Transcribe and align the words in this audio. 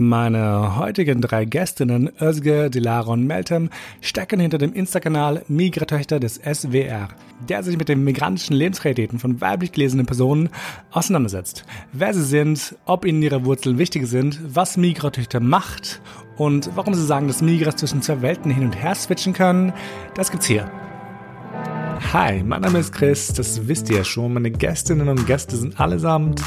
Meine 0.00 0.76
heutigen 0.76 1.20
drei 1.20 1.44
Gästinnen, 1.44 2.08
Özge, 2.20 2.70
Dilara 2.70 3.10
und 3.10 3.26
Meltem, 3.26 3.68
stecken 4.00 4.38
hinter 4.38 4.56
dem 4.56 4.72
Insta-Kanal 4.72 5.42
Migratöchter 5.48 6.20
des 6.20 6.36
SWR, 6.36 7.08
der 7.48 7.64
sich 7.64 7.76
mit 7.76 7.88
den 7.88 8.04
migrantischen 8.04 8.54
Lebensrealitäten 8.54 9.18
von 9.18 9.40
weiblich 9.40 9.72
gelesenen 9.72 10.06
Personen 10.06 10.50
auseinandersetzt. 10.92 11.64
Wer 11.92 12.14
sie 12.14 12.22
sind, 12.22 12.76
ob 12.84 13.04
ihnen 13.04 13.20
ihre 13.20 13.44
Wurzeln 13.44 13.78
wichtig 13.78 14.06
sind, 14.06 14.38
was 14.44 14.76
Migratöchter 14.76 15.40
macht 15.40 16.00
und 16.36 16.70
warum 16.76 16.94
sie 16.94 17.04
sagen, 17.04 17.26
dass 17.26 17.42
Migras 17.42 17.74
zwischen 17.74 18.00
zwei 18.00 18.22
Welten 18.22 18.52
hin 18.52 18.66
und 18.66 18.80
her 18.80 18.94
switchen 18.94 19.32
können, 19.32 19.72
das 20.14 20.30
gibt's 20.30 20.46
hier. 20.46 20.70
Hi, 22.00 22.42
mein 22.42 22.62
Name 22.62 22.78
ist 22.78 22.92
Chris, 22.92 23.32
das 23.34 23.66
wisst 23.68 23.90
ihr 23.90 23.98
ja 23.98 24.04
schon. 24.04 24.32
Meine 24.32 24.50
Gästinnen 24.50 25.08
und 25.08 25.26
Gäste 25.26 25.56
sind 25.56 25.78
allesamt 25.78 26.42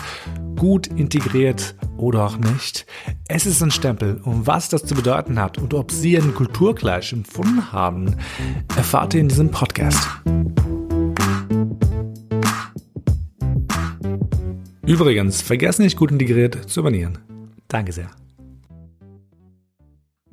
gut 0.57 0.87
integriert 0.87 1.75
oder 1.97 2.25
auch 2.25 2.37
nicht. 2.37 2.85
Es 3.27 3.45
ist 3.45 3.61
ein 3.61 3.69
Stempel 3.69 4.21
und 4.23 4.47
was 4.47 4.69
das 4.69 4.85
zu 4.85 4.95
bedeuten 4.95 5.39
hat 5.39 5.57
und 5.57 5.73
ob 5.73 5.91
Sie 5.91 6.17
einen 6.17 6.33
Kulturgleich 6.33 7.13
empfunden 7.13 7.71
haben, 7.71 8.15
erfahrt 8.75 9.13
ihr 9.13 9.21
in 9.21 9.27
diesem 9.27 9.49
Podcast. 9.49 10.07
Übrigens, 14.85 15.41
vergessen 15.41 15.83
nicht 15.83 15.97
gut 15.97 16.11
integriert 16.11 16.69
zu 16.69 16.79
abonnieren. 16.79 17.17
Danke 17.67 17.91
sehr. 17.91 18.09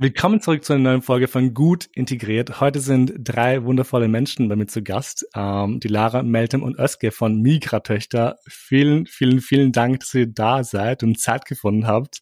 Willkommen 0.01 0.41
zurück 0.41 0.65
zu 0.65 0.75
einer 0.75 0.91
neuen 0.91 1.03
Folge 1.03 1.27
von 1.27 1.55
Gut 1.55 1.91
Integriert. 1.93 2.61
Heute 2.61 2.79
sind 2.79 3.15
drei 3.19 3.65
wundervolle 3.65 4.07
Menschen 4.07 4.49
bei 4.49 4.55
mir 4.55 4.69
zu 4.69 4.81
Gast. 4.81 5.27
Ähm, 5.35 5.81
die 5.81 5.89
Lara, 5.89 6.23
Meltem 6.23 6.63
und 6.63 6.79
Özge 6.79 7.11
von 7.11 7.43
Migratöchter. 7.43 8.39
Vielen, 8.47 9.07
vielen, 9.07 9.41
vielen 9.41 9.73
Dank, 9.73 9.99
dass 9.99 10.15
ihr 10.15 10.29
da 10.29 10.63
seid 10.63 11.03
und 11.03 11.19
Zeit 11.19 11.47
gefunden 11.47 11.89
habt. 11.89 12.21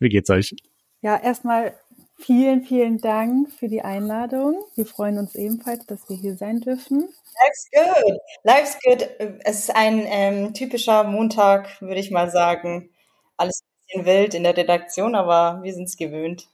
Wie 0.00 0.08
geht's 0.08 0.30
euch? 0.30 0.52
Ja, 1.00 1.16
erstmal 1.16 1.74
vielen, 2.18 2.64
vielen 2.64 2.98
Dank 2.98 3.52
für 3.52 3.68
die 3.68 3.82
Einladung. 3.82 4.60
Wir 4.74 4.84
freuen 4.84 5.18
uns 5.18 5.36
ebenfalls, 5.36 5.86
dass 5.86 6.08
wir 6.08 6.16
hier 6.16 6.34
sein 6.34 6.58
dürfen. 6.58 7.08
Life's 7.38 7.68
good. 7.70 8.18
Life's 8.42 8.78
good. 8.82 9.08
Es 9.44 9.60
ist 9.60 9.76
ein 9.76 10.02
ähm, 10.06 10.54
typischer 10.54 11.04
Montag, 11.04 11.80
würde 11.80 12.00
ich 12.00 12.10
mal 12.10 12.32
sagen. 12.32 12.90
Alles 13.36 13.62
ein 13.62 14.02
bisschen 14.02 14.06
wild 14.06 14.34
in 14.34 14.42
der 14.42 14.56
Redaktion, 14.56 15.14
aber 15.14 15.62
wir 15.62 15.72
sind 15.72 15.84
es 15.84 15.96
gewöhnt. 15.96 16.48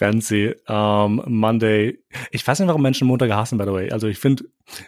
Fancy, 0.00 0.54
um, 0.66 1.22
Monday. 1.26 1.98
Ich 2.30 2.46
weiß 2.46 2.58
nicht, 2.58 2.68
warum 2.68 2.80
Menschen 2.80 3.06
Montag 3.06 3.30
hassen, 3.32 3.58
by 3.58 3.64
the 3.64 3.72
way. 3.72 3.90
Also 3.90 4.08
ich 4.08 4.18
finde, 4.18 4.44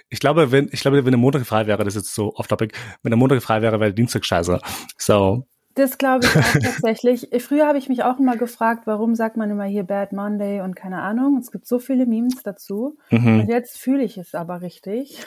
ich 0.09 0.21
glaube, 0.21 0.51
wenn, 0.53 0.71
ich 0.73 0.81
glaube, 0.81 1.05
wenn 1.05 1.13
der 1.13 1.19
Montag 1.19 1.45
frei 1.45 1.67
wäre, 1.67 1.85
das 1.85 1.95
ist 1.95 2.07
jetzt 2.07 2.15
so 2.15 2.35
off-topic, 2.35 2.75
wenn 3.03 3.11
der 3.11 3.19
Montag 3.19 3.43
frei 3.43 3.61
wäre, 3.61 3.79
wäre 3.79 3.91
der 3.91 3.95
Dienstag 3.95 4.25
scheiße. 4.25 4.59
So, 4.97 5.47
das 5.75 5.99
glaube 5.99 6.27
ich 6.27 6.37
auch 6.37 6.53
tatsächlich. 6.63 7.29
Früher 7.39 7.67
habe 7.67 7.79
ich 7.79 7.89
mich 7.89 8.03
auch 8.03 8.19
immer 8.19 8.37
gefragt, 8.37 8.83
warum 8.87 9.15
sagt 9.15 9.37
man 9.37 9.51
immer 9.51 9.65
hier 9.65 9.85
Bad 9.85 10.13
Monday 10.13 10.61
und 10.61 10.77
keine 10.77 11.03
Ahnung. 11.03 11.39
Es 11.39 11.51
gibt 11.51 11.67
so 11.67 11.79
viele 11.79 12.07
Memes 12.07 12.43
dazu. 12.43 12.97
Mhm. 13.11 13.41
Und 13.41 13.49
jetzt 13.49 13.79
fühle 13.79 14.03
ich 14.03 14.19
es 14.19 14.35
aber 14.35 14.63
richtig. 14.63 15.25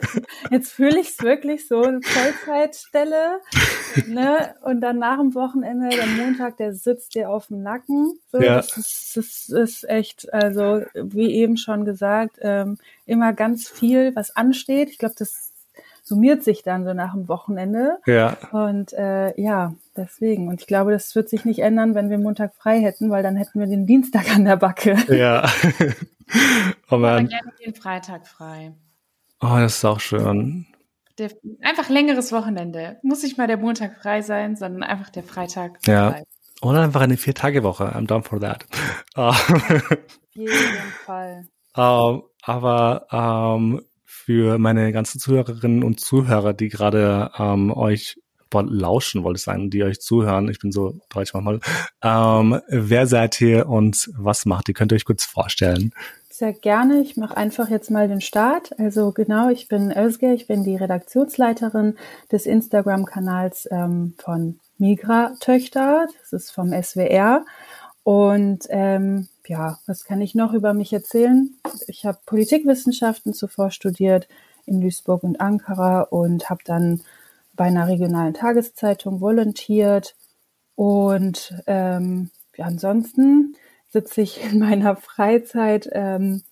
jetzt 0.50 0.72
fühle 0.72 1.00
ich 1.00 1.10
es 1.10 1.22
wirklich 1.22 1.66
so, 1.68 1.82
eine 1.82 2.00
Vollzeitstelle. 2.02 3.40
ne? 4.06 4.54
Und 4.62 4.80
dann 4.80 4.98
nach 4.98 5.18
dem 5.18 5.34
Wochenende, 5.34 5.88
der 5.88 6.06
Montag, 6.06 6.56
der 6.56 6.74
sitzt 6.74 7.14
dir 7.14 7.30
auf 7.30 7.48
dem 7.48 7.62
Nacken. 7.62 8.18
So, 8.32 8.40
ja. 8.40 8.56
das, 8.56 8.76
ist, 8.76 9.16
das 9.16 9.48
ist 9.48 9.88
echt, 9.88 10.32
also 10.32 10.82
wie 10.94 11.32
eben 11.34 11.56
schon 11.56 11.84
gesagt, 11.84 12.38
ähm, 12.40 12.78
immer 13.06 13.32
ganz 13.32 13.68
viel, 13.68 14.14
was 14.14 14.36
ansteht. 14.36 14.90
Ich 14.90 14.98
glaube, 14.98 15.14
das 15.18 15.52
summiert 16.06 16.44
sich 16.44 16.62
dann 16.62 16.84
so 16.84 16.94
nach 16.94 17.12
dem 17.12 17.28
Wochenende. 17.28 17.98
Ja. 18.06 18.36
Und 18.52 18.92
äh, 18.92 19.38
ja, 19.40 19.74
deswegen. 19.96 20.48
Und 20.48 20.60
ich 20.60 20.66
glaube, 20.66 20.92
das 20.92 21.14
wird 21.14 21.28
sich 21.28 21.44
nicht 21.44 21.60
ändern, 21.60 21.94
wenn 21.94 22.10
wir 22.10 22.18
Montag 22.18 22.54
frei 22.54 22.80
hätten, 22.80 23.10
weil 23.10 23.22
dann 23.22 23.36
hätten 23.36 23.58
wir 23.58 23.66
den 23.66 23.86
Dienstag 23.86 24.34
an 24.34 24.44
der 24.44 24.56
Backe. 24.56 24.96
Ja. 25.08 25.48
oh 26.90 26.98
man. 26.98 27.28
gerne 27.28 27.52
den 27.64 27.74
Freitag 27.74 28.26
frei. 28.26 28.74
Oh, 29.40 29.56
das 29.58 29.76
ist 29.76 29.84
auch 29.84 30.00
schön. 30.00 30.66
Der, 31.18 31.30
einfach 31.62 31.88
längeres 31.88 32.32
Wochenende. 32.32 32.98
Muss 33.02 33.22
nicht 33.22 33.38
mal 33.38 33.46
der 33.46 33.56
Montag 33.56 33.96
frei 34.00 34.22
sein, 34.22 34.56
sondern 34.56 34.82
einfach 34.82 35.10
der 35.10 35.22
Freitag 35.22 35.78
ja. 35.86 36.10
frei. 36.10 36.22
Oder 36.62 36.82
einfach 36.82 37.02
eine 37.02 37.16
Vier-Tage-Woche. 37.16 37.84
I'm 37.94 38.06
down 38.06 38.22
for 38.22 38.40
that. 38.40 38.66
Auf 39.14 39.48
jeden 40.34 40.92
Fall. 41.04 41.46
Uh, 41.76 42.22
aber 42.42 43.06
um, 43.56 43.82
für 44.04 44.58
meine 44.58 44.92
ganzen 44.92 45.20
Zuhörerinnen 45.20 45.84
und 45.84 46.00
Zuhörer, 46.00 46.54
die 46.54 46.68
gerade 46.68 47.30
ähm, 47.38 47.70
euch 47.70 48.16
lauschen, 48.52 49.24
wollte 49.24 49.38
ich 49.38 49.44
sagen, 49.44 49.70
die 49.70 49.82
euch 49.82 50.00
zuhören. 50.00 50.48
Ich 50.48 50.58
bin 50.58 50.72
so 50.72 50.98
deutsch 51.10 51.34
manchmal. 51.34 51.60
Ähm, 52.02 52.60
wer 52.68 53.06
seid 53.06 53.40
ihr 53.40 53.68
und 53.68 54.10
was 54.16 54.46
macht 54.46 54.68
ihr? 54.68 54.74
Könnt 54.74 54.92
ihr 54.92 54.96
euch 54.96 55.04
kurz 55.04 55.24
vorstellen? 55.24 55.92
Sehr 56.30 56.52
gerne. 56.52 57.00
Ich 57.00 57.16
mache 57.16 57.36
einfach 57.36 57.70
jetzt 57.70 57.90
mal 57.90 58.08
den 58.08 58.20
Start. 58.20 58.78
Also 58.78 59.12
genau, 59.12 59.48
ich 59.48 59.68
bin 59.68 59.90
Özge, 59.90 60.34
ich 60.34 60.46
bin 60.46 60.64
die 60.64 60.76
Redaktionsleiterin 60.76 61.96
des 62.30 62.44
Instagram-Kanals 62.44 63.68
ähm, 63.70 64.14
von 64.18 64.60
Migra 64.76 65.32
Töchter. 65.40 66.06
Das 66.20 66.34
ist 66.34 66.50
vom 66.50 66.72
SWR. 66.72 67.46
Und 68.02 68.66
ähm, 68.68 69.28
ja, 69.46 69.78
was 69.86 70.04
kann 70.04 70.20
ich 70.20 70.34
noch 70.34 70.52
über 70.52 70.74
mich 70.74 70.92
erzählen? 70.92 71.56
Ich 71.86 72.04
habe 72.04 72.18
Politikwissenschaften 72.26 73.32
zuvor 73.32 73.70
studiert 73.70 74.28
in 74.66 74.80
Duisburg 74.80 75.22
und 75.22 75.40
Ankara 75.40 76.02
und 76.02 76.50
habe 76.50 76.60
dann 76.64 77.00
bei 77.56 77.64
einer 77.64 77.88
regionalen 77.88 78.34
Tageszeitung 78.34 79.20
volontiert. 79.20 80.16
Und 80.74 81.54
ähm, 81.66 82.30
ja, 82.56 82.66
ansonsten 82.66 83.56
sitze 83.88 84.20
ich 84.20 84.42
in 84.44 84.58
meiner 84.58 84.96
Freizeit 84.96 85.88
ähm, 85.92 86.42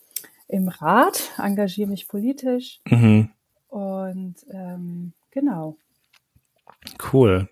im 0.48 0.69
Rat, 0.69 1.32
engagiere 1.38 1.88
mich 1.88 2.09
politisch. 2.09 2.81
Mhm. 2.87 3.31
Und 3.69 4.37
ähm, 4.50 5.12
genau. 5.31 5.76
Cool. 7.12 7.48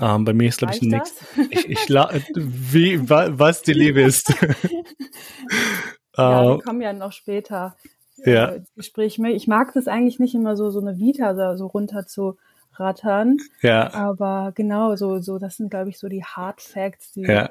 Ähm, 0.00 0.24
bei 0.24 0.32
mir 0.32 0.48
ist, 0.48 0.58
glaube 0.58 0.74
ich, 0.74 0.82
nichts. 0.82 1.24
Ich, 1.50 1.68
ich 1.68 1.88
wie, 1.88 3.08
was 3.08 3.62
die 3.62 3.72
Liebe 3.72 4.02
ist. 4.02 4.28
ja, 6.16 6.56
wir 6.56 6.62
kommen 6.62 6.80
ja 6.80 6.92
noch 6.92 7.12
später 7.12 7.76
äh, 8.24 8.32
ja. 8.32 8.46
ins 8.46 8.72
Gespräch. 8.74 9.18
Ich 9.18 9.46
mag 9.46 9.72
das 9.74 9.86
eigentlich 9.86 10.18
nicht 10.18 10.34
immer 10.34 10.56
so, 10.56 10.70
so 10.70 10.80
eine 10.80 10.98
Vita 10.98 11.56
so 11.56 11.66
runter 11.66 12.06
zu 12.06 12.36
rattern. 12.78 13.38
Ja. 13.62 13.92
Aber 13.92 14.52
genau, 14.54 14.96
so, 14.96 15.20
so, 15.20 15.38
das 15.38 15.56
sind, 15.56 15.70
glaube 15.70 15.90
ich, 15.90 15.98
so 15.98 16.08
die 16.08 16.24
Hard 16.24 16.60
Facts, 16.60 17.12
die. 17.12 17.22
Ja. 17.22 17.50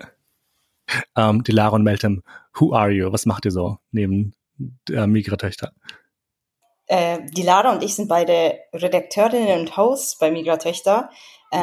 Um, 1.16 1.38
ähm, 1.38 1.44
die 1.44 1.54
Lara 1.54 1.76
und 1.76 1.84
Meltem, 1.84 2.24
who 2.56 2.74
are 2.74 2.92
you? 2.92 3.12
Was 3.12 3.26
macht 3.26 3.46
ihr 3.46 3.52
so 3.52 3.78
neben 3.92 4.36
der 4.88 5.08
Migratöchter? 5.08 5.72
Äh, 6.88 7.20
die 7.32 7.42
Lara 7.42 7.72
und 7.72 7.84
ich 7.84 7.96
sind 7.96 8.10
beide 8.10 8.60
Redakteurinnen 8.74 9.62
und 9.62 9.78
Hosts 9.78 10.18
bei 10.18 10.30
Migratöchter. 10.30 11.10
Ähm, 11.52 11.62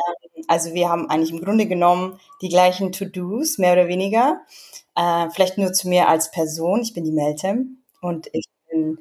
also 0.49 0.73
wir 0.73 0.89
haben 0.89 1.11
eigentlich 1.11 1.33
im 1.33 1.43
Grunde 1.43 1.67
genommen 1.67 2.19
die 2.41 2.49
gleichen 2.49 2.93
To-Dos, 2.93 3.59
mehr 3.59 3.75
oder 3.75 3.89
weniger. 3.89 4.41
Äh, 4.97 5.29
vielleicht 5.31 5.59
nur 5.59 5.73
zu 5.73 5.89
mir 5.89 6.09
als 6.09 6.31
Person. 6.31 6.81
Ich 6.81 6.95
bin 6.95 7.05
die 7.05 7.13
Meltem 7.13 7.83
und 8.01 8.29
ich 8.33 8.47
bin 8.71 8.99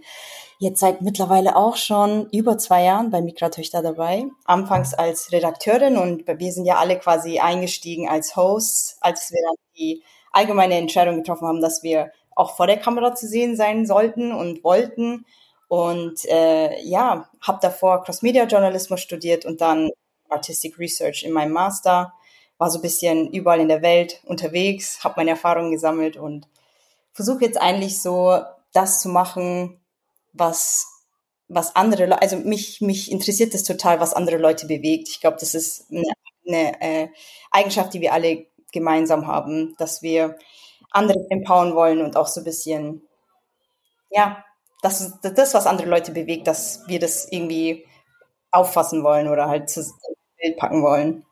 jetzt 0.60 0.82
seit 0.82 1.02
mittlerweile 1.02 1.56
auch 1.56 1.78
schon 1.78 2.30
über 2.32 2.58
zwei 2.58 2.84
Jahren 2.84 3.12
bei 3.12 3.22
Migratöchter 3.22 3.82
dabei. 3.82 4.26
Anfangs 4.44 4.94
als 4.94 5.32
Redakteurin 5.32 5.98
und 5.98 6.28
wir 6.28 6.52
sind 6.52 6.66
ja 6.66 6.76
alle 6.76 7.00
quasi 7.00 7.40
eingestiegen 7.40 8.10
als 8.10 8.36
Hosts, 8.36 8.98
als 9.00 9.32
wir 9.32 9.40
dann 9.42 9.56
die 9.78 10.04
allgemeine 10.34 10.76
Entscheidung 10.76 11.16
getroffen 11.18 11.48
haben, 11.48 11.62
dass 11.62 11.82
wir 11.82 12.12
auch 12.36 12.58
vor 12.58 12.68
der 12.68 12.78
Kamera 12.78 13.16
zu 13.16 13.26
sehen 13.26 13.56
sein 13.56 13.86
sollten 13.86 14.34
und 14.34 14.64
wollten. 14.64 15.26
Und 15.70 16.26
äh, 16.26 16.82
ja, 16.82 17.30
habe 17.42 17.60
davor 17.62 18.04
Cross-Media-Journalismus 18.04 19.00
studiert 19.00 19.46
und 19.46 19.62
dann 19.62 19.90
Artistic 20.28 20.78
Research 20.78 21.24
in 21.24 21.32
meinem 21.32 21.54
Master, 21.54 22.14
war 22.58 22.70
so 22.70 22.80
ein 22.80 22.82
bisschen 22.82 23.32
überall 23.32 23.62
in 23.62 23.70
der 23.70 23.82
Welt 23.82 24.22
unterwegs, 24.26 25.04
habe 25.06 25.16
meine 25.18 25.32
Erfahrungen 25.32 25.72
gesammelt 25.72 26.18
und 26.18 26.48
versuche 27.14 27.46
jetzt 27.46 27.60
eigentlich 27.60 28.02
so 28.02 28.40
das 28.74 29.02
zu 29.02 29.08
machen, 29.08 29.79
was 30.34 30.88
was 31.50 31.76
andere, 31.76 32.22
also 32.22 32.38
mich 32.38 32.80
mich 32.80 33.12
interessiert 33.12 33.54
das 33.54 33.64
total, 33.64 34.00
was 34.00 34.14
andere 34.14 34.38
Leute 34.38 34.68
bewegt. 34.68 35.10
Ich 35.10 35.20
glaube, 35.20 35.38
das 35.40 35.56
ist 35.56 35.88
eine, 35.92 36.04
eine 36.48 36.82
äh, 36.82 37.08
Eigenschaft, 37.52 37.94
die 37.94 38.02
wir 38.02 38.14
alle 38.14 38.46
gemeinsam 38.72 39.28
haben, 39.28 39.76
dass 39.80 40.02
wir 40.04 40.38
andere 40.92 41.20
empowern 41.30 41.76
wollen 41.76 42.02
und 42.02 42.16
auch 42.18 42.28
so 42.28 42.42
ein 42.42 42.44
bisschen, 42.44 43.02
ja, 44.12 44.44
das, 44.82 45.20
das, 45.22 45.54
was 45.54 45.68
andere 45.68 45.90
Leute 45.90 46.12
bewegt, 46.12 46.48
dass 46.48 46.84
wir 46.88 47.00
das 47.00 47.28
irgendwie 47.32 47.86
auffassen 48.52 49.04
wollen 49.04 49.28
oder 49.28 49.48
halt 49.48 49.74
Bild 50.40 50.58
packen 50.58 50.84
wollen. 50.84 51.26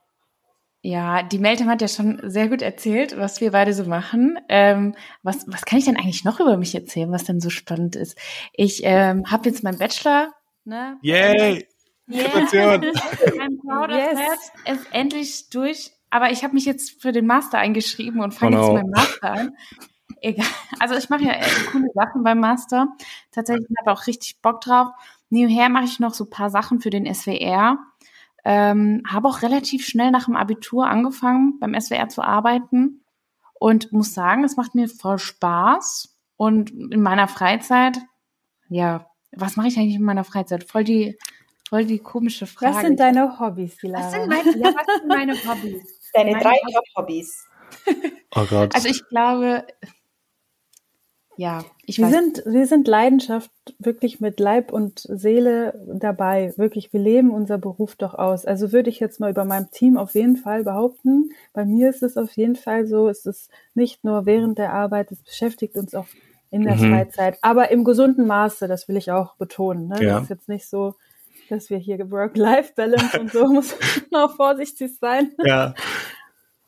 Ja, 0.88 1.22
die 1.22 1.40
Meltem 1.40 1.68
hat 1.68 1.82
ja 1.82 1.90
schon 1.90 2.22
sehr 2.24 2.48
gut 2.48 2.62
erzählt, 2.62 3.18
was 3.18 3.42
wir 3.42 3.52
beide 3.52 3.74
so 3.74 3.84
machen. 3.84 4.40
Ähm, 4.48 4.96
was, 5.22 5.46
was 5.48 5.66
kann 5.66 5.80
ich 5.80 5.86
denn 5.86 5.98
eigentlich 5.98 6.24
noch 6.24 6.40
über 6.40 6.56
mich 6.56 6.74
erzählen, 6.74 7.12
was 7.12 7.26
denn 7.26 7.42
so 7.42 7.50
spannend 7.50 7.98
ist? 7.98 8.18
Ich 8.54 8.82
ähm, 8.84 9.30
habe 9.30 9.50
jetzt 9.50 9.64
meinen 9.64 9.80
Bachelor. 9.80 10.32
Ne? 10.64 10.98
Yay! 11.02 11.68
Yeah. 12.10 12.30
Gratulation! 12.30 12.86
I'm 13.38 13.60
proud 13.62 13.90
yes. 13.90 14.14
of 14.14 14.20
that. 14.64 14.76
Ist 14.76 14.88
endlich 14.94 15.50
durch 15.50 15.92
aber 16.10 16.32
ich 16.32 16.44
habe 16.44 16.54
mich 16.54 16.66
jetzt 16.66 17.02
für 17.02 17.12
den 17.12 17.26
Master 17.26 17.58
eingeschrieben 17.58 18.22
und 18.22 18.34
fange 18.34 18.58
oh 18.58 18.60
no. 18.60 18.66
jetzt 18.68 18.74
meinen 18.76 18.92
Master 18.92 19.32
an. 19.32 19.58
Egal. 20.22 20.48
Also 20.80 20.96
ich 20.96 21.10
mache 21.10 21.24
ja 21.24 21.34
coole 21.72 21.90
Sachen 21.94 22.24
beim 22.24 22.40
Master. 22.40 22.88
Tatsächlich 23.32 23.68
habe 23.78 23.92
ich 23.92 24.00
auch 24.00 24.08
richtig 24.08 24.42
Bock 24.42 24.62
drauf. 24.62 24.88
Nebenher 25.30 25.70
mache 25.70 25.86
ich 25.86 26.00
noch 26.00 26.14
so 26.14 26.26
paar 26.26 26.50
Sachen 26.50 26.80
für 26.80 26.90
den 26.90 27.14
SWR. 27.14 27.78
Ähm, 28.50 29.04
habe 29.06 29.28
auch 29.28 29.42
relativ 29.42 29.86
schnell 29.86 30.10
nach 30.10 30.26
dem 30.26 30.38
Abitur 30.38 30.88
angefangen, 30.88 31.60
beim 31.60 31.78
SWR 31.78 32.08
zu 32.08 32.22
arbeiten 32.22 33.02
und 33.56 33.92
muss 33.92 34.14
sagen, 34.14 34.46
es 34.46 34.56
macht 34.56 34.74
mir 34.74 34.88
voll 34.88 35.20
Spaß. 35.20 36.18
Und 36.38 36.70
in 36.70 37.02
meiner 37.02 37.28
Freizeit, 37.28 37.98
ja, 38.70 39.06
was 39.36 39.58
mache 39.58 39.68
ich 39.68 39.78
eigentlich 39.78 39.96
in 39.96 40.04
meiner 40.04 40.24
Freizeit? 40.24 40.64
Voll 40.64 40.86
die, 40.86 41.18
voll 41.68 41.84
die 41.84 42.00
komische 42.00 42.46
Frage. 42.46 42.76
Was 42.76 42.82
sind 42.84 43.02
deine 43.02 43.38
Hobbys, 43.38 43.82
Lara? 43.82 44.06
Was 44.06 44.12
sind 44.14 44.28
meine, 44.30 44.58
ja, 44.58 44.74
was 44.74 44.96
sind 44.96 45.08
meine 45.08 45.34
Hobbys? 45.34 46.12
Deine 46.14 46.32
meine 46.32 46.44
drei 46.44 46.58
Top-Hobbys. 46.74 47.48
oh 48.34 48.46
Gott. 48.50 48.76
Also 48.76 48.88
ich 48.88 49.06
glaube, 49.10 49.68
ja, 51.38 51.64
ich 51.86 52.00
wir 52.00 52.06
weiß. 52.06 52.14
sind, 52.14 52.44
wir 52.46 52.66
sind 52.66 52.88
Leidenschaft 52.88 53.52
wirklich 53.78 54.20
mit 54.20 54.40
Leib 54.40 54.74
und 54.74 55.00
Seele 55.00 55.80
dabei. 55.94 56.52
Wirklich, 56.58 56.92
wir 56.92 57.00
leben 57.00 57.30
unser 57.30 57.60
Beruf 57.60 57.96
doch 57.96 58.16
aus. 58.16 58.46
Also 58.46 58.72
würde 58.72 58.90
ich 58.90 59.00
jetzt 59.00 59.20
mal 59.20 59.30
über 59.30 59.46
meinem 59.46 59.70
Team 59.72 59.98
auf 59.98 60.16
jeden 60.16 60.36
Fall 60.36 60.64
behaupten. 60.64 61.30
Bei 61.54 61.64
mir 61.64 61.90
ist 61.90 62.02
es 62.02 62.18
auf 62.18 62.36
jeden 62.36 62.56
Fall 62.56 62.88
so, 62.88 63.08
es 63.08 63.26
ist 63.26 63.52
nicht 63.76 64.04
nur 64.04 64.26
während 64.26 64.58
der 64.58 64.74
Arbeit, 64.74 65.12
es 65.12 65.22
beschäftigt 65.22 65.76
uns 65.76 65.94
auch 65.94 66.08
in 66.50 66.64
der 66.64 66.76
mhm. 66.76 66.92
Freizeit, 66.92 67.38
aber 67.42 67.72
im 67.72 67.84
gesunden 67.84 68.26
Maße, 68.26 68.68
das 68.68 68.88
will 68.88 68.98
ich 68.98 69.12
auch 69.12 69.36
betonen. 69.36 69.90
Ne? 69.90 70.04
Ja. 70.04 70.14
Das 70.16 70.24
ist 70.24 70.30
jetzt 70.30 70.50
nicht 70.50 70.68
so, 70.68 70.96
dass 71.50 71.70
wir 71.70 71.78
hier 71.78 72.10
Work-Life-Balance 72.10 73.20
und 73.20 73.32
so 73.32 73.46
muss 73.54 73.76
man 74.12 74.24
auch 74.24 74.36
vorsichtig 74.36 74.98
sein. 75.00 75.32
Ja. 75.44 75.74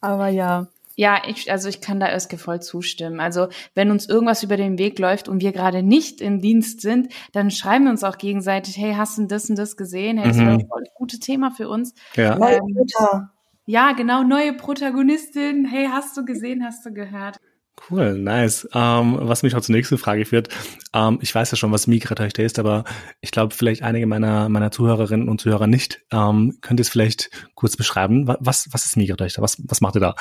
Aber 0.01 0.27
ja, 0.27 0.68
ja, 1.00 1.22
ich, 1.25 1.50
also 1.50 1.69
ich 1.69 1.80
kann 1.80 2.01
da 2.01 2.13
Özge 2.13 2.38
voll 2.38 2.62
zustimmen. 2.62 3.22
Also 3.22 3.48
wenn 3.74 3.90
uns 3.90 4.10
irgendwas 4.10 4.44
über 4.44 4.57
den 4.57 4.78
Weg 4.78 5.00
läuft 5.00 5.30
und 5.30 5.40
wir 5.40 5.54
gerade 5.54 5.81
nicht 5.81 6.19
im 6.19 6.42
Dienst 6.42 6.81
sind, 6.81 7.13
dann 7.31 7.51
schreiben 7.51 7.86
wir 7.86 7.92
uns 7.92 8.04
auch 8.04 8.18
gegenseitig, 8.18 8.75
hey, 8.75 8.96
hast 8.98 9.18
du 9.18 9.25
das 9.25 9.50
und 9.50 9.57
das 9.57 9.78
gesehen? 9.78 10.18
Hey, 10.18 10.28
das 10.28 10.36
mhm. 10.36 10.48
ein 10.50 10.68
voll 10.68 10.84
gutes 10.96 11.22
Thema 11.22 11.51
für 11.51 11.69
uns. 11.69 11.94
Ja. 12.18 12.36
Ähm, 12.46 12.86
ja, 13.66 13.94
genau, 13.94 14.24
neue 14.24 14.51
Protagonistin. 14.51 15.63
Hey, 15.63 15.88
hast 15.90 16.18
du 16.18 16.25
gesehen, 16.25 16.66
hast 16.66 16.86
du 16.86 16.94
gehört? 16.94 17.38
Cool, 17.90 18.18
nice. 18.19 18.68
Ähm, 18.74 19.19
was 19.22 19.42
mich 19.42 19.56
auch 19.56 19.62
zur 19.62 19.75
nächsten 19.75 19.98
Frage 19.98 20.25
führt. 20.25 20.50
Ähm, 20.94 21.19
ich 21.22 21.34
weiß 21.34 21.50
ja 21.50 21.56
schon, 21.56 21.72
was 21.72 21.88
Migratöchter 21.88 22.44
ist, 22.44 22.60
aber 22.60 22.84
ich 23.22 23.31
glaube, 23.31 23.56
vielleicht 23.56 23.84
einige 23.84 24.06
meiner, 24.06 24.50
meiner 24.50 24.69
Zuhörerinnen 24.69 25.30
und 25.30 25.40
Zuhörer 25.40 25.68
nicht. 25.68 26.01
Ähm, 26.12 26.57
könnt 26.60 26.81
ihr 26.81 26.81
es 26.81 26.90
vielleicht 26.90 27.30
kurz 27.56 27.78
beschreiben? 27.78 28.28
Was, 28.28 28.68
was 28.74 28.86
ist 28.86 28.98
Migratöchter? 28.98 29.42
Was, 29.42 29.62
was 29.63 29.80
macht 29.80 29.96
ihr 29.96 30.01
da? 30.01 30.16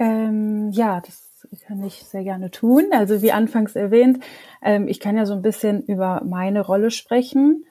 Ähm, 0.00 0.70
ja, 0.72 1.00
das 1.00 1.46
kann 1.66 1.82
ich 1.84 2.02
sehr 2.04 2.24
gerne 2.24 2.50
tun. 2.50 2.86
Also 2.92 3.22
wie 3.22 3.32
anfangs 3.32 3.76
erwähnt, 3.76 4.24
ähm, 4.62 4.88
ich 4.88 4.98
kann 4.98 5.16
ja 5.16 5.26
so 5.26 5.34
ein 5.34 5.42
bisschen 5.42 5.82
über 5.84 6.22
meine 6.24 6.62
Rolle 6.62 6.90
sprechen. 6.90 7.66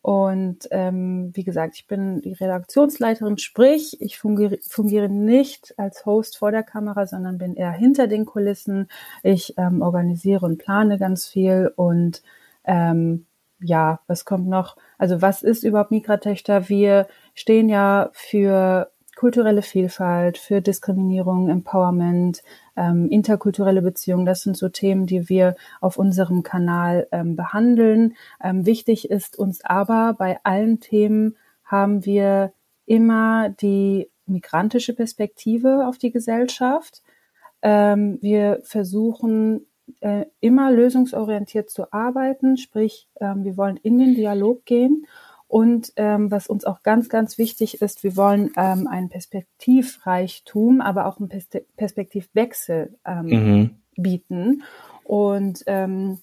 Und 0.00 0.68
ähm, 0.70 1.30
wie 1.34 1.44
gesagt, 1.44 1.76
ich 1.76 1.86
bin 1.86 2.20
die 2.20 2.32
Redaktionsleiterin, 2.32 3.38
sprich, 3.38 4.00
ich 4.00 4.18
fungiere, 4.18 4.58
fungiere 4.68 5.08
nicht 5.08 5.74
als 5.78 6.04
Host 6.04 6.36
vor 6.38 6.50
der 6.50 6.62
Kamera, 6.62 7.06
sondern 7.06 7.38
bin 7.38 7.54
eher 7.54 7.72
hinter 7.72 8.06
den 8.06 8.26
Kulissen. 8.26 8.88
Ich 9.22 9.54
ähm, 9.56 9.80
organisiere 9.80 10.44
und 10.44 10.58
plane 10.58 10.98
ganz 10.98 11.26
viel 11.26 11.72
und 11.76 12.22
ähm, 12.64 13.26
ja, 13.60 14.00
was 14.06 14.24
kommt 14.24 14.46
noch? 14.46 14.76
Also 14.98 15.22
was 15.22 15.42
ist 15.42 15.64
überhaupt 15.64 15.90
Migratöchter? 15.90 16.68
Wir 16.68 17.08
stehen 17.34 17.68
ja 17.68 18.10
für 18.12 18.90
kulturelle 19.16 19.62
Vielfalt, 19.62 20.38
für 20.38 20.60
Diskriminierung, 20.60 21.48
Empowerment, 21.48 22.42
ähm, 22.76 23.08
interkulturelle 23.08 23.82
Beziehungen. 23.82 24.26
Das 24.26 24.42
sind 24.42 24.56
so 24.56 24.68
Themen, 24.68 25.06
die 25.06 25.28
wir 25.28 25.56
auf 25.80 25.96
unserem 25.96 26.42
Kanal 26.42 27.06
ähm, 27.12 27.36
behandeln. 27.36 28.14
Ähm, 28.42 28.66
wichtig 28.66 29.10
ist 29.10 29.38
uns 29.38 29.64
aber, 29.64 30.14
bei 30.14 30.38
allen 30.42 30.80
Themen 30.80 31.36
haben 31.64 32.04
wir 32.04 32.52
immer 32.86 33.48
die 33.48 34.10
migrantische 34.26 34.94
Perspektive 34.94 35.86
auf 35.86 35.98
die 35.98 36.10
Gesellschaft. 36.10 37.02
Ähm, 37.62 38.18
wir 38.20 38.60
versuchen 38.64 39.66
äh, 40.00 40.26
immer 40.40 40.70
lösungsorientiert 40.70 41.70
zu 41.70 41.92
arbeiten, 41.92 42.56
sprich, 42.56 43.08
ähm, 43.20 43.44
wir 43.44 43.56
wollen 43.56 43.76
in 43.78 43.98
den 43.98 44.14
Dialog 44.14 44.64
gehen 44.64 45.06
und 45.48 45.92
ähm, 45.96 46.30
was 46.30 46.46
uns 46.46 46.64
auch 46.64 46.82
ganz, 46.82 47.08
ganz 47.08 47.38
wichtig 47.38 47.80
ist, 47.80 48.02
wir 48.02 48.16
wollen 48.16 48.50
ähm, 48.56 48.86
einen 48.86 49.08
Perspektivreichtum, 49.08 50.80
aber 50.80 51.06
auch 51.06 51.18
einen 51.18 51.30
Perspektivwechsel 51.76 52.96
ähm, 53.06 53.26
mhm. 53.26 53.70
bieten. 53.96 54.62
Und 55.04 55.62
ähm, 55.66 56.18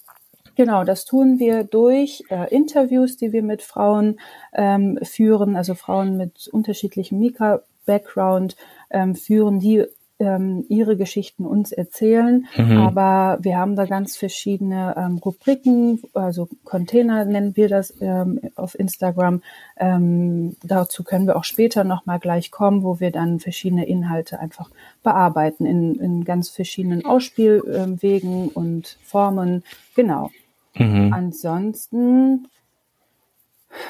Genau, 0.55 0.83
das 0.83 1.05
tun 1.05 1.39
wir 1.39 1.63
durch 1.63 2.23
äh, 2.29 2.53
Interviews, 2.53 3.15
die 3.17 3.31
wir 3.31 3.41
mit 3.41 3.61
Frauen 3.61 4.19
ähm, 4.53 4.99
führen, 5.01 5.55
also 5.55 5.75
Frauen 5.75 6.17
mit 6.17 6.49
unterschiedlichem 6.49 7.19
Mika-Background 7.19 8.55
ähm, 8.89 9.15
führen, 9.15 9.59
die 9.59 9.85
ähm, 10.21 10.65
ihre 10.69 10.95
Geschichten 10.95 11.45
uns 11.45 11.71
erzählen. 11.71 12.45
Mhm. 12.55 12.77
Aber 12.77 13.39
wir 13.41 13.57
haben 13.57 13.75
da 13.75 13.85
ganz 13.85 14.15
verschiedene 14.15 14.93
ähm, 14.95 15.17
Rubriken, 15.17 16.01
also 16.13 16.47
Container 16.63 17.25
nennen 17.25 17.55
wir 17.55 17.67
das 17.67 17.93
ähm, 17.99 18.39
auf 18.55 18.77
Instagram. 18.79 19.41
Ähm, 19.77 20.55
dazu 20.63 21.03
können 21.03 21.25
wir 21.25 21.35
auch 21.35 21.43
später 21.43 21.83
nochmal 21.83 22.19
gleich 22.19 22.51
kommen, 22.51 22.83
wo 22.83 22.99
wir 22.99 23.11
dann 23.11 23.39
verschiedene 23.39 23.87
Inhalte 23.87 24.39
einfach 24.39 24.69
bearbeiten 25.03 25.65
in, 25.65 25.95
in 25.95 26.23
ganz 26.23 26.49
verschiedenen 26.49 27.03
Ausspielwegen 27.03 28.49
und 28.49 28.97
Formen. 29.03 29.63
Genau. 29.95 30.29
Mhm. 30.75 31.11
Ansonsten, 31.13 32.47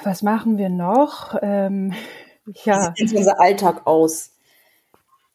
was 0.03 0.21
machen 0.21 0.57
wir 0.57 0.69
noch? 0.69 1.35
Ähm, 1.41 1.93
ja. 2.63 2.93
Wie 2.95 3.07
sieht 3.07 3.17
unser 3.17 3.41
Alltag 3.41 3.85
aus? 3.85 4.31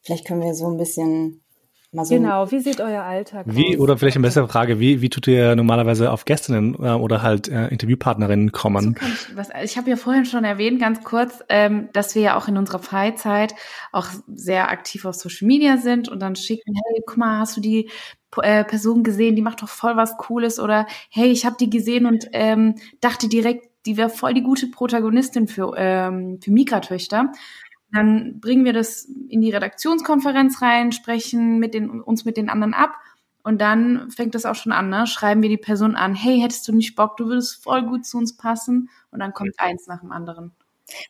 Vielleicht 0.06 0.24
können 0.24 0.40
wir 0.40 0.54
so 0.54 0.70
ein 0.70 0.76
bisschen 0.76 1.42
mal 1.90 2.04
so. 2.04 2.14
Genau, 2.14 2.48
wie 2.52 2.60
sieht 2.60 2.80
euer 2.80 3.02
Alltag 3.02 3.44
wie, 3.48 3.74
aus? 3.74 3.80
Oder 3.80 3.98
vielleicht 3.98 4.16
eine 4.16 4.24
bessere 4.24 4.46
Frage, 4.46 4.78
wie, 4.78 5.02
wie 5.02 5.08
tut 5.08 5.26
ihr 5.26 5.56
normalerweise 5.56 6.12
auf 6.12 6.24
Gästinnen 6.24 6.74
äh, 6.74 6.92
oder 6.92 7.22
halt 7.22 7.48
äh, 7.48 7.66
Interviewpartnerinnen 7.66 8.52
kommen? 8.52 8.96
So 9.00 9.06
ich 9.06 9.36
was, 9.36 9.48
ich 9.64 9.76
habe 9.76 9.90
ja 9.90 9.96
vorhin 9.96 10.24
schon 10.24 10.44
erwähnt, 10.44 10.78
ganz 10.78 11.02
kurz, 11.02 11.42
ähm, 11.48 11.88
dass 11.92 12.14
wir 12.14 12.22
ja 12.22 12.36
auch 12.36 12.46
in 12.46 12.56
unserer 12.56 12.78
Freizeit 12.78 13.56
auch 13.90 14.06
sehr 14.32 14.70
aktiv 14.70 15.04
auf 15.06 15.16
Social 15.16 15.48
Media 15.48 15.76
sind 15.76 16.08
und 16.08 16.20
dann 16.20 16.36
schicken, 16.36 16.72
hey, 16.72 17.02
guck 17.04 17.16
mal, 17.16 17.40
hast 17.40 17.56
du 17.56 17.60
die 17.60 17.90
äh, 18.42 18.62
Person 18.62 19.02
gesehen, 19.02 19.34
die 19.34 19.42
macht 19.42 19.60
doch 19.62 19.68
voll 19.68 19.96
was 19.96 20.16
Cooles 20.18 20.60
oder 20.60 20.86
hey, 21.10 21.32
ich 21.32 21.44
habe 21.44 21.56
die 21.58 21.68
gesehen 21.68 22.06
und 22.06 22.28
ähm, 22.32 22.76
dachte 23.00 23.28
direkt, 23.28 23.66
die 23.86 23.96
wäre 23.96 24.10
voll 24.10 24.34
die 24.34 24.42
gute 24.42 24.66
Protagonistin 24.66 25.48
für, 25.48 25.74
ähm, 25.76 26.38
für 26.42 26.50
Migratöchter. 26.50 27.32
Dann 27.92 28.40
bringen 28.40 28.64
wir 28.64 28.72
das 28.72 29.04
in 29.28 29.40
die 29.40 29.50
Redaktionskonferenz 29.50 30.60
rein, 30.60 30.92
sprechen 30.92 31.58
mit 31.58 31.74
den, 31.74 32.00
uns 32.00 32.24
mit 32.24 32.36
den 32.36 32.48
anderen 32.48 32.74
ab 32.74 32.96
und 33.46 33.60
dann 33.60 34.10
fängt 34.10 34.34
das 34.34 34.44
auch 34.44 34.56
schon 34.56 34.72
an, 34.72 34.90
ne? 34.90 35.06
Schreiben 35.06 35.40
wir 35.40 35.48
die 35.48 35.56
Person 35.56 35.94
an, 35.94 36.16
hey, 36.16 36.40
hättest 36.40 36.66
du 36.66 36.72
nicht 36.72 36.96
Bock, 36.96 37.16
du 37.16 37.26
würdest 37.26 37.62
voll 37.62 37.86
gut 37.86 38.04
zu 38.04 38.18
uns 38.18 38.36
passen 38.36 38.90
und 39.12 39.20
dann 39.20 39.34
kommt 39.34 39.54
eins 39.58 39.86
nach 39.86 40.00
dem 40.00 40.10
anderen. 40.10 40.52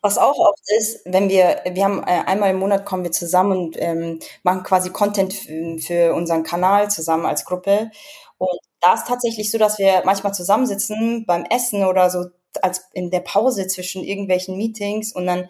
Was 0.03 0.19
auch 0.19 0.39
oft 0.39 0.63
ist, 0.79 1.01
wenn 1.07 1.31
wir, 1.31 1.63
wir 1.71 1.83
haben 1.83 2.03
äh, 2.03 2.25
einmal 2.27 2.51
im 2.51 2.59
Monat 2.59 2.85
kommen 2.85 3.05
wir 3.05 3.13
zusammen 3.13 3.57
und 3.57 3.77
ähm, 3.79 4.19
machen 4.43 4.65
quasi 4.65 4.91
Content 4.91 5.33
für 5.33 6.15
unseren 6.15 6.43
Kanal 6.43 6.91
zusammen 6.91 7.25
als 7.25 7.47
Gruppe. 7.47 7.91
Und 8.37 8.59
da 8.81 8.93
ist 8.93 9.07
tatsächlich 9.07 9.51
so, 9.51 9.57
dass 9.57 9.79
wir 9.79 10.03
manchmal 10.05 10.35
zusammensitzen 10.35 11.25
beim 11.27 11.45
Essen 11.45 11.85
oder 11.85 12.11
so 12.11 12.27
als 12.61 12.87
in 12.93 13.11
der 13.11 13.21
Pause 13.21 13.67
zwischen 13.67 14.05
irgendwelchen 14.05 14.57
Meetings 14.59 15.15
und 15.15 15.27
dann 15.27 15.49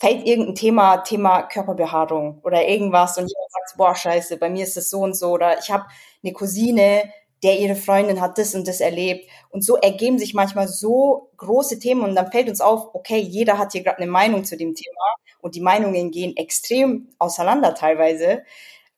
fällt 0.00 0.26
irgendein 0.26 0.54
Thema, 0.54 0.96
Thema 0.98 1.42
Körperbehaarung 1.42 2.40
oder 2.44 2.66
irgendwas 2.66 3.18
und 3.18 3.28
jemand 3.28 3.50
sagt, 3.50 3.76
boah, 3.76 3.94
scheiße, 3.94 4.36
bei 4.36 4.48
mir 4.48 4.64
ist 4.64 4.76
das 4.76 4.90
so 4.90 5.00
und 5.00 5.14
so 5.14 5.30
oder 5.30 5.58
ich 5.58 5.70
habe 5.70 5.86
eine 6.22 6.32
Cousine, 6.32 7.10
der 7.42 7.58
ihre 7.58 7.76
Freundin 7.76 8.20
hat 8.20 8.38
das 8.38 8.54
und 8.54 8.66
das 8.66 8.80
erlebt. 8.80 9.28
Und 9.50 9.64
so 9.64 9.76
ergeben 9.76 10.18
sich 10.18 10.34
manchmal 10.34 10.68
so 10.68 11.30
große 11.36 11.78
Themen 11.78 12.02
und 12.02 12.14
dann 12.14 12.30
fällt 12.30 12.48
uns 12.48 12.60
auf, 12.60 12.94
okay, 12.94 13.18
jeder 13.18 13.58
hat 13.58 13.72
hier 13.72 13.82
gerade 13.82 13.98
eine 13.98 14.10
Meinung 14.10 14.44
zu 14.44 14.56
dem 14.56 14.74
Thema 14.74 15.14
und 15.40 15.54
die 15.54 15.60
Meinungen 15.60 16.10
gehen 16.10 16.36
extrem 16.36 17.08
auseinander 17.18 17.74
teilweise. 17.74 18.42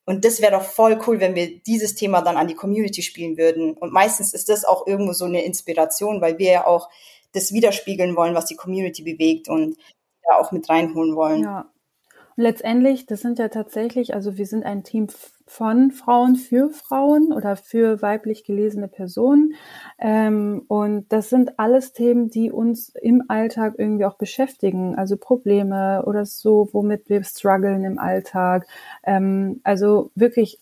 Und 0.06 0.24
das 0.24 0.40
wäre 0.40 0.52
doch 0.52 0.62
voll 0.62 0.98
cool, 1.06 1.20
wenn 1.20 1.34
wir 1.34 1.60
dieses 1.60 1.94
Thema 1.94 2.22
dann 2.22 2.36
an 2.36 2.48
die 2.48 2.54
Community 2.54 3.02
spielen 3.02 3.36
würden. 3.36 3.74
Und 3.74 3.92
meistens 3.92 4.34
ist 4.34 4.48
das 4.48 4.64
auch 4.64 4.86
irgendwo 4.86 5.12
so 5.12 5.26
eine 5.26 5.44
Inspiration, 5.44 6.20
weil 6.20 6.38
wir 6.38 6.50
ja 6.50 6.66
auch 6.66 6.88
das 7.32 7.52
widerspiegeln 7.52 8.16
wollen, 8.16 8.34
was 8.34 8.46
die 8.46 8.56
Community 8.56 9.02
bewegt. 9.02 9.48
Und 9.48 9.76
da 10.30 10.36
auch 10.36 10.52
mit 10.52 10.68
reinholen 10.68 11.16
wollen. 11.16 11.42
Ja. 11.42 11.66
letztendlich, 12.36 13.06
das 13.06 13.20
sind 13.20 13.38
ja 13.38 13.48
tatsächlich, 13.48 14.14
also 14.14 14.38
wir 14.38 14.46
sind 14.46 14.64
ein 14.64 14.82
Team 14.82 15.08
von 15.46 15.90
Frauen 15.90 16.36
für 16.36 16.70
Frauen 16.70 17.32
oder 17.32 17.56
für 17.56 18.00
weiblich 18.02 18.44
gelesene 18.44 18.86
Personen. 18.88 19.54
Ähm, 19.98 20.62
und 20.68 21.12
das 21.12 21.28
sind 21.28 21.58
alles 21.58 21.92
Themen, 21.92 22.30
die 22.30 22.52
uns 22.52 22.90
im 22.90 23.24
Alltag 23.28 23.74
irgendwie 23.76 24.04
auch 24.04 24.16
beschäftigen. 24.16 24.96
Also 24.96 25.16
Probleme 25.16 26.04
oder 26.06 26.24
so, 26.24 26.68
womit 26.72 27.08
wir 27.08 27.24
strugglen 27.24 27.84
im 27.84 27.98
Alltag. 27.98 28.66
Ähm, 29.02 29.60
also 29.64 30.12
wirklich 30.14 30.60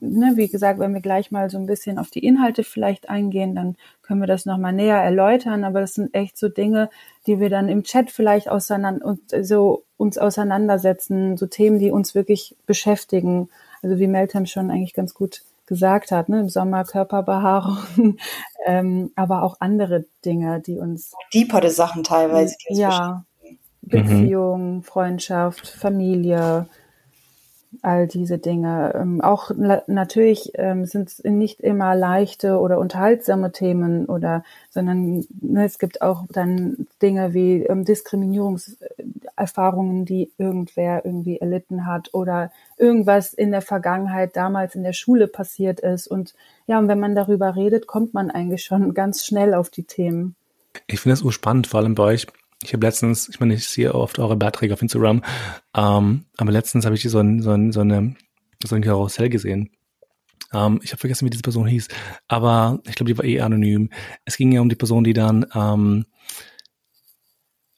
ne, 0.00 0.32
wie 0.36 0.48
gesagt, 0.48 0.78
wenn 0.78 0.94
wir 0.94 1.00
gleich 1.00 1.30
mal 1.30 1.50
so 1.50 1.58
ein 1.58 1.66
bisschen 1.66 1.98
auf 1.98 2.10
die 2.10 2.24
Inhalte 2.24 2.64
vielleicht 2.64 3.08
eingehen, 3.08 3.54
dann 3.54 3.76
können 4.02 4.20
wir 4.20 4.26
das 4.26 4.46
nochmal 4.46 4.72
näher 4.72 4.96
erläutern. 4.96 5.64
Aber 5.64 5.80
das 5.80 5.94
sind 5.94 6.14
echt 6.14 6.36
so 6.36 6.48
Dinge, 6.48 6.90
die 7.26 7.40
wir 7.40 7.50
dann 7.50 7.68
im 7.68 7.84
Chat 7.84 8.10
vielleicht 8.10 8.48
auseinander 8.48 9.04
und 9.04 9.20
so 9.42 9.84
uns 9.96 10.18
auseinandersetzen, 10.18 11.36
so 11.36 11.46
Themen, 11.46 11.78
die 11.78 11.90
uns 11.90 12.14
wirklich 12.14 12.56
beschäftigen. 12.66 13.48
Also 13.82 13.98
wie 13.98 14.08
Meltem 14.08 14.46
schon 14.46 14.70
eigentlich 14.70 14.94
ganz 14.94 15.14
gut 15.14 15.42
gesagt 15.66 16.10
hat, 16.10 16.28
ne, 16.28 16.40
im 16.40 16.48
Sommer 16.48 16.84
Körperbehaarung, 16.84 18.16
ähm, 18.66 19.12
aber 19.14 19.44
auch 19.44 19.56
andere 19.60 20.04
Dinge, 20.24 20.60
die 20.60 20.78
uns 20.78 21.12
deepere 21.32 21.70
Sachen 21.70 22.02
teilweise. 22.02 22.56
Ja, 22.68 23.24
Beziehung, 23.82 24.76
mhm. 24.76 24.82
Freundschaft, 24.82 25.68
Familie, 25.68 26.66
all 27.82 28.06
diese 28.06 28.38
Dinge. 28.38 28.92
Ähm, 28.94 29.20
auch 29.20 29.50
natürlich 29.86 30.52
ähm, 30.54 30.86
sind 30.86 31.08
es 31.08 31.22
nicht 31.24 31.60
immer 31.60 31.94
leichte 31.94 32.58
oder 32.58 32.78
unterhaltsame 32.78 33.52
Themen 33.52 34.06
oder, 34.06 34.44
sondern 34.70 35.26
ne, 35.40 35.64
es 35.64 35.78
gibt 35.78 36.02
auch 36.02 36.24
dann 36.30 36.86
Dinge 37.00 37.32
wie 37.32 37.62
ähm, 37.64 37.84
Diskriminierungserfahrungen, 37.84 40.04
die 40.04 40.32
irgendwer 40.36 41.04
irgendwie 41.04 41.38
erlitten 41.38 41.86
hat 41.86 42.12
oder 42.12 42.50
irgendwas 42.76 43.34
in 43.34 43.50
der 43.50 43.62
Vergangenheit 43.62 44.36
damals 44.36 44.74
in 44.74 44.82
der 44.82 44.92
Schule 44.92 45.28
passiert 45.28 45.80
ist. 45.80 46.06
Und 46.06 46.34
ja, 46.66 46.78
und 46.78 46.88
wenn 46.88 47.00
man 47.00 47.14
darüber 47.14 47.56
redet, 47.56 47.86
kommt 47.86 48.12
man 48.14 48.30
eigentlich 48.30 48.64
schon 48.64 48.94
ganz 48.94 49.24
schnell 49.24 49.54
auf 49.54 49.70
die 49.70 49.84
Themen. 49.84 50.34
Ich 50.86 51.00
finde 51.00 51.14
das 51.14 51.22
urspannend, 51.22 51.66
vor 51.66 51.80
allem 51.80 51.94
bei 51.94 52.04
euch 52.04 52.26
ich 52.62 52.72
habe 52.72 52.86
letztens, 52.86 53.28
ich 53.28 53.40
meine, 53.40 53.54
ich 53.54 53.66
sehe 53.68 53.94
oft 53.94 54.18
eure 54.18 54.36
Beiträge 54.36 54.74
auf 54.74 54.82
Instagram, 54.82 55.22
ähm, 55.76 56.26
aber 56.36 56.52
letztens 56.52 56.84
habe 56.84 56.94
ich 56.94 57.02
so, 57.02 57.18
ein, 57.18 57.40
so, 57.40 57.50
ein, 57.50 57.72
so 57.72 57.80
eine 57.80 58.16
so 58.66 58.76
ein 58.76 58.82
Karussell 58.82 59.28
gesehen. 59.30 59.70
Ähm, 60.52 60.80
ich 60.82 60.92
habe 60.92 61.00
vergessen, 61.00 61.26
wie 61.26 61.30
diese 61.30 61.42
Person 61.42 61.66
hieß, 61.66 61.88
aber 62.28 62.80
ich 62.86 62.94
glaube, 62.94 63.12
die 63.12 63.18
war 63.18 63.24
eh 63.24 63.40
anonym. 63.40 63.90
Es 64.24 64.36
ging 64.36 64.52
ja 64.52 64.60
um 64.60 64.68
die 64.68 64.76
Person, 64.76 65.04
die 65.04 65.12
dann 65.12 65.46
ähm, 65.54 66.06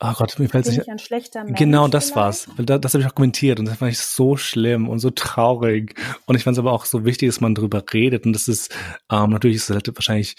Oh 0.04 0.12
Gott, 0.14 0.36
mir 0.40 0.48
fällt 0.48 0.66
nicht 0.66 0.88
ein 0.88 0.98
schlechter 0.98 1.44
Mensch 1.44 1.56
Genau, 1.56 1.86
das 1.86 2.10
vielleicht? 2.10 2.16
war's. 2.16 2.48
Das, 2.56 2.80
das 2.80 2.94
habe 2.94 3.04
ich 3.04 3.08
auch 3.08 3.14
kommentiert 3.14 3.60
und 3.60 3.66
das 3.66 3.76
fand 3.76 3.92
ich 3.92 4.00
so 4.00 4.36
schlimm 4.36 4.88
und 4.88 4.98
so 4.98 5.10
traurig. 5.10 5.94
Und 6.26 6.34
ich 6.34 6.42
fand 6.42 6.56
es 6.56 6.58
aber 6.58 6.72
auch 6.72 6.86
so 6.86 7.04
wichtig, 7.04 7.28
dass 7.28 7.40
man 7.40 7.54
darüber 7.54 7.84
redet. 7.92 8.26
Und 8.26 8.32
das 8.32 8.48
ist 8.48 8.74
ähm, 9.12 9.30
natürlich 9.30 9.58
ist 9.58 9.70
es 9.70 9.76
halt 9.76 9.88
wahrscheinlich 9.94 10.34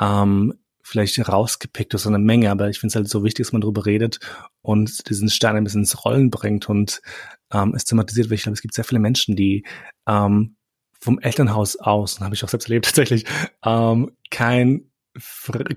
ähm, 0.00 0.54
vielleicht 0.90 1.28
rausgepickt 1.28 1.94
aus 1.94 2.06
einer 2.06 2.18
Menge, 2.18 2.50
aber 2.50 2.68
ich 2.68 2.80
finde 2.80 2.90
es 2.90 2.96
halt 2.96 3.08
so 3.08 3.22
wichtig, 3.22 3.46
dass 3.46 3.52
man 3.52 3.60
darüber 3.60 3.86
redet 3.86 4.18
und 4.60 5.08
diesen 5.08 5.30
Stein 5.30 5.56
ein 5.56 5.64
bisschen 5.64 5.82
ins 5.82 6.04
Rollen 6.04 6.30
bringt 6.30 6.68
und 6.68 7.00
ähm, 7.52 7.74
es 7.74 7.84
thematisiert, 7.84 8.28
weil 8.28 8.34
ich 8.34 8.42
glaube, 8.42 8.54
es 8.54 8.62
gibt 8.62 8.74
sehr 8.74 8.84
viele 8.84 8.98
Menschen, 8.98 9.36
die 9.36 9.64
ähm, 10.08 10.56
vom 11.00 11.18
Elternhaus 11.20 11.76
aus, 11.76 12.16
und 12.16 12.24
habe 12.24 12.34
ich 12.34 12.44
auch 12.44 12.48
selbst 12.48 12.66
erlebt 12.66 12.86
tatsächlich, 12.86 13.24
ähm, 13.64 14.10
kein, 14.30 14.90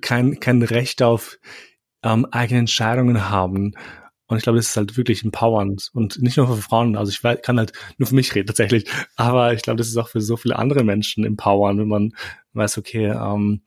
kein, 0.02 0.40
kein 0.40 0.62
Recht 0.64 1.02
auf 1.04 1.38
ähm, 2.04 2.26
eigene 2.32 2.62
Entscheidungen 2.62 3.30
haben. 3.30 3.74
Und 4.26 4.38
ich 4.38 4.44
glaube, 4.44 4.58
das 4.58 4.70
ist 4.70 4.78
halt 4.78 4.98
wirklich 4.98 5.24
empowernd 5.24 5.90
und 5.94 6.22
nicht 6.22 6.38
nur 6.38 6.48
für 6.48 6.62
Frauen. 6.62 6.96
Also 6.96 7.12
ich 7.12 7.22
kann 7.44 7.60
halt 7.60 7.74
nur 7.98 8.08
für 8.08 8.16
mich 8.16 8.34
reden 8.34 8.48
tatsächlich, 8.48 8.90
aber 9.16 9.54
ich 9.54 9.62
glaube, 9.62 9.78
das 9.78 9.90
ist 9.90 9.98
auch 9.98 10.10
für 10.10 10.22
so 10.22 10.38
viele 10.38 10.58
andere 10.58 10.84
Menschen 10.84 11.24
empowernd, 11.24 11.80
wenn 11.80 11.88
man 11.88 12.14
weiß, 12.54 12.80
okay, 12.80 13.08
ähm, 13.10 13.62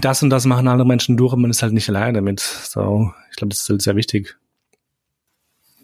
das 0.00 0.22
und 0.22 0.30
das 0.30 0.44
machen 0.46 0.68
andere 0.68 0.86
Menschen 0.86 1.16
durch 1.16 1.32
und 1.32 1.42
man 1.42 1.50
ist 1.50 1.62
halt 1.62 1.72
nicht 1.72 1.88
alleine 1.88 2.14
damit. 2.14 2.40
So, 2.40 3.12
ich 3.30 3.36
glaube, 3.36 3.50
das 3.50 3.62
ist 3.62 3.68
halt 3.68 3.82
sehr 3.82 3.96
wichtig. 3.96 4.36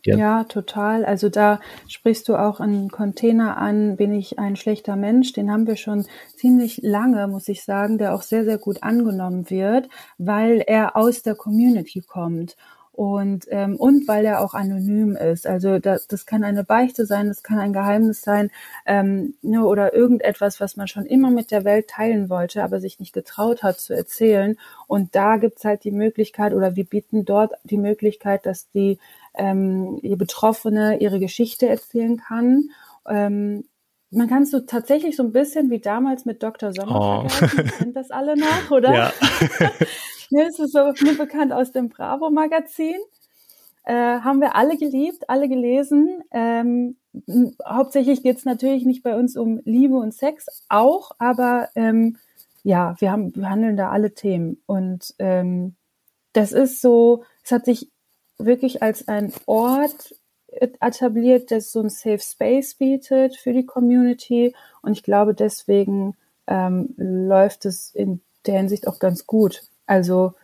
Ja. 0.04 0.16
ja. 0.16 0.44
total. 0.44 1.04
Also 1.04 1.28
da 1.28 1.61
sprichst 1.87 2.28
du 2.28 2.37
auch 2.37 2.61
einen 2.61 2.90
Container 2.90 3.56
an, 3.56 3.96
bin 3.96 4.12
ich 4.12 4.38
ein 4.38 4.56
schlechter 4.56 4.96
Mensch. 4.96 5.32
Den 5.32 5.50
haben 5.50 5.66
wir 5.66 5.76
schon 5.76 6.06
ziemlich 6.37 6.80
lange, 6.82 7.28
muss 7.28 7.49
ich 7.49 7.62
sagen, 7.62 7.99
der 7.99 8.14
auch 8.14 8.22
sehr, 8.22 8.44
sehr 8.44 8.58
gut 8.58 8.82
angenommen 8.82 9.49
wird, 9.49 9.88
weil 10.18 10.62
er 10.66 10.96
aus 10.96 11.22
der 11.22 11.34
Community 11.34 12.00
kommt 12.00 12.56
und 12.92 13.46
ähm, 13.49 13.76
und 13.76 14.06
weil 14.06 14.26
er 14.26 14.44
auch 14.44 14.52
anonym 14.52 15.16
ist. 15.16 15.46
Also 15.46 15.78
das, 15.78 16.06
das 16.06 16.26
kann 16.26 16.44
eine 16.44 16.62
Beichte 16.62 17.06
sein, 17.06 17.28
das 17.28 17.42
kann 17.42 17.58
ein 17.58 17.72
Geheimnis 17.72 18.20
sein 18.20 18.50
ähm, 18.84 19.34
ne, 19.40 19.64
oder 19.64 19.94
irgendetwas, 19.94 20.61
was 20.61 20.76
man 20.76 20.88
schon 20.88 21.06
immer 21.06 21.30
mit 21.30 21.50
der 21.50 21.64
Welt 21.64 21.88
teilen 21.88 22.28
wollte, 22.28 22.62
aber 22.62 22.80
sich 22.80 23.00
nicht 23.00 23.14
getraut 23.14 23.62
hat 23.62 23.80
zu 23.80 23.94
erzählen. 23.94 24.58
Und 24.87 25.14
da 25.14 25.38
gibt's 25.38 25.64
halt 25.64 25.84
die 25.84 25.90
Möglichkeit 25.90 26.52
oder 26.52 26.76
wir 26.76 26.84
bieten 26.84 27.25
dort 27.25 27.52
die 27.64 27.78
Möglichkeit, 27.78 28.44
dass 28.44 28.70
die 28.70 28.99
ähm, 29.34 29.99
die 30.02 30.16
Betroffene 30.16 30.99
ihre 30.99 31.18
Geschichte 31.18 31.66
erzählen 31.68 32.18
kann. 32.18 32.68
Ähm, 33.08 33.64
man 34.11 34.28
kann 34.28 34.44
so 34.44 34.61
tatsächlich 34.61 35.16
so 35.16 35.22
ein 35.22 35.32
bisschen 35.32 35.70
wie 35.70 35.80
damals 35.80 36.26
mit 36.26 36.42
Dr. 36.42 36.75
Sommer 36.75 37.25
oh. 37.25 37.28
vergleichen. 37.30 37.78
Kennt 37.78 37.96
das 37.96 38.11
alle 38.11 38.37
noch, 38.37 38.70
oder? 38.70 38.92
Ja. 38.92 39.12
Ne, 40.32 40.46
es 40.48 40.58
ist 40.58 40.72
so 40.72 40.94
mir 41.02 41.14
bekannt 41.18 41.52
aus 41.52 41.72
dem 41.72 41.90
Bravo-Magazin. 41.90 42.96
Äh, 43.84 43.92
haben 43.92 44.40
wir 44.40 44.56
alle 44.56 44.78
geliebt, 44.78 45.28
alle 45.28 45.46
gelesen. 45.46 46.22
Ähm, 46.30 46.96
hauptsächlich 47.66 48.22
geht 48.22 48.38
es 48.38 48.46
natürlich 48.46 48.86
nicht 48.86 49.02
bei 49.02 49.14
uns 49.14 49.36
um 49.36 49.60
Liebe 49.64 49.96
und 49.96 50.14
Sex, 50.14 50.46
auch, 50.70 51.10
aber 51.18 51.68
ähm, 51.74 52.16
ja, 52.62 52.94
wir 52.98 53.12
haben, 53.12 53.36
wir 53.36 53.50
handeln 53.50 53.76
da 53.76 53.90
alle 53.90 54.14
Themen. 54.14 54.62
Und 54.64 55.14
ähm, 55.18 55.74
das 56.32 56.52
ist 56.52 56.80
so, 56.80 57.24
es 57.44 57.52
hat 57.52 57.66
sich 57.66 57.90
wirklich 58.38 58.82
als 58.82 59.08
ein 59.08 59.34
Ort 59.44 60.14
etabliert, 60.46 61.50
das 61.50 61.72
so 61.72 61.80
ein 61.80 61.90
Safe 61.90 62.20
Space 62.20 62.76
bietet 62.76 63.36
für 63.36 63.52
die 63.52 63.66
Community. 63.66 64.54
Und 64.80 64.92
ich 64.92 65.02
glaube, 65.02 65.34
deswegen 65.34 66.16
ähm, 66.46 66.94
läuft 66.96 67.66
es 67.66 67.94
in 67.94 68.22
der 68.46 68.56
Hinsicht 68.56 68.88
auch 68.88 68.98
ganz 68.98 69.26
gut. 69.26 69.62
Also 69.86 70.34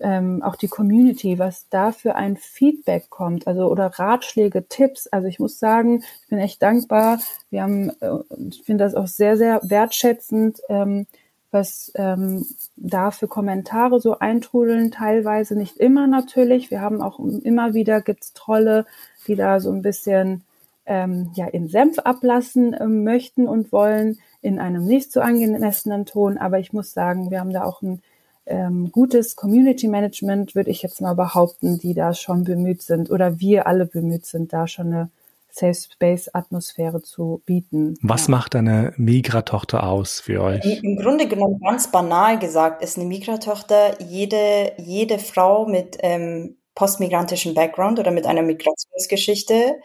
ähm, 0.00 0.42
auch 0.42 0.56
die 0.56 0.68
Community, 0.68 1.38
was 1.38 1.68
da 1.68 1.92
für 1.92 2.14
ein 2.14 2.36
Feedback 2.36 3.10
kommt, 3.10 3.46
also 3.46 3.70
oder 3.70 3.86
Ratschläge, 3.86 4.66
Tipps. 4.68 5.06
Also 5.06 5.28
ich 5.28 5.38
muss 5.38 5.58
sagen, 5.58 6.02
ich 6.22 6.28
bin 6.28 6.38
echt 6.38 6.62
dankbar. 6.62 7.20
Wir 7.50 7.62
haben, 7.62 7.90
äh, 8.00 8.18
ich 8.50 8.62
finde 8.64 8.84
das 8.84 8.94
auch 8.94 9.06
sehr, 9.06 9.36
sehr 9.36 9.60
wertschätzend, 9.62 10.60
ähm, 10.68 11.06
was 11.50 11.92
ähm, 11.94 12.44
da 12.76 13.12
für 13.12 13.28
Kommentare 13.28 14.00
so 14.00 14.18
eintrudeln. 14.18 14.90
Teilweise 14.90 15.54
nicht 15.54 15.76
immer 15.76 16.06
natürlich. 16.06 16.70
Wir 16.70 16.80
haben 16.80 17.00
auch 17.00 17.20
immer 17.20 17.74
wieder 17.74 18.00
gibt's 18.00 18.32
Trolle, 18.32 18.86
die 19.26 19.36
da 19.36 19.60
so 19.60 19.70
ein 19.70 19.82
bisschen 19.82 20.42
ähm, 20.86 21.30
ja 21.34 21.46
in 21.46 21.68
Senf 21.68 22.00
ablassen 22.00 22.74
äh, 22.74 22.86
möchten 22.86 23.46
und 23.46 23.72
wollen 23.72 24.18
in 24.42 24.58
einem 24.58 24.84
nicht 24.84 25.12
so 25.12 25.20
angemessenen 25.20 26.06
Ton. 26.06 26.38
Aber 26.38 26.58
ich 26.58 26.72
muss 26.72 26.92
sagen, 26.92 27.30
wir 27.30 27.40
haben 27.40 27.52
da 27.52 27.64
auch 27.64 27.82
ein 27.82 28.02
ähm, 28.46 28.90
gutes 28.92 29.36
Community 29.36 29.88
Management, 29.88 30.54
würde 30.54 30.70
ich 30.70 30.82
jetzt 30.82 31.00
mal 31.00 31.14
behaupten, 31.14 31.78
die 31.78 31.94
da 31.94 32.14
schon 32.14 32.44
bemüht 32.44 32.82
sind 32.82 33.10
oder 33.10 33.40
wir 33.40 33.66
alle 33.66 33.86
bemüht 33.86 34.26
sind, 34.26 34.52
da 34.52 34.66
schon 34.66 34.86
eine 34.86 35.10
Safe 35.50 35.74
Space 35.74 36.28
Atmosphäre 36.32 37.00
zu 37.02 37.40
bieten. 37.46 37.96
Was 38.02 38.26
ja. 38.26 38.32
macht 38.32 38.56
eine 38.56 38.92
Migratochter 38.96 39.88
aus 39.88 40.18
für 40.18 40.42
euch? 40.42 40.64
Im 40.82 40.96
Grunde 40.96 41.28
genommen 41.28 41.60
ganz 41.60 41.92
banal 41.92 42.40
gesagt 42.40 42.82
ist 42.82 42.98
eine 42.98 43.06
Migratochter 43.06 44.00
jede, 44.02 44.72
jede 44.78 45.20
Frau 45.20 45.66
mit 45.66 45.96
ähm, 46.00 46.56
postmigrantischem 46.74 47.54
Background 47.54 48.00
oder 48.00 48.10
mit 48.10 48.26
einer 48.26 48.42
Migrationsgeschichte. 48.42 49.76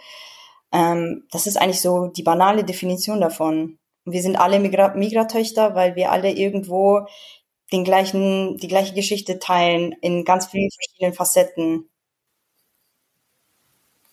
Ähm, 0.71 1.27
das 1.31 1.45
ist 1.45 1.57
eigentlich 1.61 1.81
so 1.81 2.07
die 2.07 2.23
banale 2.23 2.63
Definition 2.63 3.21
davon. 3.21 3.77
wir 4.05 4.23
sind 4.23 4.37
alle 4.37 4.59
Migra 4.59 4.95
Migratöchter, 4.95 5.75
weil 5.75 5.95
wir 5.95 6.11
alle 6.11 6.31
irgendwo 6.31 7.05
den 7.71 7.83
gleichen, 7.83 8.57
die 8.57 8.67
gleiche 8.67 8.93
Geschichte 8.93 9.39
teilen 9.39 9.93
in 10.01 10.25
ganz 10.25 10.47
vielen 10.47 10.69
verschiedenen 10.71 11.13
Facetten. 11.13 11.89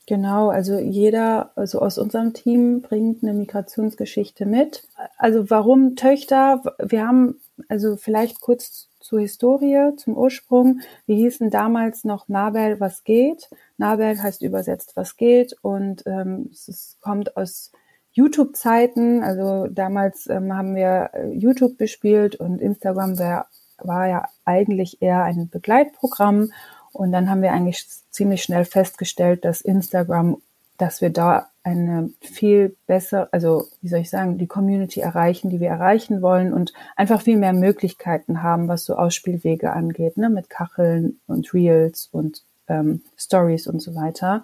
Genau, 0.09 0.51
also 0.51 0.79
jeder, 0.79 1.51
also 1.57 1.81
aus 1.81 1.99
unserem 1.99 2.33
Team 2.33 2.81
bringt 2.81 3.25
eine 3.25 3.33
Migrationsgeschichte 3.33 4.47
mit. 4.47 4.87
Also 5.19 5.51
warum 5.51 5.97
Töchter? 5.97 6.63
Wir 6.79 7.09
haben, 7.09 7.41
also 7.69 7.97
vielleicht 7.97 8.41
kurz 8.41 8.89
zur 9.01 9.21
Historie, 9.21 9.97
zum 9.97 10.17
Ursprung. 10.17 10.81
Wir 11.07 11.17
hießen 11.17 11.51
damals 11.51 12.05
noch 12.05 12.29
Nabel, 12.29 12.79
was 12.79 13.03
geht. 13.03 13.51
Nabel 13.79 14.23
heißt 14.23 14.43
übersetzt, 14.43 14.93
was 14.95 15.17
geht. 15.17 15.57
Und 15.63 16.05
ähm, 16.07 16.51
es 16.53 16.99
kommt 17.01 17.37
aus 17.37 17.73
YouTube-Zeiten. 18.17 19.23
Also 19.23 19.69
damals 19.69 20.27
ähm, 20.27 20.57
haben 20.57 20.75
wir 20.75 21.11
äh, 21.13 21.29
YouTube 21.33 21.77
bespielt 21.77 22.35
und 22.37 22.61
Instagram 22.61 23.19
wär, 23.19 23.47
war 23.79 24.09
ja 24.09 24.25
eigentlich 24.45 25.03
eher 25.03 25.23
ein 25.23 25.49
Begleitprogramm. 25.51 26.51
Und 26.93 27.13
dann 27.13 27.29
haben 27.29 27.43
wir 27.43 27.53
eigentlich 27.53 27.87
ziemlich 28.11 28.43
schnell 28.43 28.65
festgestellt, 28.65 29.45
dass 29.45 29.61
Instagram, 29.61 30.41
dass 30.79 31.03
wir 31.03 31.11
da 31.11 31.49
eine 31.63 32.11
viel 32.23 32.75
besser, 32.87 33.29
also 33.33 33.67
wie 33.83 33.89
soll 33.89 34.01
ich 34.01 34.09
sagen, 34.09 34.39
die 34.39 34.47
Community 34.47 35.01
erreichen, 35.01 35.51
die 35.51 35.61
wir 35.61 35.69
erreichen 35.69 36.23
wollen 36.23 36.55
und 36.55 36.73
einfach 36.95 37.21
viel 37.21 37.37
mehr 37.37 37.53
Möglichkeiten 37.53 38.43
haben, 38.43 38.69
was 38.69 38.87
so 38.87 38.95
Ausspielwege 38.95 39.73
angeht, 39.73 40.17
ne, 40.17 40.31
mit 40.31 40.49
Kacheln 40.49 41.21
und 41.27 41.53
Reels 41.53 42.09
und 42.13 42.45
ähm, 42.69 43.03
Stories 43.19 43.67
und 43.67 43.83
so 43.83 43.95
weiter. 43.95 44.43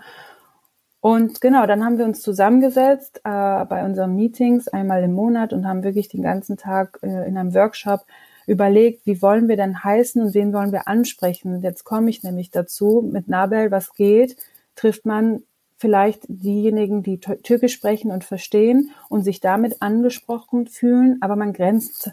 Und 1.03 1.41
genau, 1.41 1.67
dann 1.67 1.85
haben 1.85 1.99
wir 1.99 2.05
uns 2.05 2.23
zusammengesetzt 2.23 3.23
äh, 3.25 3.65
bei 3.65 3.85
unseren 3.85 4.15
Meetings 4.15 4.69
einmal 4.69 5.03
im 5.03 5.13
Monat 5.15 5.53
und 5.53 5.67
haben 5.67 5.83
wirklich 5.83 6.09
den 6.09 6.23
ganzen 6.23 6.57
Tag 6.57 7.01
äh, 7.03 7.27
in 7.27 7.37
einem 7.37 7.55
Workshop 7.55 8.03
überlegt, 8.47 9.05
wie 9.05 9.21
wollen 9.21 9.49
wir 9.49 9.57
denn 9.57 9.83
heißen 9.83 10.23
und 10.23 10.33
wen 10.33 10.53
wollen 10.53 10.71
wir 10.71 10.87
ansprechen. 10.87 11.61
Jetzt 11.61 11.83
komme 11.83 12.09
ich 12.09 12.23
nämlich 12.23 12.53
dazu, 12.53 13.03
mit 13.05 13.27
Nabel, 13.27 13.73
was 13.73 13.95
geht, 13.95 14.37
trifft 14.77 15.05
man 15.05 15.43
vielleicht 15.77 16.23
diejenigen, 16.29 17.03
die 17.03 17.19
Türkisch 17.19 17.73
sprechen 17.73 18.13
und 18.13 18.23
verstehen 18.23 18.93
und 19.09 19.25
sich 19.25 19.41
damit 19.41 19.83
angesprochen 19.83 20.69
fühlen, 20.69 21.19
aber 21.21 21.35
man 21.35 21.53
grenzt 21.53 22.13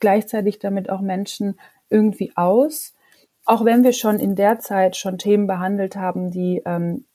gleichzeitig 0.00 0.58
damit 0.58 0.90
auch 0.90 1.00
Menschen 1.00 1.58
irgendwie 1.88 2.32
aus. 2.36 2.92
Auch 3.46 3.64
wenn 3.64 3.84
wir 3.84 3.94
schon 3.94 4.18
in 4.18 4.34
der 4.34 4.58
Zeit 4.58 4.96
schon 4.96 5.16
Themen 5.16 5.46
behandelt 5.46 5.96
haben, 5.96 6.30
die 6.30 6.60
ähm, 6.66 7.06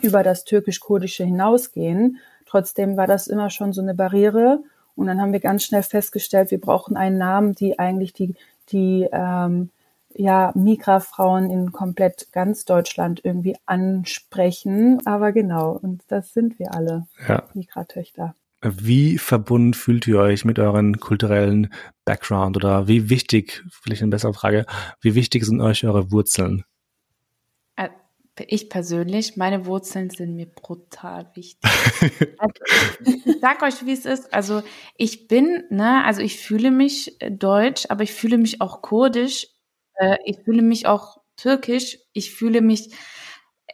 über 0.00 0.22
das 0.22 0.44
türkisch-kurdische 0.44 1.24
hinausgehen. 1.24 2.18
Trotzdem 2.46 2.96
war 2.96 3.06
das 3.06 3.26
immer 3.26 3.50
schon 3.50 3.72
so 3.72 3.82
eine 3.82 3.94
Barriere. 3.94 4.62
Und 4.94 5.06
dann 5.06 5.20
haben 5.20 5.32
wir 5.32 5.40
ganz 5.40 5.64
schnell 5.64 5.82
festgestellt, 5.82 6.50
wir 6.50 6.60
brauchen 6.60 6.96
einen 6.96 7.18
Namen, 7.18 7.54
die 7.54 7.78
eigentlich 7.78 8.12
die, 8.12 8.34
die 8.70 9.08
ähm, 9.12 9.70
ja, 10.14 10.52
Migra-Frauen 10.54 11.50
in 11.50 11.72
komplett 11.72 12.28
ganz 12.32 12.64
Deutschland 12.64 13.20
irgendwie 13.24 13.56
ansprechen. 13.66 15.00
Aber 15.06 15.32
genau, 15.32 15.72
und 15.72 16.02
das 16.08 16.32
sind 16.32 16.58
wir 16.58 16.74
alle, 16.74 17.06
ja. 17.28 17.44
Migra-Töchter. 17.54 18.34
Wie 18.64 19.18
verbunden 19.18 19.74
fühlt 19.74 20.06
ihr 20.06 20.18
euch 20.18 20.44
mit 20.44 20.58
euren 20.58 21.00
kulturellen 21.00 21.72
Background 22.04 22.56
oder 22.56 22.86
wie 22.86 23.10
wichtig, 23.10 23.64
vielleicht 23.70 24.02
eine 24.02 24.10
bessere 24.10 24.34
Frage, 24.34 24.66
wie 25.00 25.16
wichtig 25.16 25.44
sind 25.44 25.60
euch 25.60 25.84
eure 25.84 26.12
Wurzeln? 26.12 26.64
Ich 28.38 28.70
persönlich, 28.70 29.36
meine 29.36 29.66
Wurzeln 29.66 30.10
sind 30.10 30.34
mir 30.34 30.46
brutal 30.46 31.30
wichtig. 31.34 31.70
also, 32.38 32.54
ich 33.04 33.40
sag 33.40 33.62
euch, 33.62 33.84
wie 33.84 33.92
es 33.92 34.06
ist. 34.06 34.32
Also 34.32 34.62
ich 34.96 35.28
bin, 35.28 35.64
ne, 35.70 36.04
also 36.04 36.22
ich 36.22 36.38
fühle 36.38 36.70
mich 36.70 37.20
äh, 37.20 37.30
deutsch, 37.30 37.86
aber 37.88 38.02
ich 38.04 38.12
fühle 38.12 38.38
mich 38.38 38.60
auch 38.60 38.82
kurdisch. 38.82 39.48
Äh, 39.94 40.16
ich 40.24 40.38
fühle 40.44 40.62
mich 40.62 40.86
auch 40.86 41.18
türkisch. 41.36 41.98
Ich 42.12 42.32
fühle 42.34 42.62
mich, 42.62 42.90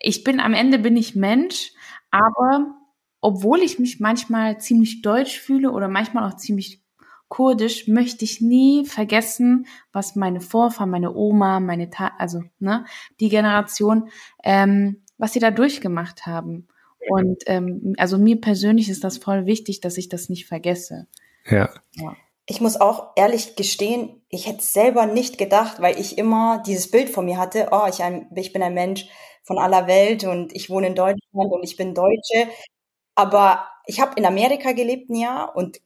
ich 0.00 0.24
bin 0.24 0.40
am 0.40 0.54
Ende 0.54 0.78
bin 0.78 0.96
ich 0.96 1.14
Mensch, 1.14 1.72
aber 2.10 2.74
obwohl 3.20 3.60
ich 3.60 3.78
mich 3.78 4.00
manchmal 4.00 4.60
ziemlich 4.60 5.02
deutsch 5.02 5.38
fühle 5.38 5.70
oder 5.72 5.88
manchmal 5.88 6.28
auch 6.28 6.36
ziemlich 6.36 6.82
Kurdisch 7.28 7.88
möchte 7.88 8.24
ich 8.24 8.40
nie 8.40 8.86
vergessen, 8.86 9.66
was 9.92 10.16
meine 10.16 10.40
Vorfahren, 10.40 10.90
meine 10.90 11.14
Oma, 11.14 11.60
meine 11.60 11.90
Ta 11.90 12.12
also 12.18 12.42
ne, 12.58 12.84
die 13.20 13.28
Generation, 13.28 14.10
ähm, 14.42 15.02
was 15.18 15.34
sie 15.34 15.40
da 15.40 15.50
durchgemacht 15.50 16.26
haben. 16.26 16.68
Und 17.10 17.42
ähm, 17.46 17.94
also 17.98 18.18
mir 18.18 18.40
persönlich 18.40 18.88
ist 18.88 19.04
das 19.04 19.18
voll 19.18 19.46
wichtig, 19.46 19.80
dass 19.80 19.98
ich 19.98 20.08
das 20.08 20.28
nicht 20.28 20.46
vergesse. 20.46 21.06
Ja. 21.46 21.70
ja. 21.94 22.16
Ich 22.46 22.60
muss 22.60 22.80
auch 22.80 23.10
ehrlich 23.16 23.56
gestehen, 23.56 24.22
ich 24.30 24.46
hätte 24.46 24.62
selber 24.62 25.06
nicht 25.06 25.36
gedacht, 25.36 25.80
weil 25.80 25.98
ich 25.98 26.16
immer 26.16 26.62
dieses 26.66 26.90
Bild 26.90 27.10
von 27.10 27.26
mir 27.26 27.38
hatte, 27.38 27.68
oh, 27.72 27.86
ich, 27.88 28.02
ein, 28.02 28.26
ich 28.34 28.52
bin 28.54 28.62
ein 28.62 28.74
Mensch 28.74 29.06
von 29.42 29.58
aller 29.58 29.86
Welt 29.86 30.24
und 30.24 30.54
ich 30.54 30.70
wohne 30.70 30.88
in 30.88 30.94
Deutschland 30.94 31.52
und 31.52 31.62
ich 31.62 31.76
bin 31.76 31.94
Deutsche. 31.94 32.48
Aber 33.14 33.68
ich 33.86 34.00
habe 34.00 34.12
in 34.16 34.24
Amerika 34.24 34.72
gelebt 34.72 35.10
ein 35.10 35.16
Jahr 35.16 35.56
und 35.56 35.80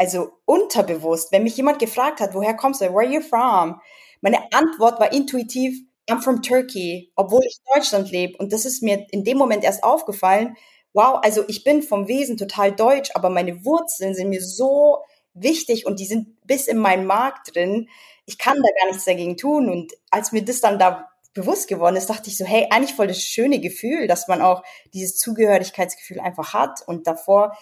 also 0.00 0.32
unterbewusst, 0.46 1.30
wenn 1.30 1.42
mich 1.42 1.58
jemand 1.58 1.78
gefragt 1.78 2.20
hat, 2.20 2.32
woher 2.32 2.54
kommst 2.54 2.80
du, 2.80 2.86
where 2.86 3.06
are 3.06 3.14
you 3.14 3.20
from? 3.20 3.82
Meine 4.22 4.50
Antwort 4.50 4.98
war 4.98 5.12
intuitiv, 5.12 5.78
I'm 6.08 6.22
from 6.22 6.40
Turkey, 6.40 7.12
obwohl 7.16 7.42
ich 7.44 7.58
in 7.58 7.74
Deutschland 7.74 8.10
lebe. 8.10 8.38
Und 8.38 8.50
das 8.54 8.64
ist 8.64 8.82
mir 8.82 9.06
in 9.10 9.24
dem 9.24 9.36
Moment 9.36 9.62
erst 9.62 9.84
aufgefallen. 9.84 10.56
Wow, 10.94 11.18
also 11.22 11.44
ich 11.48 11.64
bin 11.64 11.82
vom 11.82 12.08
Wesen 12.08 12.38
total 12.38 12.72
deutsch, 12.72 13.10
aber 13.12 13.28
meine 13.28 13.62
Wurzeln 13.66 14.14
sind 14.14 14.30
mir 14.30 14.42
so 14.42 15.00
wichtig 15.34 15.84
und 15.84 16.00
die 16.00 16.06
sind 16.06 16.46
bis 16.46 16.66
in 16.66 16.78
meinen 16.78 17.04
Mark 17.04 17.44
drin. 17.44 17.86
Ich 18.24 18.38
kann 18.38 18.56
da 18.56 18.68
gar 18.80 18.88
nichts 18.88 19.04
dagegen 19.04 19.36
tun. 19.36 19.68
Und 19.68 19.92
als 20.10 20.32
mir 20.32 20.42
das 20.42 20.62
dann 20.62 20.78
da 20.78 21.10
bewusst 21.34 21.68
geworden 21.68 21.96
ist, 21.96 22.08
dachte 22.08 22.30
ich 22.30 22.38
so, 22.38 22.46
hey, 22.46 22.68
eigentlich 22.70 22.94
voll 22.94 23.06
das 23.06 23.20
schöne 23.20 23.60
Gefühl, 23.60 24.06
dass 24.06 24.28
man 24.28 24.40
auch 24.40 24.62
dieses 24.94 25.18
Zugehörigkeitsgefühl 25.18 26.20
einfach 26.20 26.54
hat. 26.54 26.80
Und 26.86 27.06
davor 27.06 27.54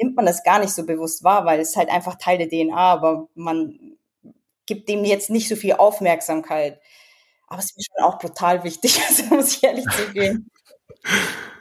nimmt 0.00 0.16
man 0.16 0.26
das 0.26 0.44
gar 0.44 0.58
nicht 0.58 0.72
so 0.72 0.86
bewusst 0.86 1.24
wahr, 1.24 1.44
weil 1.44 1.60
es 1.60 1.76
halt 1.76 1.90
einfach 1.90 2.16
Teil 2.16 2.38
der 2.38 2.48
DNA, 2.48 2.76
aber 2.76 3.28
man 3.34 3.96
gibt 4.66 4.88
dem 4.88 5.04
jetzt 5.04 5.30
nicht 5.30 5.48
so 5.48 5.56
viel 5.56 5.74
Aufmerksamkeit. 5.74 6.80
Aber 7.46 7.58
es 7.58 7.66
ist 7.66 7.78
mir 7.78 7.84
schon 7.84 8.04
auch 8.04 8.18
brutal 8.18 8.64
wichtig, 8.64 9.00
also 9.08 9.34
muss 9.34 9.56
ich 9.56 9.64
ehrlich 9.64 9.86
zugeben. 9.90 10.50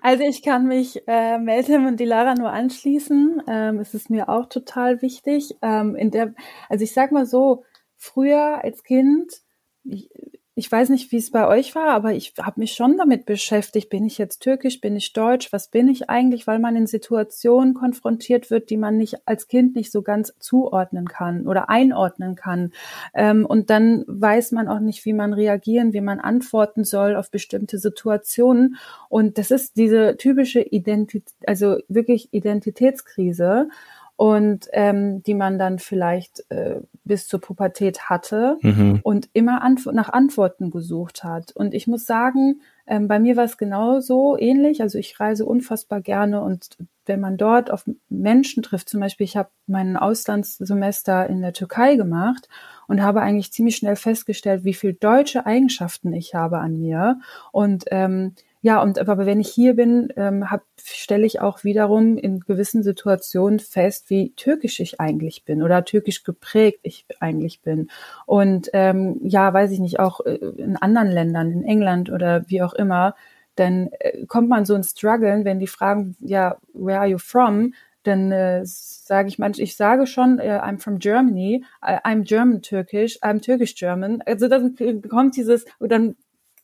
Also 0.01 0.23
ich 0.23 0.41
kann 0.41 0.67
mich 0.67 1.07
äh, 1.07 1.37
Meltem 1.37 1.85
und 1.85 1.99
Dilara 1.99 2.35
nur 2.35 2.51
anschließen. 2.51 3.43
Ähm, 3.47 3.79
es 3.79 3.93
ist 3.93 4.09
mir 4.09 4.29
auch 4.29 4.47
total 4.47 5.01
wichtig. 5.01 5.55
Ähm, 5.61 5.95
in 5.95 6.11
der, 6.11 6.33
also 6.69 6.83
ich 6.83 6.93
sag 6.93 7.11
mal 7.11 7.25
so, 7.25 7.63
früher 7.97 8.63
als 8.63 8.83
Kind, 8.83 9.41
ich, 9.83 10.09
ich 10.57 10.71
weiß 10.71 10.89
nicht, 10.89 11.11
wie 11.11 11.17
es 11.17 11.29
bei 11.29 11.47
euch 11.47 11.75
war, 11.75 11.89
aber 11.89 12.13
ich 12.13 12.33
habe 12.41 12.59
mich 12.59 12.73
schon 12.73 12.97
damit 12.97 13.27
beschäftigt, 13.27 13.91
bin 13.91 14.07
ich 14.07 14.17
jetzt 14.17 14.39
türkisch, 14.39 14.81
bin 14.81 14.95
ich 14.95 15.13
deutsch, 15.13 15.53
was 15.53 15.67
bin 15.67 15.87
ich 15.87 16.09
eigentlich, 16.09 16.47
weil 16.47 16.57
man 16.57 16.75
in 16.75 16.87
Situationen 16.87 17.75
konfrontiert 17.75 18.49
wird, 18.49 18.71
die 18.71 18.77
man 18.77 18.97
nicht 18.97 19.27
als 19.27 19.47
Kind 19.47 19.75
nicht 19.75 19.91
so 19.91 20.01
ganz 20.01 20.33
zuordnen 20.39 21.07
kann 21.07 21.45
oder 21.45 21.69
einordnen 21.69 22.33
kann. 22.33 22.71
Ähm, 23.13 23.45
und 23.45 23.69
dann 23.69 24.03
weiß 24.07 24.51
man 24.51 24.67
auch 24.67 24.79
nicht, 24.79 25.05
wie 25.05 25.13
man 25.13 25.31
reagieren, 25.31 25.93
wie 25.93 26.01
man 26.01 26.19
antworten 26.19 26.85
soll 26.85 27.15
auf 27.15 27.29
bestimmte 27.29 27.77
Situationen. 27.77 28.77
Und 29.09 29.37
das 29.37 29.51
ist 29.51 29.77
diese 29.77 30.17
typische 30.17 30.61
Identität, 30.61 31.35
also 31.45 31.77
wirklich 31.87 32.33
Identitätskrise 32.33 33.69
und 34.17 34.67
ähm, 34.73 35.21
die 35.23 35.35
man 35.35 35.59
dann 35.59 35.77
vielleicht 35.77 36.43
äh, 36.49 36.81
bis 37.05 37.27
zur 37.27 37.39
Pubertät 37.39 38.09
hatte 38.09 38.57
mhm. 38.61 38.99
und 39.03 39.29
immer 39.33 39.61
Antw 39.61 39.91
nach 39.93 40.09
Antworten 40.09 40.71
gesucht 40.71 41.23
hat. 41.23 41.51
Und 41.51 41.75
ich 41.75 41.85
muss 41.87 42.05
sagen, 42.07 42.61
ähm, 42.87 43.07
bei 43.07 43.19
mir 43.19 43.37
war 43.37 43.43
es 43.43 43.57
genauso 43.57 44.35
ähnlich. 44.37 44.81
Also 44.81 44.97
ich 44.97 45.19
reise 45.19 45.45
unfassbar 45.45 46.01
gerne 46.01 46.41
und 46.41 46.77
wenn 47.05 47.19
man 47.19 47.37
dort 47.37 47.71
auf 47.71 47.85
Menschen 48.09 48.63
trifft, 48.63 48.89
zum 48.89 48.99
Beispiel, 48.99 49.23
ich 49.23 49.37
habe 49.37 49.49
mein 49.67 49.95
Auslandssemester 49.95 51.27
in 51.27 51.41
der 51.41 51.53
Türkei 51.53 51.95
gemacht 51.95 52.49
und 52.87 53.03
habe 53.03 53.21
eigentlich 53.21 53.53
ziemlich 53.53 53.77
schnell 53.77 53.95
festgestellt, 53.95 54.63
wie 54.63 54.73
viel 54.73 54.93
deutsche 54.93 55.45
Eigenschaften 55.45 56.11
ich 56.11 56.33
habe 56.33 56.57
an 56.57 56.79
mir. 56.79 57.19
Und 57.51 57.85
ähm, 57.91 58.33
ja, 58.61 58.81
und 58.81 58.99
aber 58.99 59.25
wenn 59.25 59.39
ich 59.39 59.49
hier 59.49 59.75
bin, 59.75 60.09
ähm, 60.15 60.45
stelle 60.83 61.25
ich 61.25 61.41
auch 61.41 61.63
wiederum 61.63 62.17
in 62.17 62.39
gewissen 62.39 62.83
Situationen 62.83 63.59
fest, 63.59 64.09
wie 64.09 64.33
türkisch 64.35 64.79
ich 64.79 64.99
eigentlich 64.99 65.45
bin 65.45 65.61
oder 65.61 65.85
türkisch 65.85 66.23
geprägt 66.23 66.79
ich 66.83 67.05
eigentlich 67.19 67.61
bin. 67.61 67.89
Und 68.25 68.69
ähm, 68.73 69.19
ja, 69.23 69.53
weiß 69.53 69.71
ich 69.71 69.79
nicht, 69.79 69.99
auch 69.99 70.21
äh, 70.25 70.35
in 70.35 70.75
anderen 70.77 71.09
Ländern, 71.09 71.51
in 71.51 71.63
England 71.63 72.09
oder 72.09 72.43
wie 72.47 72.61
auch 72.63 72.73
immer, 72.73 73.15
dann 73.55 73.89
äh, 73.99 74.25
kommt 74.25 74.49
man 74.49 74.65
so 74.65 74.75
ins 74.75 74.91
Struggeln, 74.91 75.45
wenn 75.45 75.59
die 75.59 75.67
fragen, 75.67 76.15
ja, 76.19 76.57
where 76.73 76.99
are 76.99 77.07
you 77.07 77.17
from? 77.19 77.73
Dann 78.03 78.31
äh, 78.31 78.61
sage 78.63 79.27
ich 79.27 79.37
manchmal, 79.37 79.63
ich 79.63 79.75
sage 79.75 80.07
schon, 80.07 80.39
äh, 80.39 80.59
I'm 80.63 80.79
from 80.79 80.97
Germany, 80.99 81.63
I'm 81.81 82.23
German 82.23 82.61
Turkish, 82.61 83.19
I'm 83.21 83.41
Turkish 83.41 83.75
German. 83.75 84.21
Also 84.25 84.47
dann 84.47 84.75
kommt 85.09 85.35
dieses, 85.35 85.65
dann 85.79 86.15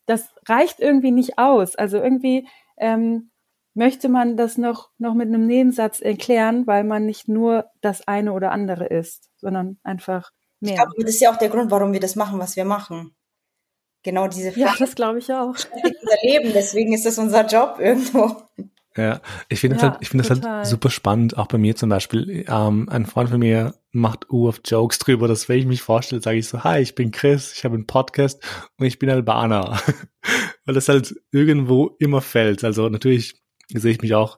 das 0.06 0.30
reicht 0.48 0.80
irgendwie 0.80 1.12
nicht 1.12 1.38
aus. 1.38 1.76
Also 1.76 1.98
irgendwie 1.98 2.48
ähm, 2.78 3.32
möchte 3.74 4.10
man 4.10 4.38
das 4.38 4.58
noch, 4.58 4.90
noch 4.98 5.14
mit 5.14 5.28
einem 5.28 5.46
Nebensatz 5.48 6.00
erklären, 6.00 6.68
weil 6.68 6.84
man 6.84 7.06
nicht 7.06 7.28
nur 7.28 7.66
das 7.82 8.08
eine 8.08 8.34
oder 8.34 8.52
andere 8.52 8.86
ist, 8.86 9.30
sondern 9.38 9.80
einfach 9.84 10.32
mehr. 10.60 10.74
Ich 10.74 10.78
glaube, 10.78 10.92
das 11.00 11.16
ist 11.16 11.22
ja 11.22 11.32
auch 11.32 11.38
der 11.38 11.50
Grund, 11.50 11.72
warum 11.72 11.94
wir 11.94 12.00
das 12.00 12.16
machen, 12.16 12.40
was 12.40 12.56
wir 12.56 12.66
machen. 12.66 13.16
Genau 14.04 14.28
diese 14.28 14.52
Frage. 14.52 14.60
Ja, 14.60 14.76
das 14.78 14.96
glaube 14.96 15.20
ich 15.20 15.32
auch. 15.32 15.56
unser 15.74 16.18
Leben, 16.24 16.52
deswegen 16.54 16.94
ist 16.94 17.06
das 17.06 17.18
unser 17.18 17.46
Job 17.46 17.78
irgendwo. 17.80 18.44
Ja, 18.96 19.22
ich 19.50 19.60
finde 19.60 19.78
ja, 19.78 19.82
halt, 19.84 19.98
ich 20.02 20.10
finde 20.10 20.28
das 20.28 20.44
halt 20.44 20.68
super 20.68 20.92
spannend, 20.92 21.38
auch 21.38 21.48
bei 21.48 21.58
mir 21.58 21.76
zum 21.76 21.90
Beispiel. 21.90 22.46
Ähm, 22.48 22.88
ein 22.90 23.08
Freund 23.08 23.30
von 23.30 23.40
mir 23.40 23.74
macht 23.92 24.30
U 24.30 24.48
of 24.48 24.62
Jokes 24.64 25.00
drüber, 25.00 25.28
dass 25.28 25.50
wenn 25.50 25.60
ich 25.60 25.66
mich 25.66 25.82
vorstelle, 25.82 26.22
sage 26.22 26.38
ich 26.38 26.48
so, 26.48 26.64
hi, 26.64 26.80
ich 26.80 26.94
bin 26.94 27.12
Chris, 27.12 27.54
ich 27.54 27.66
habe 27.66 27.74
einen 27.74 27.88
Podcast 27.88 28.44
und 28.78 28.86
ich 28.86 29.00
bin 29.00 29.10
Albaner. 29.10 29.82
Weil 30.66 30.76
das 30.76 30.90
halt 30.90 31.16
irgendwo 31.32 31.96
immer 32.00 32.22
fällt. 32.22 32.64
Also 32.64 32.88
natürlich 32.90 33.42
sehe 33.74 33.92
ich 33.92 34.02
mich 34.02 34.14
auch 34.14 34.38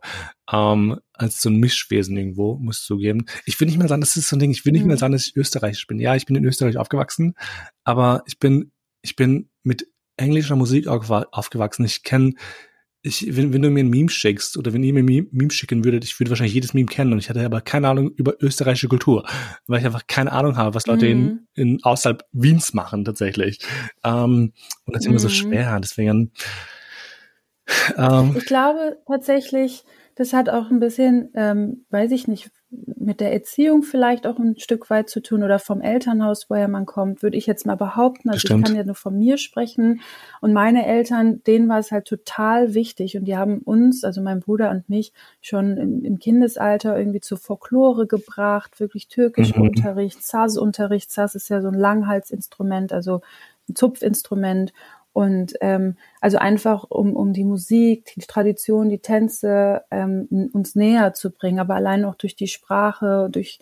ähm, 0.52 1.00
als 1.13 1.41
so 1.41 1.50
ein 1.50 1.58
Mischwesen 1.58 2.15
irgendwo, 2.15 2.58
muss 2.58 2.80
ich 2.80 2.86
zugeben. 2.86 3.26
Ich 3.46 3.60
will 3.60 3.68
nicht 3.68 3.78
mehr 3.78 3.88
sagen, 3.88 4.02
das 4.02 4.15
ist 4.15 4.30
so 4.30 4.36
ein 4.36 4.39
Ding, 4.39 4.52
ich 4.52 4.65
will 4.65 4.72
nicht 4.72 4.84
mhm. 4.84 4.89
mehr 4.89 4.98
sagen, 4.98 5.13
dass 5.13 5.28
ich 5.28 5.36
österreichisch 5.36 5.88
bin. 5.88 6.00
Ja, 6.00 6.15
ich 6.15 6.26
bin 6.26 6.36
in 6.36 6.46
Österreich 6.46 6.78
aufgewachsen, 6.78 7.36
aber 7.84 8.24
ich 8.26 8.39
bin, 8.39 8.72
ich 9.02 9.15
bin 9.15 9.50
mit 9.63 9.88
englischer 10.18 10.56
Musik 10.56 10.88
aufgewachsen. 10.88 11.86
Ich 11.86 12.04
kenne 12.04 12.36
ich, 13.06 13.36
wenn, 13.36 13.54
wenn 13.54 13.62
du 13.62 13.70
mir 13.70 13.84
ein 13.84 13.89
Meme 13.89 14.10
schickst 14.10 14.58
oder 14.58 14.74
wenn 14.74 14.84
ihr 14.84 14.91
mir 14.91 15.04
ein 15.04 15.28
Meme 15.32 15.52
schicken 15.52 15.86
würdet, 15.86 16.04
ich 16.04 16.20
würde 16.20 16.32
wahrscheinlich 16.32 16.56
jedes 16.56 16.74
Meme 16.74 16.88
kennen 16.88 17.13
und 17.13 17.20
ich 17.20 17.30
hatte 17.30 17.46
aber 17.46 17.62
keine 17.62 17.88
Ahnung 17.88 18.12
über 18.15 18.34
österreichische 18.41 18.88
Kultur, 18.88 19.28
weil 19.68 19.80
ich 19.80 19.86
einfach 19.86 20.08
keine 20.08 20.32
Ahnung 20.32 20.58
habe, 20.58 20.74
was 20.74 20.88
Leute 20.88 21.06
mhm. 21.13 21.46
in, 21.54 21.74
in 21.74 21.84
außerhalb 21.84 22.26
Wiens 22.32 22.74
machen 22.74 23.06
tatsächlich. 23.06 23.60
Ähm, 24.04 24.54
und 24.86 24.96
das 24.96 25.02
ist 25.02 25.06
mhm. 25.06 25.12
immer 25.12 25.20
so 25.20 25.30
schwer, 25.30 25.80
deswegen. 25.80 26.32
Ähm, 27.98 28.36
ich 28.38 28.46
glaube 28.46 28.98
tatsächlich, 29.08 29.84
das 30.15 30.34
hat 30.34 30.50
auch 30.50 30.72
ein 30.72 30.80
bisschen, 30.80 31.30
ähm, 31.36 31.86
weiß 31.89 32.12
ich 32.12 32.28
nicht, 32.28 32.50
mit 32.71 33.19
der 33.19 33.32
Erziehung 33.32 33.84
vielleicht 33.84 34.25
auch 34.25 34.39
ein 34.39 34.58
Stück 34.58 34.89
weit 34.89 35.10
zu 35.10 35.21
tun 35.21 35.43
oder 35.43 35.60
vom 35.60 35.82
Elternhaus, 35.82 36.49
woher 36.49 36.67
man 36.67 36.86
kommt, 36.86 37.21
würde 37.21 37.38
ich 37.38 37.45
jetzt 37.45 37.65
mal 37.65 37.75
behaupten. 37.75 38.30
Also 38.30 38.41
Bestimmt. 38.41 38.62
ich 38.62 38.65
kann 38.65 38.75
ja 38.75 38.84
nur 38.84 38.95
von 38.95 39.17
mir 39.17 39.38
sprechen. 39.38 40.01
Und 40.41 40.54
meine 40.54 40.86
Eltern, 40.86 41.43
denen 41.43 41.69
war 41.69 41.80
es 41.80 41.91
halt 41.91 42.06
total 42.06 42.73
wichtig 42.73 43.17
und 43.17 43.25
die 43.25 43.38
haben 43.38 43.60
uns, 43.60 44.04
also 44.04 44.21
mein 44.21 44.39
Bruder 44.39 44.71
und 44.71 44.89
mich, 44.89 45.13
schon 45.41 45.78
im, 45.78 46.04
im 46.04 46.19
Kindesalter 46.19 46.97
irgendwie 46.97 47.21
zur 47.21 47.38
Folklore 47.38 48.08
gebracht, 48.08 48.80
wirklich 48.80 49.08
Türkischunterricht, 49.08 50.17
mhm. 50.17 50.23
Saz-Unterricht. 50.23 51.12
Saz 51.12 51.36
ist 51.36 51.49
ja 51.49 51.62
so 51.62 51.67
ein 51.67 51.75
Langhalsinstrument, 51.75 52.91
also 52.91 53.21
ein 53.69 53.75
Zupfinstrument. 53.75 54.73
Und 55.15 55.54
ähm, 55.62 55.95
also 56.19 56.39
einfach, 56.39 56.84
um, 56.89 57.15
um 57.15 57.32
die 57.32 57.45
Musik, 57.45 58.12
die 58.17 58.25
Tradition, 58.25 58.89
die 58.89 58.99
Tänze 58.99 59.84
ähm, 59.89 60.49
uns 60.51 60.75
näher 60.75 61.13
zu 61.13 61.32
bringen, 61.32 61.60
aber 61.60 61.75
allein 61.75 62.04
auch 62.04 62.15
durch 62.15 62.36
die 62.36 62.49
Sprache, 62.49 63.30
durch 63.32 63.60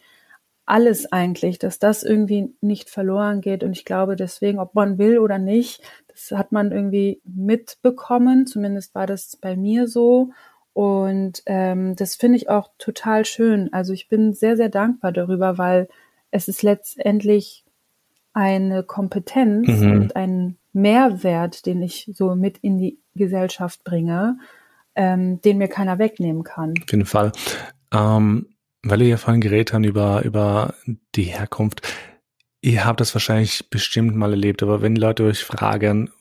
alles 0.65 1.11
eigentlich, 1.11 1.59
dass 1.59 1.77
das 1.77 2.01
irgendwie 2.01 2.55
nicht 2.61 2.89
verloren 2.89 3.39
geht. 3.39 3.63
Und 3.63 3.73
ich 3.73 3.85
glaube 3.85 4.15
deswegen, 4.15 4.57
ob 4.57 4.73
man 4.73 4.97
will 4.97 5.19
oder 5.19 5.37
nicht, 5.37 5.83
das 6.07 6.31
hat 6.35 6.51
man 6.51 6.71
irgendwie 6.71 7.21
mitbekommen. 7.23 8.47
Zumindest 8.47 8.95
war 8.95 9.05
das 9.05 9.37
bei 9.37 9.55
mir 9.55 9.87
so. 9.87 10.31
Und 10.73 11.43
ähm, 11.45 11.95
das 11.95 12.15
finde 12.15 12.37
ich 12.37 12.49
auch 12.49 12.71
total 12.79 13.25
schön. 13.25 13.71
Also 13.73 13.93
ich 13.93 14.09
bin 14.09 14.33
sehr, 14.33 14.57
sehr 14.57 14.69
dankbar 14.69 15.11
darüber, 15.11 15.59
weil 15.59 15.87
es 16.31 16.47
ist 16.47 16.63
letztendlich 16.63 17.62
eine 18.34 18.84
Kompetenz 18.84 19.67
mhm. 19.67 19.91
und 19.91 20.15
ein 20.15 20.58
Mehrwert, 20.74 21.65
den 21.65 21.82
ich 21.82 22.10
so 22.13 22.36
mit 22.36 22.58
in 22.60 22.78
die 22.78 23.00
Gesellschaft 23.15 23.84
bringe, 23.84 24.38
ähm, 24.96 25.39
den 25.41 25.60
mir 25.60 25.67
keiner 25.67 26.00
wegnehmen 26.00 26.43
kann. 26.43 26.74
Auf 26.82 26.91
jeden 26.91 27.06
Fall. 27.06 27.32
Ähm, 27.93 28.48
weil 28.84 29.00
wir 29.00 29.08
ja 29.08 29.17
vorhin 29.17 29.41
geredet 29.41 29.74
haben 29.74 29.84
über, 29.84 30.24
über 30.24 30.74
die 31.15 31.24
Herkunft. 31.24 31.82
Ihr 32.62 32.86
habt 32.86 33.00
das 33.00 33.13
wahrscheinlich 33.13 33.69
bestimmt 33.69 34.15
mal 34.15 34.32
erlebt, 34.32 34.63
aber 34.63 34.82
wenn 34.82 34.96
Leute 34.96 35.24
euch 35.24 35.43
fragen, 35.43 36.12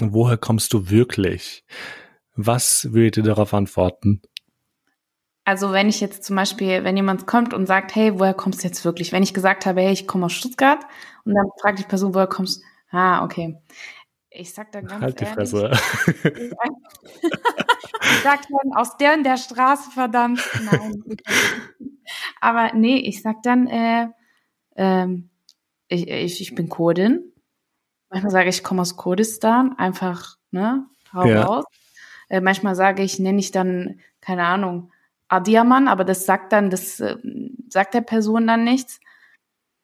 woher 0.00 0.36
kommst 0.36 0.72
du 0.72 0.90
wirklich? 0.90 1.64
Was 2.34 2.92
würdet 2.92 3.18
ihr 3.18 3.22
darauf 3.24 3.52
antworten? 3.52 4.22
Also 5.44 5.72
wenn 5.72 5.88
ich 5.88 6.00
jetzt 6.00 6.22
zum 6.24 6.36
Beispiel, 6.36 6.84
wenn 6.84 6.96
jemand 6.96 7.26
kommt 7.26 7.52
und 7.52 7.66
sagt, 7.66 7.96
hey, 7.96 8.18
woher 8.18 8.34
kommst 8.34 8.62
du 8.62 8.68
jetzt 8.68 8.84
wirklich? 8.84 9.12
Wenn 9.12 9.24
ich 9.24 9.34
gesagt 9.34 9.66
habe, 9.66 9.80
hey, 9.80 9.92
ich 9.92 10.06
komme 10.06 10.26
aus 10.26 10.32
Stuttgart 10.32 10.80
und 11.24 11.34
dann 11.34 11.48
fragt 11.60 11.80
die 11.80 11.84
Person, 11.84 12.14
woher 12.14 12.28
kommst 12.28 12.62
du? 12.62 12.96
Ah, 12.96 13.24
okay. 13.24 13.58
Ich 14.30 14.54
sag 14.54 14.70
dann 14.72 14.86
ganz 14.86 15.02
halt 15.02 15.20
die 15.20 15.24
ehrlich, 15.24 15.50
Fresse. 15.50 15.70
ich 18.02 18.22
sag 18.22 18.40
dann 18.48 18.72
aus 18.74 18.96
der 18.96 19.14
und 19.14 19.24
der 19.24 19.36
Straße, 19.36 19.90
verdammt. 19.90 20.40
Nein. 20.70 21.02
Aber 22.40 22.72
nee, 22.74 22.96
ich 22.98 23.20
sag 23.22 23.42
dann, 23.42 23.66
äh, 23.66 24.08
ähm, 24.76 25.30
ich, 25.88 26.08
ich, 26.08 26.40
ich 26.40 26.54
bin 26.54 26.68
Kurdin. 26.68 27.32
Manchmal 28.10 28.30
sage 28.30 28.48
ich, 28.48 28.58
ich 28.58 28.64
komme 28.64 28.82
aus 28.82 28.96
Kurdistan, 28.96 29.76
einfach, 29.78 30.36
ne, 30.50 30.86
hau 31.12 31.24
ja. 31.26 31.44
raus. 31.44 31.64
Äh, 32.28 32.40
manchmal 32.40 32.74
sage 32.74 33.02
ich, 33.02 33.18
nenne 33.18 33.38
ich 33.38 33.50
dann, 33.50 34.00
keine 34.20 34.44
Ahnung, 34.44 34.92
Adiaman, 35.32 35.88
aber 35.88 36.04
das 36.04 36.26
sagt 36.26 36.52
dann, 36.52 36.70
das 36.70 37.00
äh, 37.00 37.16
sagt 37.68 37.94
der 37.94 38.02
Person 38.02 38.46
dann 38.46 38.64
nichts. 38.64 39.00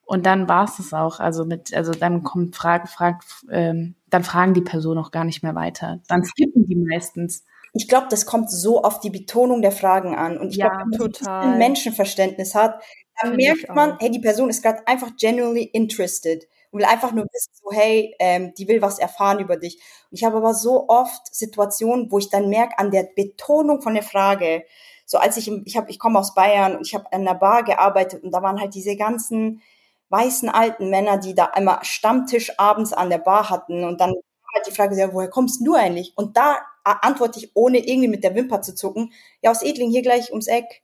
Und 0.05 0.25
dann 0.25 0.47
war 0.47 0.65
es 0.65 0.79
es 0.79 0.93
auch. 0.93 1.19
Also 1.19 1.45
mit, 1.45 1.73
also 1.73 1.91
dann 1.91 2.23
kommt 2.23 2.55
Frage, 2.55 2.87
fragt, 2.87 3.45
ähm, 3.51 3.95
dann 4.09 4.23
fragen 4.23 4.53
die 4.53 4.61
Person 4.61 4.97
auch 4.97 5.11
gar 5.11 5.23
nicht 5.23 5.43
mehr 5.43 5.55
weiter. 5.55 5.99
Dann 6.07 6.23
skippen 6.23 6.65
die 6.65 6.75
meistens. 6.75 7.45
Ich 7.73 7.87
glaube, 7.87 8.07
das 8.09 8.25
kommt 8.25 8.49
so 8.49 8.81
auf 8.81 8.99
die 8.99 9.11
Betonung 9.11 9.61
der 9.61 9.71
Fragen 9.71 10.15
an. 10.15 10.37
Und 10.37 10.49
ich 10.49 10.57
ja, 10.57 10.69
glaube, 10.69 11.13
wenn 11.13 11.23
man 11.25 11.51
ein 11.51 11.57
Menschenverständnis 11.59 12.55
hat, 12.55 12.81
dann 13.21 13.35
Find 13.35 13.43
merkt 13.43 13.75
man, 13.75 13.97
hey, 13.99 14.09
die 14.09 14.19
Person 14.19 14.49
ist 14.49 14.63
gerade 14.63 14.87
einfach 14.87 15.11
genuinely 15.19 15.63
interested 15.63 16.47
und 16.71 16.79
will 16.79 16.87
einfach 16.87 17.11
nur 17.11 17.25
wissen, 17.25 17.51
so, 17.53 17.71
hey, 17.71 18.15
ähm, 18.19 18.53
die 18.57 18.67
will 18.67 18.81
was 18.81 18.99
erfahren 18.99 19.39
über 19.39 19.57
dich. 19.57 19.79
Und 20.09 20.17
ich 20.17 20.23
habe 20.23 20.37
aber 20.37 20.53
so 20.53 20.87
oft 20.89 21.33
Situationen, 21.33 22.11
wo 22.11 22.17
ich 22.17 22.29
dann 22.29 22.49
merke, 22.49 22.77
an 22.79 22.91
der 22.91 23.07
Betonung 23.15 23.81
von 23.81 23.93
der 23.93 24.03
Frage, 24.03 24.63
so 25.09 25.17
als 25.17 25.37
ich, 25.37 25.51
ich 25.65 25.75
habe, 25.75 25.89
ich 25.89 25.97
komme 25.97 26.19
aus 26.19 26.35
Bayern 26.35 26.75
und 26.75 26.85
ich 26.85 26.93
habe 26.93 27.11
an 27.11 27.21
einer 27.21 27.33
Bar 27.33 27.63
gearbeitet 27.63 28.23
und 28.23 28.31
da 28.31 28.43
waren 28.43 28.61
halt 28.61 28.75
diese 28.75 28.95
ganzen 28.95 29.63
weißen 30.09 30.49
alten 30.49 30.91
Männer, 30.91 31.17
die 31.17 31.33
da 31.33 31.45
einmal 31.45 31.79
Stammtisch 31.81 32.59
abends 32.59 32.93
an 32.93 33.09
der 33.09 33.17
Bar 33.17 33.49
hatten 33.49 33.85
und 33.85 33.99
dann 33.99 34.11
halt 34.53 34.67
die 34.67 34.71
Frage, 34.71 34.95
ja, 34.95 35.11
woher 35.11 35.31
kommst 35.31 35.65
du 35.65 35.73
eigentlich? 35.73 36.13
Und 36.15 36.37
da 36.37 36.59
antworte 36.83 37.39
ich, 37.39 37.49
ohne 37.55 37.79
irgendwie 37.79 38.07
mit 38.07 38.23
der 38.23 38.35
Wimper 38.35 38.61
zu 38.61 38.75
zucken, 38.75 39.11
ja, 39.41 39.49
aus 39.49 39.63
Edling 39.63 39.89
hier 39.89 40.03
gleich 40.03 40.29
ums 40.29 40.45
Eck, 40.45 40.83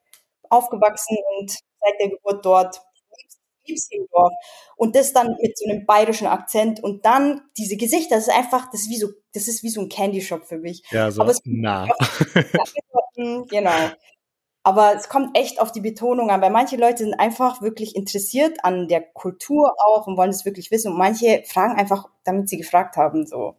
aufgewachsen 0.49 1.17
und 1.37 1.51
seit 1.51 1.99
der 1.99 2.09
Geburt 2.09 2.43
dort, 2.43 2.81
liebst 3.67 3.93
im 3.93 4.07
Dorf. 4.11 4.33
Und 4.75 4.95
das 4.95 5.13
dann 5.13 5.35
mit 5.39 5.55
so 5.55 5.69
einem 5.69 5.85
bayerischen 5.85 6.25
Akzent 6.25 6.83
und 6.83 7.05
dann 7.05 7.41
diese 7.57 7.77
Gesichter, 7.77 8.15
das 8.15 8.27
ist 8.27 8.33
einfach, 8.33 8.71
das 8.71 8.81
ist 8.81 8.89
wie 8.89 8.97
so, 8.97 9.09
das 9.33 9.47
ist 9.47 9.61
wie 9.61 9.69
so 9.69 9.81
ein 9.81 9.89
Candy 9.89 10.21
Shop 10.21 10.45
für 10.45 10.57
mich. 10.57 10.81
Ja, 10.89 11.11
so, 11.11 11.21
Aber 11.21 11.31
es, 11.31 11.41
nah. 11.45 11.87
genau. 13.15 13.91
Aber 14.65 14.95
es 14.95 15.09
kommt 15.09 15.37
echt 15.37 15.61
auf 15.61 15.71
die 15.71 15.79
Betonung 15.79 16.31
an, 16.31 16.41
weil 16.41 16.49
manche 16.49 16.75
Leute 16.75 17.03
sind 17.03 17.13
einfach 17.13 17.61
wirklich 17.61 17.95
interessiert 17.95 18.57
an 18.63 18.87
der 18.87 19.01
Kultur 19.01 19.75
auch 19.77 20.07
und 20.07 20.17
wollen 20.17 20.31
es 20.31 20.43
wirklich 20.43 20.71
wissen. 20.71 20.91
Und 20.91 20.97
manche 20.97 21.43
fragen 21.45 21.75
einfach, 21.75 22.09
damit 22.23 22.49
sie 22.49 22.57
gefragt 22.57 22.97
haben, 22.97 23.27
so. 23.27 23.53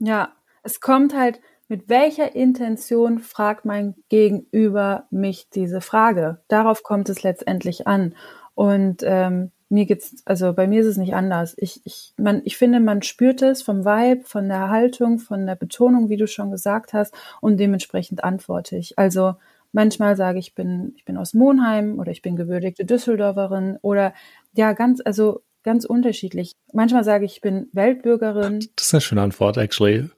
Ja, 0.00 0.32
es 0.64 0.80
kommt 0.80 1.14
halt, 1.14 1.40
mit 1.68 1.88
welcher 1.88 2.34
Intention 2.34 3.20
fragt 3.20 3.64
mein 3.64 3.94
Gegenüber 4.08 5.06
mich 5.10 5.48
diese 5.48 5.80
Frage? 5.80 6.42
Darauf 6.48 6.82
kommt 6.82 7.08
es 7.08 7.22
letztendlich 7.22 7.86
an. 7.86 8.16
Und 8.54 9.04
ähm, 9.04 9.52
mir 9.68 9.86
geht's, 9.86 10.22
also 10.24 10.54
bei 10.54 10.66
mir 10.66 10.80
ist 10.80 10.88
es 10.88 10.96
nicht 10.96 11.14
anders. 11.14 11.54
Ich, 11.56 11.82
ich, 11.84 12.14
man, 12.16 12.42
ich 12.44 12.56
finde, 12.56 12.80
man 12.80 13.02
spürt 13.02 13.42
es 13.42 13.62
vom 13.62 13.84
Vibe, 13.84 14.24
von 14.24 14.48
der 14.48 14.70
Haltung, 14.70 15.20
von 15.20 15.46
der 15.46 15.54
Betonung, 15.54 16.08
wie 16.08 16.16
du 16.16 16.26
schon 16.26 16.50
gesagt 16.50 16.94
hast, 16.94 17.14
und 17.40 17.58
dementsprechend 17.58 18.24
antworte 18.24 18.76
ich. 18.76 18.98
Also 18.98 19.36
Manchmal 19.72 20.16
sage 20.16 20.38
ich, 20.38 20.48
ich 20.48 20.54
bin, 20.54 20.92
ich 20.96 21.04
bin 21.04 21.16
aus 21.16 21.34
Monheim 21.34 21.98
oder 21.98 22.12
ich 22.12 22.22
bin 22.22 22.36
gewürdigte 22.36 22.84
Düsseldorferin 22.84 23.78
oder 23.80 24.12
ja, 24.52 24.74
ganz, 24.74 25.00
also 25.04 25.40
ganz 25.62 25.84
unterschiedlich. 25.84 26.56
Manchmal 26.72 27.04
sage 27.04 27.24
ich, 27.24 27.36
ich 27.36 27.40
bin 27.40 27.68
Weltbürgerin. 27.72 28.60
Das 28.76 28.86
ist 28.86 28.94
eine 28.94 29.00
schöne 29.00 29.22
Antwort, 29.22 29.56
actually. 29.56 30.10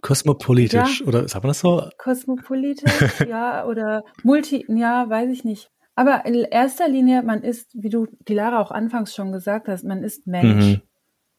Kosmopolitisch, 0.00 1.00
ja. 1.00 1.06
oder 1.06 1.28
sagt 1.28 1.44
man 1.44 1.50
das 1.50 1.60
so? 1.60 1.88
Kosmopolitisch, 1.98 3.20
ja, 3.28 3.64
oder 3.66 4.04
multi, 4.22 4.66
ja, 4.68 5.08
weiß 5.08 5.30
ich 5.30 5.44
nicht. 5.44 5.70
Aber 5.94 6.26
in 6.26 6.34
erster 6.34 6.88
Linie, 6.88 7.22
man 7.22 7.42
ist, 7.42 7.70
wie 7.74 7.88
du, 7.88 8.06
die 8.28 8.34
Lara 8.34 8.60
auch 8.60 8.70
anfangs 8.70 9.14
schon 9.14 9.32
gesagt 9.32 9.68
hast, 9.68 9.84
man 9.84 10.02
ist 10.02 10.26
Mensch. 10.26 10.64
Mhm. 10.64 10.82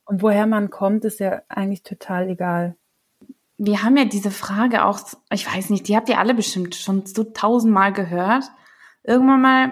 Und 0.06 0.22
woher 0.22 0.48
man 0.48 0.70
kommt, 0.70 1.04
ist 1.04 1.20
ja 1.20 1.42
eigentlich 1.50 1.84
total 1.84 2.30
egal 2.30 2.76
wir 3.58 3.84
haben 3.84 3.98
ja 3.98 4.06
diese 4.06 4.32
Frage 4.32 4.86
auch, 4.86 5.00
ich 5.32 5.52
weiß 5.52 5.70
nicht, 5.70 5.88
die 5.88 5.96
habt 5.96 6.10
ihr 6.10 6.20
alle 6.20 6.34
bestimmt 6.34 6.76
schon 6.76 7.06
so 7.06 7.24
tausendmal 7.24 7.94
gehört. 7.94 8.44
Irgendwann 9.04 9.42
mal 9.42 9.72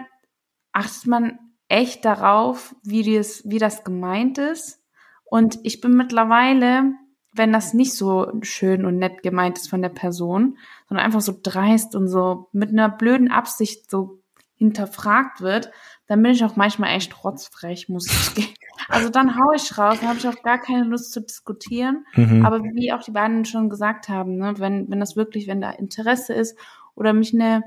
achtet 0.72 1.08
man 1.08 1.40
echt 1.68 2.06
darauf, 2.06 2.76
wie 2.84 3.16
das, 3.16 3.42
wie 3.46 3.60
das 3.60 3.84
gemeint 3.84 4.38
ist. 4.38 4.82
Und 5.26 5.60
ich 5.64 5.82
bin 5.82 5.96
mittlerweile, 5.96 6.94
wenn 7.34 7.52
das 7.52 7.74
nicht 7.74 7.94
so 7.94 8.32
schön 8.42 8.86
und 8.86 8.98
nett 8.98 9.24
gemeint 9.24 9.58
ist 9.58 9.70
von 9.70 9.82
der 9.82 9.90
Person, 9.90 10.58
sondern 10.88 11.06
einfach 11.06 11.22
so 11.22 11.34
dreist 11.42 11.96
und 11.96 12.08
so 12.08 12.50
mit 12.52 12.70
einer 12.70 12.90
blöden 12.90 13.32
Absicht 13.32 13.90
so 13.90 14.22
hinterfragt 14.56 15.42
wird, 15.42 15.72
dann 16.14 16.22
bin 16.22 16.34
ich 16.34 16.46
auch 16.46 16.56
manchmal 16.56 16.96
echt 16.96 17.24
rotzfrech, 17.24 17.90
muss 17.90 18.06
ich 18.06 18.54
also 18.88 19.10
dann 19.10 19.36
hau 19.36 19.52
ich 19.56 19.76
raus, 19.80 19.98
dann 20.00 20.10
habe 20.10 20.20
ich 20.20 20.28
auch 20.28 20.44
gar 20.44 20.60
keine 20.60 20.84
Lust 20.84 21.12
zu 21.12 21.22
diskutieren. 21.22 22.06
Mhm. 22.14 22.46
Aber 22.46 22.64
wie 22.64 22.94
auch 22.94 23.02
die 23.02 23.10
beiden 23.10 23.46
schon 23.46 23.68
gesagt 23.68 24.10
haben, 24.10 24.38
ne, 24.38 24.54
wenn, 24.58 24.92
wenn 24.92 25.00
das 25.00 25.16
wirklich, 25.16 25.48
wenn 25.48 25.60
da 25.60 25.72
Interesse 25.72 26.36
ist 26.36 26.56
oder 26.94 27.14
mich 27.14 27.34
eine, 27.34 27.64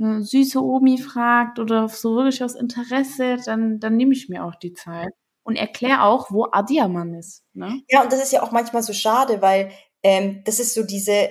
eine 0.00 0.22
süße 0.22 0.58
Omi 0.58 0.96
fragt 0.96 1.58
oder 1.58 1.86
so 1.90 2.16
wirklich 2.16 2.42
aus 2.42 2.54
Interesse, 2.54 3.36
dann, 3.44 3.78
dann 3.78 3.98
nehme 3.98 4.14
ich 4.14 4.30
mir 4.30 4.42
auch 4.42 4.54
die 4.54 4.72
Zeit 4.72 5.12
und 5.42 5.56
erkläre 5.56 6.04
auch, 6.04 6.30
wo 6.30 6.46
Adiaman 6.50 7.12
ist. 7.12 7.44
Ne? 7.52 7.82
Ja, 7.90 8.02
und 8.02 8.10
das 8.10 8.22
ist 8.22 8.32
ja 8.32 8.42
auch 8.42 8.52
manchmal 8.52 8.82
so 8.82 8.94
schade, 8.94 9.42
weil 9.42 9.70
ähm, 10.02 10.40
das 10.46 10.60
ist 10.60 10.72
so 10.72 10.82
diese, 10.82 11.28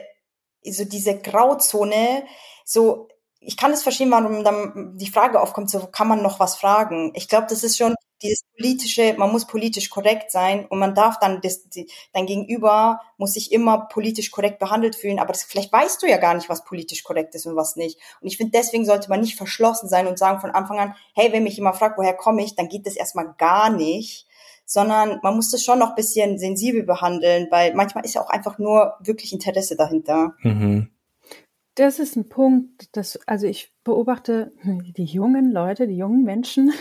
so 0.64 0.86
diese 0.86 1.18
Grauzone, 1.18 2.24
so 2.66 3.08
ich 3.42 3.58
kann 3.58 3.72
es 3.72 3.84
verstehen, 3.84 4.12
warum 4.12 4.44
dann 4.44 4.98
die 4.98 5.10
Frage 5.10 5.42
aufkommt, 5.42 5.70
so 5.70 5.88
kann 5.88 6.08
man 6.08 6.22
noch 6.22 6.40
was 6.40 6.56
fragen. 6.56 7.12
Ich 7.16 7.28
glaube, 7.28 7.48
das 7.50 7.64
ist 7.64 7.78
schon, 7.78 7.96
dieses 8.22 8.44
politische, 8.56 9.16
man 9.18 9.32
muss 9.32 9.48
politisch 9.48 9.90
korrekt 9.90 10.32
sein 10.32 10.66
und 10.68 10.80
man 10.80 10.94
darf 10.94 11.20
dann, 11.20 11.42
das, 11.42 11.68
die, 11.70 11.90
dein 12.14 12.26
Gegenüber 12.26 13.02
muss 13.18 13.34
sich 13.34 13.52
immer 13.52 13.88
politisch 13.88 14.32
korrekt 14.32 14.60
behandelt 14.60 14.96
fühlen, 14.96 15.20
aber 15.20 15.34
das, 15.34 15.44
vielleicht 15.44 15.72
weißt 15.72 16.02
du 16.02 16.08
ja 16.08 16.18
gar 16.18 16.36
nicht, 16.36 16.50
was 16.50 16.64
politisch 16.64 17.04
korrekt 17.04 17.36
ist 17.36 17.46
und 17.46 17.56
was 17.56 17.76
nicht. 17.76 17.98
Und 18.22 18.28
ich 18.28 18.38
finde, 18.38 18.52
deswegen 18.56 18.86
sollte 18.86 19.10
man 19.10 19.22
nicht 19.22 19.36
verschlossen 19.36 19.90
sein 19.90 20.08
und 20.08 20.20
sagen 20.20 20.40
von 20.40 20.52
Anfang 20.52 20.80
an, 20.80 20.96
hey, 21.16 21.32
wenn 21.32 21.44
mich 21.44 21.56
jemand 21.56 21.78
fragt, 21.78 21.98
woher 21.98 22.14
komme 22.14 22.44
ich, 22.44 22.56
dann 22.56 22.70
geht 22.70 22.86
das 22.86 22.96
erstmal 22.96 23.34
gar 23.38 23.70
nicht, 23.70 24.28
sondern 24.66 25.20
man 25.24 25.36
muss 25.36 25.52
das 25.52 25.64
schon 25.64 25.80
noch 25.80 25.96
bisschen 25.96 26.38
sensibel 26.38 26.84
behandeln, 26.84 27.48
weil 27.50 27.74
manchmal 27.74 28.06
ist 28.06 28.14
ja 28.14 28.22
auch 28.22 28.30
einfach 28.30 28.58
nur 28.58 28.94
wirklich 29.00 29.34
Interesse 29.34 29.76
dahinter. 29.76 30.36
Mhm. 30.44 30.91
Das 31.82 31.98
ist 31.98 32.16
ein 32.16 32.30
Punkt, 32.30 32.96
das, 32.96 33.20
also 33.26 33.48
ich 33.48 33.74
beobachte 33.84 34.54
die 34.64 35.04
jungen 35.04 35.52
Leute, 35.52 35.88
die 35.88 35.98
jungen 35.98 36.24
Menschen, 36.24 36.72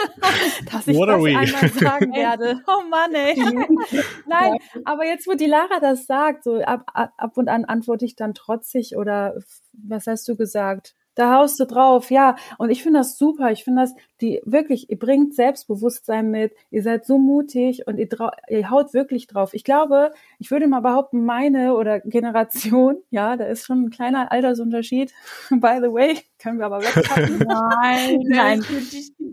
dass 0.72 0.88
ich 0.88 0.96
What 0.96 1.08
das 1.08 1.24
einmal 1.24 1.68
sagen 1.68 2.12
werde. 2.16 2.60
Oh 2.66 2.82
Mann, 2.90 3.14
ey. 3.14 3.36
Nein, 4.26 4.56
aber 4.84 5.06
jetzt, 5.06 5.28
wo 5.28 5.34
die 5.34 5.46
Lara 5.46 5.78
das 5.78 6.04
sagt, 6.06 6.42
so 6.42 6.60
ab, 6.62 6.82
ab 6.92 7.36
und 7.36 7.48
an 7.48 7.64
antworte 7.64 8.04
ich 8.04 8.16
dann 8.16 8.34
trotzig 8.34 8.96
oder 8.96 9.36
was 9.72 10.08
hast 10.08 10.26
du 10.26 10.34
gesagt? 10.34 10.96
Da 11.20 11.34
haust 11.34 11.60
du 11.60 11.66
drauf, 11.66 12.10
ja. 12.10 12.34
Und 12.56 12.70
ich 12.70 12.82
finde 12.82 13.00
das 13.00 13.18
super. 13.18 13.50
Ich 13.52 13.62
finde 13.62 13.82
das, 13.82 13.94
die 14.22 14.40
wirklich, 14.46 14.88
ihr 14.88 14.98
bringt 14.98 15.34
Selbstbewusstsein 15.34 16.30
mit. 16.30 16.54
Ihr 16.70 16.82
seid 16.82 17.04
so 17.04 17.18
mutig 17.18 17.86
und 17.86 17.98
ihr, 17.98 18.08
ihr 18.48 18.70
haut 18.70 18.94
wirklich 18.94 19.26
drauf. 19.26 19.52
Ich 19.52 19.62
glaube, 19.62 20.12
ich 20.38 20.50
würde 20.50 20.66
mal 20.66 20.80
behaupten, 20.80 21.26
meine 21.26 21.74
oder 21.74 22.00
Generation, 22.00 23.02
ja, 23.10 23.36
da 23.36 23.44
ist 23.44 23.66
schon 23.66 23.84
ein 23.84 23.90
kleiner 23.90 24.32
Altersunterschied. 24.32 25.12
By 25.50 25.80
the 25.82 25.92
way, 25.92 26.16
können 26.38 26.58
wir 26.58 26.64
aber 26.64 26.80
wegpacken. 26.80 27.38
nein, 27.46 28.20
nein, 28.26 28.64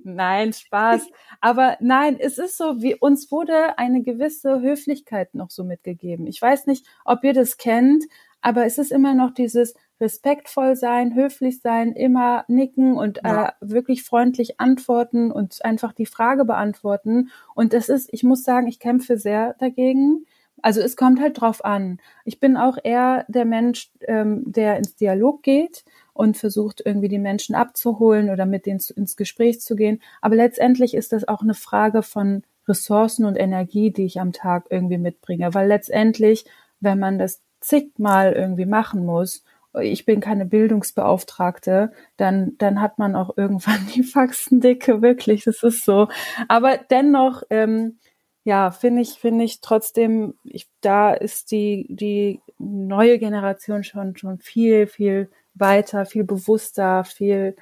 nein, 0.03 0.51
Spaß. 0.51 1.07
Aber 1.39 1.77
nein, 1.79 2.17
es 2.19 2.37
ist 2.37 2.57
so, 2.57 2.81
wie 2.81 2.95
uns 2.95 3.31
wurde 3.31 3.77
eine 3.79 4.01
gewisse 4.01 4.59
Höflichkeit 4.59 5.35
noch 5.35 5.51
so 5.51 5.63
mitgegeben. 5.63 6.27
Ich 6.27 6.41
weiß 6.41 6.65
nicht, 6.65 6.85
ob 7.05 7.23
ihr 7.23 7.33
das 7.33 7.55
kennt, 7.55 8.03
aber 8.41 8.65
es 8.65 8.77
ist 8.77 8.91
immer 8.91 9.13
noch 9.13 9.33
dieses, 9.33 9.73
respektvoll 9.99 10.75
sein, 10.75 11.15
höflich 11.15 11.61
sein, 11.61 11.93
immer 11.93 12.45
nicken 12.47 12.97
und 12.97 13.19
ja. 13.23 13.49
äh, 13.49 13.51
wirklich 13.61 14.03
freundlich 14.03 14.59
antworten 14.59 15.31
und 15.31 15.63
einfach 15.65 15.93
die 15.93 16.05
Frage 16.05 16.45
beantworten. 16.45 17.29
Und 17.55 17.73
das 17.73 17.89
ist, 17.89 18.09
ich 18.13 18.23
muss 18.23 18.43
sagen, 18.43 18.67
ich 18.67 18.79
kämpfe 18.79 19.17
sehr 19.17 19.55
dagegen. 19.59 20.25
Also 20.61 20.81
es 20.81 20.95
kommt 20.95 21.19
halt 21.19 21.39
drauf 21.39 21.63
an. 21.63 21.99
Ich 22.25 22.39
bin 22.39 22.57
auch 22.57 22.77
eher 22.83 23.25
der 23.27 23.45
Mensch, 23.45 23.91
ähm, 24.01 24.43
der 24.45 24.77
ins 24.77 24.95
Dialog 24.95 25.43
geht 25.43 25.83
und 26.13 26.37
versucht 26.37 26.81
irgendwie 26.83 27.09
die 27.09 27.19
Menschen 27.19 27.55
abzuholen 27.55 28.29
oder 28.29 28.45
mit 28.45 28.65
denen 28.65 28.81
ins 28.95 29.17
Gespräch 29.17 29.61
zu 29.61 29.75
gehen. 29.75 30.01
Aber 30.21 30.35
letztendlich 30.35 30.93
ist 30.95 31.13
das 31.13 31.27
auch 31.27 31.41
eine 31.41 31.53
Frage 31.53 32.01
von 32.01 32.43
Ressourcen 32.67 33.25
und 33.25 33.35
Energie, 33.35 33.91
die 33.91 34.05
ich 34.05 34.19
am 34.19 34.31
Tag 34.31 34.65
irgendwie 34.69 34.97
mitbringe. 34.97 35.53
Weil 35.53 35.67
letztendlich, 35.67 36.45
wenn 36.79 36.99
man 36.99 37.19
das 37.19 37.41
zigmal 37.59 38.33
irgendwie 38.33 38.65
machen 38.65 39.05
muss 39.05 39.43
ich 39.81 40.05
bin 40.05 40.19
keine 40.19 40.45
Bildungsbeauftragte, 40.45 41.91
dann, 42.17 42.57
dann 42.57 42.81
hat 42.81 42.99
man 42.99 43.15
auch 43.15 43.37
irgendwann 43.37 43.87
die 43.95 44.03
Faxendicke, 44.03 45.01
wirklich, 45.01 45.43
das 45.43 45.63
ist 45.63 45.85
so. 45.85 46.07
Aber 46.47 46.77
dennoch, 46.77 47.43
ähm, 47.49 47.99
ja, 48.43 48.71
finde 48.71 49.01
ich, 49.01 49.19
finde 49.19 49.43
ich 49.43 49.61
trotzdem, 49.61 50.35
ich, 50.43 50.69
da 50.81 51.13
ist 51.13 51.51
die, 51.51 51.85
die 51.89 52.39
neue 52.57 53.19
Generation 53.19 53.83
schon, 53.83 54.15
schon 54.15 54.39
viel, 54.39 54.87
viel 54.87 55.29
weiter, 55.53 56.05
viel 56.05 56.23
bewusster, 56.23 57.03
viel 57.03 57.55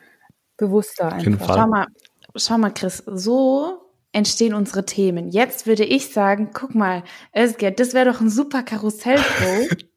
bewusster 0.58 1.12
einfach. 1.12 1.56
Schau 1.56 1.68
mal, 1.68 1.88
schau 2.36 2.58
mal, 2.58 2.70
Chris, 2.70 3.04
so 3.08 3.82
entstehen 4.12 4.54
unsere 4.54 4.86
Themen. 4.86 5.30
Jetzt 5.30 5.68
würde 5.68 5.84
ich 5.84 6.14
sagen, 6.14 6.52
guck 6.54 6.74
mal, 6.76 7.04
Özge, 7.36 7.72
das 7.72 7.94
wäre 7.94 8.12
doch 8.12 8.22
ein 8.22 8.30
super 8.30 8.64
Karussellshow. 8.64 9.68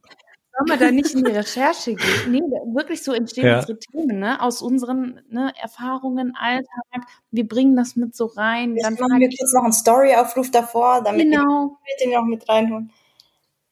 Sollen 0.59 0.81
wir 0.81 0.87
da 0.87 0.91
nicht 0.91 1.15
in 1.15 1.25
die 1.25 1.31
Recherche 1.31 1.95
gehen? 1.95 2.31
Nee, 2.33 2.41
wirklich 2.41 3.05
so 3.05 3.13
entstehen 3.13 3.47
ja. 3.47 3.61
unsere 3.61 3.79
Themen, 3.79 4.19
ne? 4.19 4.43
Aus 4.43 4.61
unseren 4.61 5.21
ne, 5.31 5.53
Erfahrungen, 5.61 6.35
Alltag. 6.37 7.07
Wir 7.31 7.47
bringen 7.47 7.77
das 7.77 7.95
mit 7.95 8.17
so 8.17 8.27
rein. 8.27 8.75
Dann 8.83 8.95
machen 8.95 9.21
wir 9.21 9.29
kurz 9.29 9.53
noch 9.55 9.63
einen 9.63 9.73
Story-Aufruf 9.73 10.51
davor, 10.51 11.03
damit 11.05 11.31
genau. 11.31 11.79
wir 11.85 12.07
den 12.07 12.17
auch 12.17 12.25
mit 12.25 12.49
reinholen. 12.49 12.91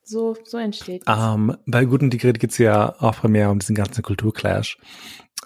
So, 0.04 0.36
so 0.44 0.58
entsteht 0.58 1.02
das. 1.06 1.18
Um, 1.18 1.50
ähm, 1.50 1.56
bei 1.66 1.84
Guten 1.84 2.04
Integrität 2.04 2.38
geht 2.38 2.50
es 2.50 2.58
ja 2.58 2.94
auch 3.00 3.16
primär 3.16 3.50
um 3.50 3.58
diesen 3.58 3.74
ganzen 3.74 4.02
Kulturclash. 4.02 4.78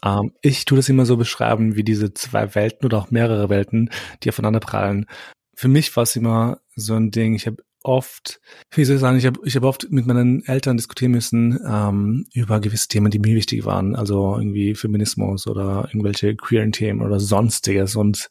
Um, 0.04 0.10
ähm, 0.10 0.32
ich 0.42 0.66
tue 0.66 0.76
das 0.76 0.90
immer 0.90 1.06
so 1.06 1.16
beschreiben 1.16 1.74
wie 1.74 1.84
diese 1.84 2.12
zwei 2.12 2.54
Welten 2.54 2.84
oder 2.84 2.98
auch 2.98 3.10
mehrere 3.10 3.48
Welten, 3.48 3.88
die 4.22 4.28
aufeinander 4.28 4.60
prallen. 4.60 5.06
Für 5.54 5.68
mich 5.68 5.96
war 5.96 6.02
es 6.02 6.16
immer 6.16 6.60
so 6.76 6.94
ein 6.94 7.10
Ding, 7.10 7.34
ich 7.34 7.46
habe 7.46 7.62
oft, 7.82 8.40
wie 8.72 8.84
soll 8.84 8.96
ich 8.96 9.00
sagen, 9.00 9.18
ich 9.18 9.26
habe 9.26 9.40
ich 9.44 9.56
hab 9.56 9.64
oft 9.64 9.90
mit 9.90 10.06
meinen 10.06 10.44
Eltern 10.44 10.76
diskutieren 10.76 11.12
müssen 11.12 11.58
ähm, 11.66 12.26
über 12.34 12.60
gewisse 12.60 12.88
Themen, 12.88 13.10
die 13.10 13.18
mir 13.18 13.34
wichtig 13.34 13.64
waren, 13.64 13.96
also 13.96 14.36
irgendwie 14.36 14.74
Feminismus 14.74 15.46
oder 15.46 15.88
irgendwelche 15.88 16.36
queeren 16.36 16.72
Themen 16.72 17.02
oder 17.02 17.20
sonstiges 17.20 17.96
und 17.96 18.28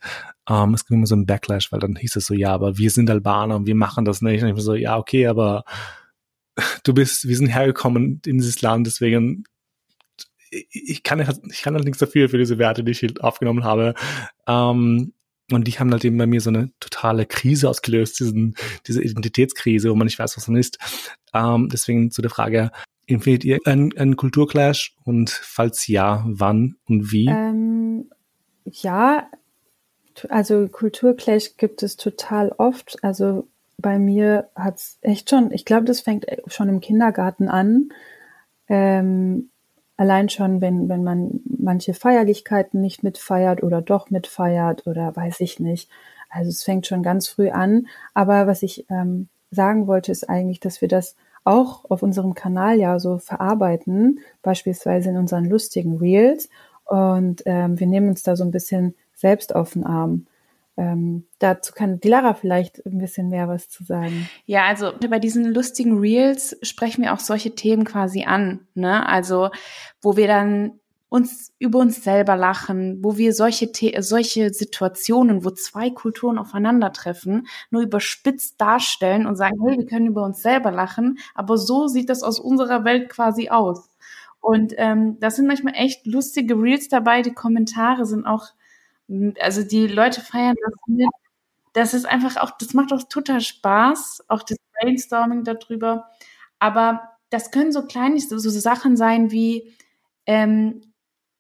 ähm, 0.50 0.74
es 0.74 0.86
ging 0.86 0.98
immer 0.98 1.08
so 1.08 1.16
ein 1.16 1.26
Backlash, 1.26 1.72
weil 1.72 1.80
dann 1.80 1.96
hieß 1.96 2.16
es 2.16 2.26
so, 2.26 2.34
ja, 2.34 2.54
aber 2.54 2.78
wir 2.78 2.92
sind 2.92 3.10
Albaner 3.10 3.56
und 3.56 3.68
wir 3.68 3.76
machen 3.76 4.06
das 4.06 4.22
nicht. 4.22 4.42
Und 4.42 4.50
ich 4.50 4.56
war 4.56 4.62
so, 4.62 4.74
ja, 4.74 4.98
okay, 4.98 5.28
aber 5.28 5.64
du 6.84 6.94
bist, 6.94 7.28
wir 7.28 7.38
sind 7.38 7.48
hergekommen 7.48 8.22
in 8.26 8.38
dieses 8.38 8.62
Land, 8.62 8.88
deswegen 8.88 9.44
ich 10.52 11.04
kann, 11.04 11.20
ich 11.52 11.62
kann 11.62 11.76
halt 11.76 11.86
nichts 11.86 12.00
dafür, 12.00 12.28
für 12.30 12.40
diese 12.40 12.58
Werte, 12.58 12.84
die 12.84 12.92
ich 12.92 13.22
aufgenommen 13.22 13.64
habe. 13.64 13.94
Ähm, 14.48 15.14
und 15.52 15.68
die 15.68 15.74
haben 15.74 15.92
halt 15.92 16.06
eben 16.06 16.18
bei 16.18 16.28
mir 16.28 16.42
so 16.42 16.50
eine 16.50 16.72
totale 16.80 17.26
Krise 17.26 17.70
ausgelöst, 17.70 18.20
diesen, 18.20 18.56
diese 18.88 19.04
Identitätskrise, 19.04 19.90
wo 19.90 19.96
man 19.96 20.06
nicht 20.06 20.20
weiß, 20.20 20.38
was 20.38 20.48
man 20.48 20.58
ist. 20.58 20.78
Ähm, 21.34 21.70
deswegen 21.72 22.12
zu 22.12 22.22
der 22.22 22.32
Frage, 22.32 22.72
empfehlt 23.08 23.44
ihr 23.44 23.60
einen, 23.66 23.96
einen 23.98 24.16
Kulturclash 24.16 24.96
und 25.04 25.30
falls 25.30 25.88
ja, 25.88 26.24
wann 26.28 26.76
und 26.86 27.12
wie? 27.12 27.28
Ähm, 27.28 28.10
ja, 28.66 29.30
also 30.30 30.68
Kulturclash 30.68 31.58
gibt 31.58 31.84
es 31.84 31.96
total 31.96 32.50
oft. 32.58 33.04
Also 33.04 33.48
bei 33.78 33.98
mir 33.98 34.50
hat 34.56 34.78
es 34.78 34.98
echt 35.02 35.30
schon, 35.30 35.52
ich 35.52 35.66
glaube, 35.66 35.86
das 35.86 36.02
fängt 36.02 36.26
schon 36.48 36.70
im 36.70 36.82
Kindergarten 36.82 37.48
an. 37.48 37.90
Ähm, 38.68 39.50
Allein 40.00 40.30
schon, 40.30 40.62
wenn, 40.62 40.88
wenn 40.88 41.04
man 41.04 41.42
manche 41.44 41.94
Feierlichkeiten 41.94 42.80
nicht 42.80 43.04
mitfeiert 43.04 43.64
oder 43.64 43.82
doch 43.82 44.10
mitfeiert 44.10 44.88
oder 44.88 45.14
weiß 45.14 45.42
ich 45.42 45.60
nicht. 45.60 45.90
Also 46.30 46.52
es 46.52 46.64
fängt 46.64 46.88
schon 46.88 47.04
ganz 47.04 47.28
früh 47.28 47.50
an. 47.50 47.88
Aber 48.14 48.48
was 48.48 48.64
ich 48.64 48.86
ähm, 48.90 49.28
sagen 49.52 49.88
wollte, 49.88 50.14
ist 50.14 50.30
eigentlich, 50.30 50.62
dass 50.62 50.80
wir 50.80 50.88
das 50.88 51.18
auch 51.44 51.84
auf 51.90 52.02
unserem 52.02 52.34
Kanal 52.34 52.80
ja 52.80 52.98
so 52.98 53.18
verarbeiten, 53.18 54.20
beispielsweise 54.42 55.10
in 55.10 55.18
unseren 55.18 55.44
lustigen 55.44 55.98
Reels. 55.98 56.48
Und 56.86 57.44
ähm, 57.46 57.78
wir 57.78 57.88
nehmen 57.88 58.08
uns 58.08 58.24
da 58.24 58.38
so 58.38 58.46
ein 58.46 58.52
bisschen 58.52 58.96
selbst 59.16 59.54
auf 59.54 59.74
den 59.74 59.84
Arm. 59.84 60.28
Ähm, 60.80 61.26
dazu 61.40 61.74
kann 61.74 62.00
die 62.00 62.08
Lara 62.08 62.34
vielleicht 62.34 62.86
ein 62.86 63.00
bisschen 63.00 63.28
mehr 63.28 63.50
was 63.50 63.68
zu 63.68 63.84
sagen. 63.84 64.30
Ja, 64.46 64.64
also 64.66 64.94
bei 65.10 65.20
diesen 65.20 65.54
lustigen 65.54 66.00
Reels 66.00 66.56
sprechen 66.62 67.04
wir 67.04 67.14
auch 67.14 67.20
solche 67.20 67.54
Themen 67.54 67.84
quasi 67.84 68.24
an, 68.24 68.66
ne? 68.76 69.06
Also, 69.06 69.50
wo 70.02 70.16
wir 70.16 70.28
dann 70.28 70.80
uns 71.10 71.52
über 71.60 71.80
uns 71.80 72.02
selber 72.02 72.38
lachen, 72.38 73.04
wo 73.04 73.18
wir 73.18 73.34
solche 73.34 73.70
solche 74.00 74.54
Situationen, 74.54 75.44
wo 75.44 75.50
zwei 75.50 75.90
Kulturen 75.90 76.38
aufeinandertreffen, 76.38 77.48
nur 77.72 77.82
überspitzt 77.82 78.62
darstellen 78.62 79.26
und 79.26 79.36
sagen, 79.36 79.58
hey, 79.68 79.80
wir 79.80 79.86
können 79.86 80.08
über 80.08 80.24
uns 80.24 80.42
selber 80.42 80.72
lachen, 80.72 81.20
aber 81.36 81.58
so 81.58 81.88
sieht 81.88 82.10
das 82.10 82.24
aus 82.24 82.40
unserer 82.40 82.86
Welt 82.86 83.10
quasi 83.10 83.50
aus. 83.50 83.90
Und 84.40 84.74
ähm, 84.78 85.18
das 85.20 85.36
sind 85.36 85.48
manchmal 85.48 85.74
echt 85.76 86.08
lustige 86.08 86.54
Reels 86.56 86.88
dabei. 86.88 87.22
Die 87.22 87.34
Kommentare 87.34 88.06
sind 88.06 88.26
auch 88.26 88.54
also 89.40 89.64
die 89.64 89.88
Leute 89.88 90.22
feiern 90.22 90.56
das 90.64 90.74
mit. 90.88 91.08
Das 91.74 91.94
ist 91.94 92.06
einfach 92.06 92.38
auch, 92.38 92.52
das 92.60 92.74
macht 92.74 92.94
auch 92.94 93.04
total 93.10 93.42
Spaß, 93.42 94.26
auch 94.30 94.44
das 94.44 94.58
Brainstorming 94.82 95.44
darüber. 95.44 96.10
Aber 96.60 97.02
das 97.30 97.52
können 97.52 97.72
so 97.72 97.84
kleine 97.86 98.20
so, 98.20 98.38
so 98.40 98.50
Sachen 98.50 98.98
sein 98.98 99.32
wie, 99.32 99.74
ähm, 100.26 100.82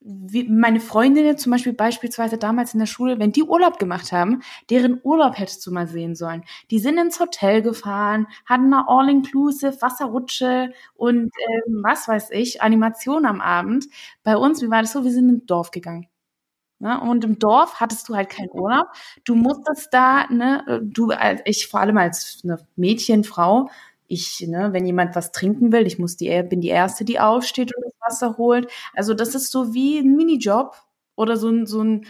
wie 0.01 0.47
meine 0.49 0.79
Freundinnen 0.79 1.37
zum 1.37 1.51
Beispiel 1.51 1.73
beispielsweise 1.73 2.37
damals 2.37 2.73
in 2.73 2.79
der 2.79 2.85
Schule, 2.87 3.19
wenn 3.19 3.33
die 3.33 3.43
Urlaub 3.43 3.79
gemacht 3.79 4.11
haben, 4.13 4.41
deren 4.69 5.01
Urlaub 5.03 5.37
hättest 5.37 5.65
du 5.67 5.71
mal 5.71 5.87
sehen 5.87 6.15
sollen. 6.15 6.43
Die 6.71 6.79
sind 6.79 6.97
ins 6.97 7.19
Hotel 7.19 7.61
gefahren, 7.61 8.27
hatten 8.45 8.73
eine 8.73 8.87
All-Inclusive, 8.87 9.81
Wasserrutsche 9.81 10.73
und 10.95 11.31
ähm, 11.65 11.81
was 11.83 12.07
weiß 12.07 12.29
ich, 12.31 12.61
Animation 12.61 13.25
am 13.25 13.41
Abend. 13.41 13.87
Bei 14.23 14.37
uns, 14.37 14.61
wie 14.61 14.69
war 14.69 14.81
das 14.81 14.93
so? 14.93 15.03
Wir 15.03 15.11
sind 15.11 15.29
ins 15.29 15.45
Dorf 15.47 15.71
gegangen. 15.71 16.07
Ne? 16.79 16.99
Und 16.99 17.25
im 17.25 17.39
Dorf 17.39 17.79
hattest 17.79 18.07
du 18.07 18.15
halt 18.15 18.29
keinen 18.29 18.49
Urlaub. 18.51 18.87
Du 19.25 19.35
musstest 19.35 19.93
da, 19.93 20.27
ne, 20.27 20.81
du, 20.81 21.11
ich 21.45 21.67
vor 21.67 21.81
allem 21.81 21.97
als 21.97 22.39
eine 22.43 22.57
Mädchenfrau, 22.77 23.69
ich, 24.07 24.45
ne, 24.47 24.69
wenn 24.71 24.85
jemand 24.85 25.15
was 25.15 25.31
trinken 25.31 25.71
will, 25.71 25.85
ich 25.85 25.99
muss 25.99 26.17
die, 26.17 26.43
bin 26.43 26.61
die 26.61 26.69
Erste, 26.69 27.05
die 27.05 27.19
aufsteht 27.19 27.75
und 27.75 27.83
das 27.85 27.93
Wasser 27.99 28.37
holt. 28.37 28.71
Also 28.93 29.13
das 29.13 29.35
ist 29.35 29.51
so 29.51 29.73
wie 29.73 29.99
ein 29.99 30.15
Minijob 30.15 30.75
oder 31.15 31.37
so 31.37 31.49
ein, 31.49 31.65
so 31.65 31.83
ein 31.83 32.05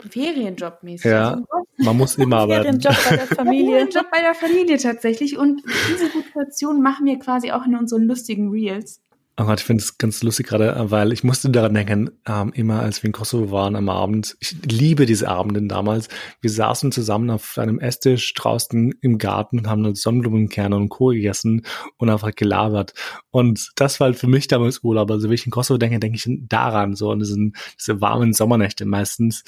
Ferienjob-mäßig. 0.00 1.10
Ja, 1.10 1.30
also, 1.30 1.44
man 1.78 1.96
muss 1.96 2.14
immer 2.18 2.38
arbeiten. 2.38 2.80
Ferienjob 2.80 2.96
bei 3.08 3.16
der 3.16 3.26
Familie. 3.26 3.70
Ferienjob 3.78 4.10
bei 4.10 4.20
der 4.20 4.34
Familie 4.34 4.76
tatsächlich. 4.78 5.38
Und 5.38 5.62
diese 5.88 6.10
Situation 6.10 6.82
machen 6.82 7.06
wir 7.06 7.18
quasi 7.18 7.52
auch 7.52 7.64
in 7.64 7.76
unseren 7.76 8.04
lustigen 8.04 8.50
Reels. 8.50 9.00
Oh 9.36 9.46
Gott, 9.46 9.58
ich 9.58 9.66
finde 9.66 9.82
es 9.82 9.98
ganz 9.98 10.22
lustig 10.22 10.46
gerade, 10.46 10.92
weil 10.92 11.12
ich 11.12 11.24
musste 11.24 11.50
daran 11.50 11.74
denken, 11.74 12.10
ähm, 12.24 12.52
immer 12.54 12.78
als 12.78 13.02
wir 13.02 13.08
in 13.08 13.12
Kosovo 13.12 13.50
waren 13.50 13.74
am 13.74 13.88
Abend. 13.88 14.36
Ich 14.38 14.54
liebe 14.62 15.06
diese 15.06 15.28
Abenden 15.28 15.68
damals. 15.68 16.08
Wir 16.40 16.50
saßen 16.50 16.92
zusammen 16.92 17.30
auf 17.30 17.58
einem 17.58 17.80
Esstisch 17.80 18.32
draußen 18.34 18.94
im 19.00 19.18
Garten 19.18 19.58
und 19.58 19.66
haben 19.68 19.92
Sonnenblumenkerne 19.92 20.76
und 20.76 20.88
Co. 20.88 21.08
gegessen 21.08 21.66
und 21.96 22.10
einfach 22.10 22.32
gelabert. 22.36 22.94
Und 23.32 23.72
das 23.74 23.98
war 23.98 24.06
halt 24.06 24.16
für 24.16 24.28
mich 24.28 24.46
damals 24.46 24.84
Urlaub. 24.84 25.10
Also 25.10 25.26
wenn 25.26 25.34
ich 25.34 25.46
in 25.46 25.50
Kosovo 25.50 25.78
denke, 25.78 25.98
denke 25.98 26.16
ich 26.16 26.28
daran, 26.48 26.94
so 26.94 27.10
an 27.10 27.18
diesen, 27.18 27.56
diese 27.76 28.00
warmen 28.00 28.34
Sommernächte 28.34 28.84
meistens, 28.84 29.42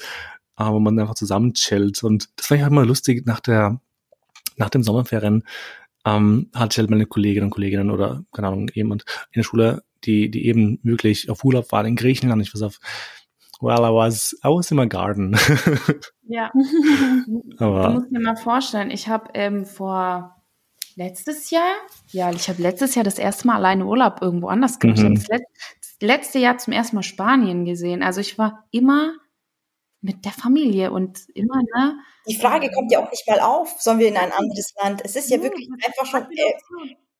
äh, 0.57 0.65
wo 0.65 0.81
man 0.81 0.99
einfach 0.99 1.15
zusammen 1.15 1.53
chillt. 1.53 2.03
Und 2.03 2.27
das 2.35 2.51
war 2.51 2.57
ja 2.57 2.67
immer 2.67 2.85
lustig 2.85 3.25
nach 3.25 3.39
der, 3.39 3.79
nach 4.57 4.69
dem 4.69 4.83
Sommerferien 4.83 5.43
ähm, 6.05 6.49
hatte 6.53 6.73
ich 6.73 6.77
halt 6.79 6.89
meine 6.89 7.05
Kolleginnen 7.05 7.45
und 7.45 7.51
Kolleginnen 7.51 7.91
oder, 7.91 8.23
keine 8.33 8.47
Ahnung, 8.47 8.69
jemand 8.73 9.03
in 9.31 9.39
der 9.39 9.43
Schule, 9.43 9.83
die, 10.03 10.29
die 10.29 10.47
eben 10.47 10.79
wirklich 10.83 11.29
auf 11.29 11.43
Urlaub 11.43 11.71
waren 11.71 11.85
in 11.85 11.95
Griechenland. 11.95 12.41
Ich 12.41 12.53
was 12.53 12.61
auf, 12.61 12.79
well, 13.61 13.79
I 13.79 13.93
was, 13.93 14.33
I 14.43 14.47
was 14.47 14.71
in 14.71 14.77
my 14.77 14.87
garden. 14.87 15.37
ja. 16.27 16.51
Aber, 17.57 17.87
du 17.87 17.93
musst 17.93 18.11
dir 18.11 18.19
mal 18.19 18.35
vorstellen, 18.35 18.91
ich 18.91 19.07
habe 19.07 19.31
ähm, 19.33 19.65
vor 19.65 20.35
letztes 20.95 21.51
Jahr, 21.51 21.75
ja, 22.11 22.31
ich 22.31 22.49
habe 22.49 22.61
letztes 22.61 22.95
Jahr 22.95 23.03
das 23.03 23.19
erste 23.19 23.47
Mal 23.47 23.55
alleine 23.55 23.85
Urlaub 23.85 24.21
irgendwo 24.21 24.47
anders 24.47 24.79
gemacht. 24.79 24.99
Mhm. 24.99 25.15
Das, 25.15 25.27
das 25.27 25.41
letzte 26.01 26.39
Jahr 26.39 26.57
zum 26.57 26.73
ersten 26.73 26.95
Mal 26.95 27.03
Spanien 27.03 27.65
gesehen. 27.65 28.03
Also 28.03 28.21
ich 28.21 28.37
war 28.37 28.65
immer 28.71 29.13
mit 30.01 30.25
der 30.25 30.31
Familie 30.31 30.91
und 30.91 31.19
immer, 31.33 31.61
ne? 31.75 31.99
Die 32.27 32.35
Frage 32.35 32.69
kommt 32.71 32.91
ja 32.91 33.03
auch 33.03 33.09
nicht 33.09 33.27
mal 33.27 33.39
auf, 33.39 33.81
sollen 33.81 33.99
wir 33.99 34.07
in 34.07 34.17
ein 34.17 34.31
anderes 34.31 34.73
Land? 34.81 35.01
Es 35.03 35.15
ist 35.15 35.29
ja, 35.29 35.37
ja 35.37 35.43
wirklich 35.43 35.67
einfach 35.85 36.05
schon, 36.05 36.23
äh, 36.31 36.53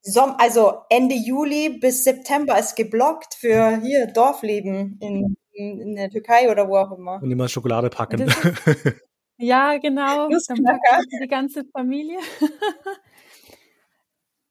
Som 0.02 0.36
also 0.38 0.82
Ende 0.90 1.16
Juli 1.16 1.70
bis 1.80 2.04
September 2.04 2.58
ist 2.58 2.76
geblockt 2.76 3.36
für 3.36 3.78
hier 3.82 4.08
Dorfleben 4.08 4.98
in, 5.02 5.36
in, 5.54 5.82
in 5.82 5.96
der 5.96 6.10
Türkei 6.10 6.52
oder 6.52 6.68
wo 6.68 6.78
auch 6.78 6.92
immer. 6.98 7.22
Und 7.22 7.32
immer 7.32 7.48
Schokolade 7.48 7.90
packen. 7.90 8.22
Ist, 8.22 8.38
ja, 9.38 9.78
genau. 9.78 10.30
Dann 10.30 10.64
packt 10.64 11.08
die 11.22 11.28
ganze 11.28 11.66
Familie. 11.66 12.20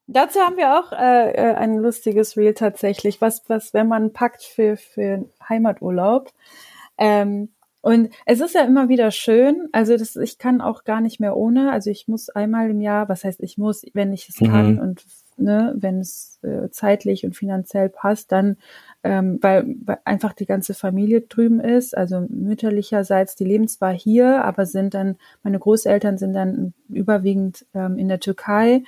Dazu 0.08 0.38
haben 0.38 0.56
wir 0.56 0.78
auch 0.78 0.92
äh, 0.92 1.32
äh, 1.32 1.54
ein 1.54 1.78
lustiges 1.78 2.36
Reel 2.36 2.54
tatsächlich, 2.54 3.20
was, 3.20 3.42
was, 3.48 3.74
wenn 3.74 3.88
man 3.88 4.12
packt 4.12 4.42
für, 4.44 4.76
für 4.76 5.28
Heimaturlaub. 5.48 6.32
Ähm, 6.96 7.55
und 7.86 8.10
es 8.24 8.40
ist 8.40 8.56
ja 8.56 8.62
immer 8.62 8.88
wieder 8.88 9.12
schön, 9.12 9.68
also 9.70 9.96
das, 9.96 10.16
ich 10.16 10.38
kann 10.38 10.60
auch 10.60 10.82
gar 10.82 11.00
nicht 11.00 11.20
mehr 11.20 11.36
ohne, 11.36 11.70
also 11.70 11.88
ich 11.88 12.08
muss 12.08 12.28
einmal 12.28 12.68
im 12.68 12.80
Jahr, 12.80 13.08
was 13.08 13.22
heißt 13.22 13.40
ich 13.44 13.58
muss, 13.58 13.84
wenn 13.94 14.12
ich 14.12 14.28
es 14.28 14.40
mhm. 14.40 14.46
kann 14.46 14.80
und 14.80 15.04
ne, 15.36 15.72
wenn 15.76 16.00
es 16.00 16.40
äh, 16.42 16.68
zeitlich 16.70 17.24
und 17.24 17.36
finanziell 17.36 17.88
passt, 17.88 18.32
dann 18.32 18.56
ähm, 19.04 19.38
weil, 19.40 19.76
weil 19.84 19.98
einfach 20.04 20.32
die 20.32 20.46
ganze 20.46 20.74
Familie 20.74 21.20
drüben 21.20 21.60
ist, 21.60 21.96
also 21.96 22.26
mütterlicherseits, 22.28 23.36
die 23.36 23.44
leben 23.44 23.68
zwar 23.68 23.92
hier, 23.92 24.44
aber 24.44 24.66
sind 24.66 24.92
dann, 24.92 25.14
meine 25.44 25.60
Großeltern 25.60 26.18
sind 26.18 26.32
dann 26.32 26.74
überwiegend 26.88 27.66
ähm, 27.72 27.98
in 27.98 28.08
der 28.08 28.18
Türkei. 28.18 28.82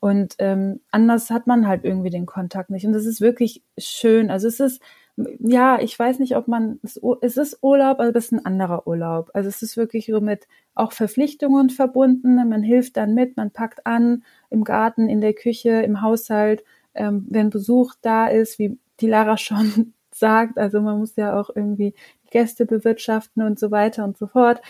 Und 0.00 0.34
ähm, 0.40 0.80
anders 0.90 1.30
hat 1.30 1.46
man 1.46 1.68
halt 1.68 1.84
irgendwie 1.84 2.10
den 2.10 2.26
Kontakt 2.26 2.70
nicht. 2.70 2.84
Und 2.84 2.92
das 2.92 3.06
ist 3.06 3.20
wirklich 3.20 3.62
schön, 3.78 4.32
also 4.32 4.48
es 4.48 4.58
ist 4.58 4.82
ja, 5.16 5.78
ich 5.80 5.98
weiß 5.98 6.18
nicht, 6.20 6.36
ob 6.36 6.48
man, 6.48 6.80
es 6.82 6.96
ist 7.36 7.58
Urlaub, 7.62 8.00
aber 8.00 8.12
das 8.12 8.26
ist 8.26 8.32
ein 8.32 8.46
anderer 8.46 8.86
Urlaub. 8.86 9.30
Also 9.34 9.48
es 9.48 9.62
ist 9.62 9.76
wirklich 9.76 10.06
so 10.06 10.20
mit 10.20 10.48
auch 10.74 10.92
Verpflichtungen 10.92 11.70
verbunden. 11.70 12.36
Man 12.48 12.62
hilft 12.62 12.96
dann 12.96 13.14
mit, 13.14 13.36
man 13.36 13.50
packt 13.50 13.86
an 13.86 14.24
im 14.50 14.64
Garten, 14.64 15.08
in 15.08 15.20
der 15.20 15.34
Küche, 15.34 15.82
im 15.82 16.00
Haushalt, 16.00 16.64
ähm, 16.94 17.26
wenn 17.28 17.50
Besuch 17.50 17.94
da 18.00 18.26
ist, 18.28 18.58
wie 18.58 18.78
die 19.00 19.08
Lara 19.08 19.36
schon 19.38 19.92
sagt. 20.14 20.58
Also 20.58 20.80
man 20.80 20.98
muss 20.98 21.16
ja 21.16 21.38
auch 21.38 21.50
irgendwie 21.54 21.94
Gäste 22.30 22.64
bewirtschaften 22.66 23.42
und 23.42 23.58
so 23.58 23.70
weiter 23.70 24.04
und 24.04 24.16
so 24.16 24.26
fort. 24.26 24.62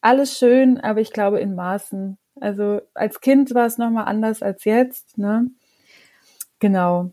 Alles 0.00 0.38
schön, 0.38 0.78
aber 0.80 1.00
ich 1.00 1.12
glaube 1.12 1.40
in 1.40 1.54
Maßen. 1.54 2.18
Also 2.40 2.80
als 2.94 3.20
Kind 3.20 3.54
war 3.54 3.66
es 3.66 3.78
nochmal 3.78 4.06
anders 4.06 4.42
als 4.42 4.64
jetzt, 4.64 5.18
ne? 5.18 5.50
Genau. 6.60 7.12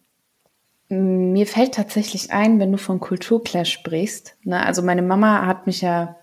Mir 0.88 1.48
fällt 1.48 1.74
tatsächlich 1.74 2.32
ein, 2.32 2.60
wenn 2.60 2.72
du 2.72 2.78
von 2.78 3.00
Kulturclash 3.00 3.72
sprichst. 3.72 4.38
Ne? 4.44 4.64
Also 4.64 4.84
meine 4.84 5.02
Mama 5.02 5.46
hat 5.46 5.66
mich 5.66 5.82
ja 5.82 6.16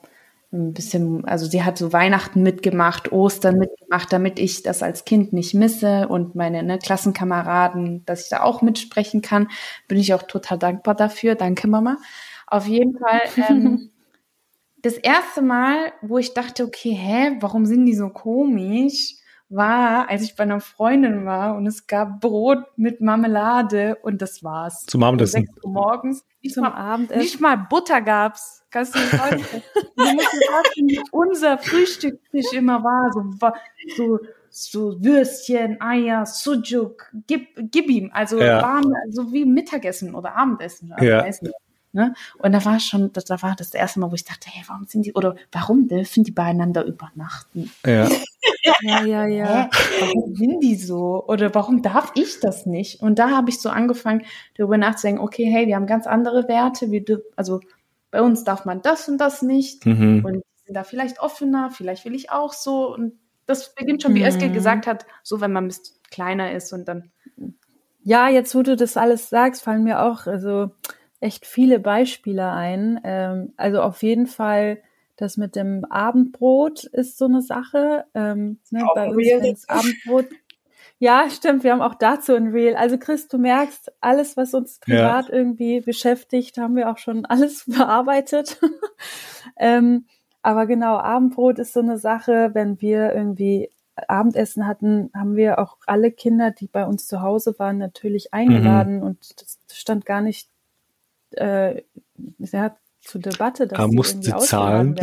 ein 0.53 0.75
bisschen, 0.75 1.25
also 1.25 1.47
sie 1.47 1.65
hat 1.65 1.79
so 1.79 1.93
Weihnachten 1.93 2.43
mitgemacht, 2.43 3.11
Ostern 3.11 3.59
mitgemacht, 3.59 4.13
damit 4.13 4.39
ich 4.39 4.63
das 4.63 4.83
als 4.83 5.05
Kind 5.05 5.33
nicht 5.33 5.55
misse 5.55 6.07
und 6.09 6.35
meine 6.35 6.63
ne, 6.63 6.79
Klassenkameraden, 6.79 8.05
dass 8.05 8.25
ich 8.25 8.29
da 8.29 8.43
auch 8.43 8.61
mitsprechen 8.61 9.23
kann. 9.23 9.49
Bin 9.89 9.99
ich 9.99 10.13
auch 10.13 10.23
total 10.23 10.59
dankbar 10.59 10.95
dafür. 10.95 11.35
Danke, 11.35 11.69
Mama. 11.69 11.97
Auf 12.47 12.67
jeden 12.67 12.99
Fall. 12.99 13.23
Ähm, 13.49 13.91
das 14.83 14.95
erste 14.95 15.41
Mal, 15.43 15.93
wo 16.03 16.19
ich 16.19 16.35
dachte, 16.35 16.65
okay, 16.65 16.93
hä, 16.93 17.37
warum 17.41 17.65
sind 17.65 17.87
die 17.87 17.95
so 17.95 18.11
komisch? 18.11 19.15
War, 19.55 20.09
als 20.09 20.23
ich 20.23 20.37
bei 20.37 20.45
einer 20.45 20.61
Freundin 20.61 21.25
war 21.25 21.57
und 21.57 21.67
es 21.67 21.87
gab 21.87 22.21
Brot 22.21 22.65
mit 22.77 23.01
Marmelade 23.01 23.97
und 24.03 24.23
das 24.23 24.43
war's. 24.43 24.85
Zum 24.87 25.03
Abendessen. 25.03 25.41
Um 25.41 25.47
6 25.47 25.65
Uhr 25.65 25.71
morgens. 25.71 26.25
Nicht 26.43 26.55
Zum 26.55 26.65
mal, 26.65 26.73
Abendessen. 26.73 27.23
Nicht 27.23 27.41
mal 27.41 27.57
Butter 27.57 28.01
gab's. 28.01 28.65
Kannst 28.71 28.95
du 28.95 28.99
dir 28.99 29.07
vorstellen? 29.07 29.63
du 29.97 31.03
unser 31.11 31.59
Frühstückstisch 31.59 32.53
immer 32.53 32.83
war. 32.83 33.13
So, 33.13 33.51
so, 33.97 34.19
so 34.51 35.05
Würstchen, 35.05 35.81
Eier, 35.81 36.27
Sujuk, 36.27 37.11
gib, 37.27 37.49
gib 37.71 37.89
ihm. 37.89 38.11
Also 38.13 38.39
ja. 38.39 38.63
warm, 38.63 38.93
so 39.11 39.33
wie 39.33 39.45
Mittagessen 39.45 40.15
oder 40.15 40.37
Abendessen. 40.37 40.93
Also 40.93 41.05
ja. 41.05 41.53
Ne? 41.93 42.15
Und 42.39 42.53
da 42.53 42.65
war 42.65 42.81
schon, 42.81 43.13
das, 43.13 43.25
da 43.27 43.43
war 43.43 43.55
das 43.55 43.75
erste 43.75 44.01
Mal, 44.01 44.11
wo 44.11 44.15
ich 44.15 44.25
dachte, 44.25 44.49
hey, 44.51 44.65
warum 44.67 44.87
sind 44.87 45.05
die, 45.05 45.13
oder 45.13 45.37
warum 45.51 45.89
dürfen 45.89 46.25
die 46.25 46.31
beieinander 46.31 46.85
übernachten? 46.85 47.71
Ja. 47.85 48.09
ja, 48.83 49.05
ja, 49.05 49.27
ja. 49.27 49.71
Warum 50.01 50.35
sind 50.35 50.61
die 50.61 50.77
so? 50.77 51.25
Oder 51.27 51.55
warum 51.55 51.83
darf 51.83 52.13
ich 52.15 52.41
das 52.41 52.65
nicht? 52.65 53.03
Und 53.03 53.19
da 53.19 53.31
habe 53.31 53.51
ich 53.51 53.61
so 53.61 53.69
angefangen, 53.69 54.25
darüber 54.57 54.79
nachzudenken, 54.79 55.23
okay, 55.23 55.45
hey, 55.45 55.67
wir 55.67 55.77
haben 55.77 55.87
ganz 55.87 56.07
andere 56.07 56.49
Werte, 56.49 56.91
wir, 56.91 57.05
also 57.37 57.61
bei 58.11 58.23
uns 58.23 58.45
darf 58.45 58.65
man 58.65 58.83
das 58.83 59.09
und 59.09 59.19
das 59.19 59.43
nicht. 59.43 59.85
Mhm. 59.85 60.25
Und 60.25 60.43
sind 60.65 60.75
da 60.75 60.85
vielleicht 60.85 61.21
offener, 61.21 61.71
vielleicht 61.71 62.05
will 62.05 62.15
ich 62.15 62.31
auch 62.31 62.53
so. 62.53 62.95
Und 62.95 63.15
das 63.47 63.75
beginnt 63.75 64.03
schon, 64.03 64.15
wie 64.15 64.21
mhm. 64.21 64.27
Eske 64.27 64.51
gesagt 64.51 64.87
hat, 64.87 65.07
so 65.23 65.41
wenn 65.41 65.53
man 65.53 65.65
ein 65.65 65.69
bisschen 65.69 65.97
kleiner 66.11 66.53
ist 66.53 66.73
und 66.73 66.87
dann. 66.87 67.11
Ja, 68.05 68.29
jetzt 68.29 68.55
wo 68.55 68.63
du 68.63 68.77
das 68.77 68.97
alles 68.97 69.29
sagst, 69.29 69.63
fallen 69.63 69.85
mir 69.85 70.03
auch, 70.03 70.27
also 70.27 70.71
echt 71.23 71.47
viele 71.47 71.79
Beispiele 71.79 72.51
ein. 72.51 73.01
Ähm, 73.05 73.53
also 73.57 73.81
auf 73.83 74.03
jeden 74.03 74.27
Fall 74.27 74.79
das 75.17 75.37
mit 75.37 75.57
dem 75.57 75.85
Abendbrot 75.85 76.85
ist 76.85 77.19
so 77.19 77.27
eine 77.27 77.43
Sache. 77.43 78.07
Ähm, 78.15 78.59
ne, 78.71 78.85
bei 78.95 79.09
uns 79.09 79.47
ist 79.47 79.71
Abendbrot. 79.71 80.27
Ja, 80.99 81.29
stimmt. 81.31 81.65
Wir 81.65 81.73
haben 81.73 81.83
auch 81.83 81.95
dazu 81.95 82.35
ein 82.35 82.49
Reel. 82.49 82.77
Also 82.77 82.99
Chris, 82.99 83.29
du 83.29 83.39
merkst, 83.39 83.93
alles, 84.01 84.37
was 84.37 84.55
uns 84.55 84.79
privat 84.79 85.29
ja. 85.29 85.35
irgendwie 85.35 85.81
beschäftigt, 85.81 86.59
haben 86.59 86.77
wir 86.77 86.91
auch 86.91 86.99
schon 86.99 87.25
alles 87.27 87.65
bearbeitet. 87.67 88.61
ähm, 89.57 90.07
aber 90.43 90.67
genau, 90.67 90.97
Abendbrot 90.97 91.59
ist 91.59 91.73
so 91.73 91.81
eine 91.81 91.99
Sache, 91.99 92.51
wenn 92.55 92.81
wir 92.81 93.13
irgendwie 93.15 93.71
Abendessen 94.09 94.67
hatten, 94.67 95.11
haben 95.15 95.37
wir 95.37 95.59
auch 95.59 95.77
alle 95.87 96.11
Kinder, 96.11 96.51
die 96.51 96.67
bei 96.67 96.87
uns 96.87 97.07
zu 97.07 97.21
Hause 97.21 97.55
waren, 97.59 97.79
natürlich 97.79 98.33
eingeladen 98.33 98.97
mhm. 98.97 99.03
und 99.03 99.41
das 99.41 99.59
stand 99.73 100.07
gar 100.07 100.23
nicht 100.23 100.52
äh, 101.39 101.83
ja, 102.39 102.77
zur 103.01 103.21
Debatte, 103.21 103.67
dass 103.67 103.91
mussten 103.91 104.23
sie 104.23 104.37
zahlen? 104.37 104.97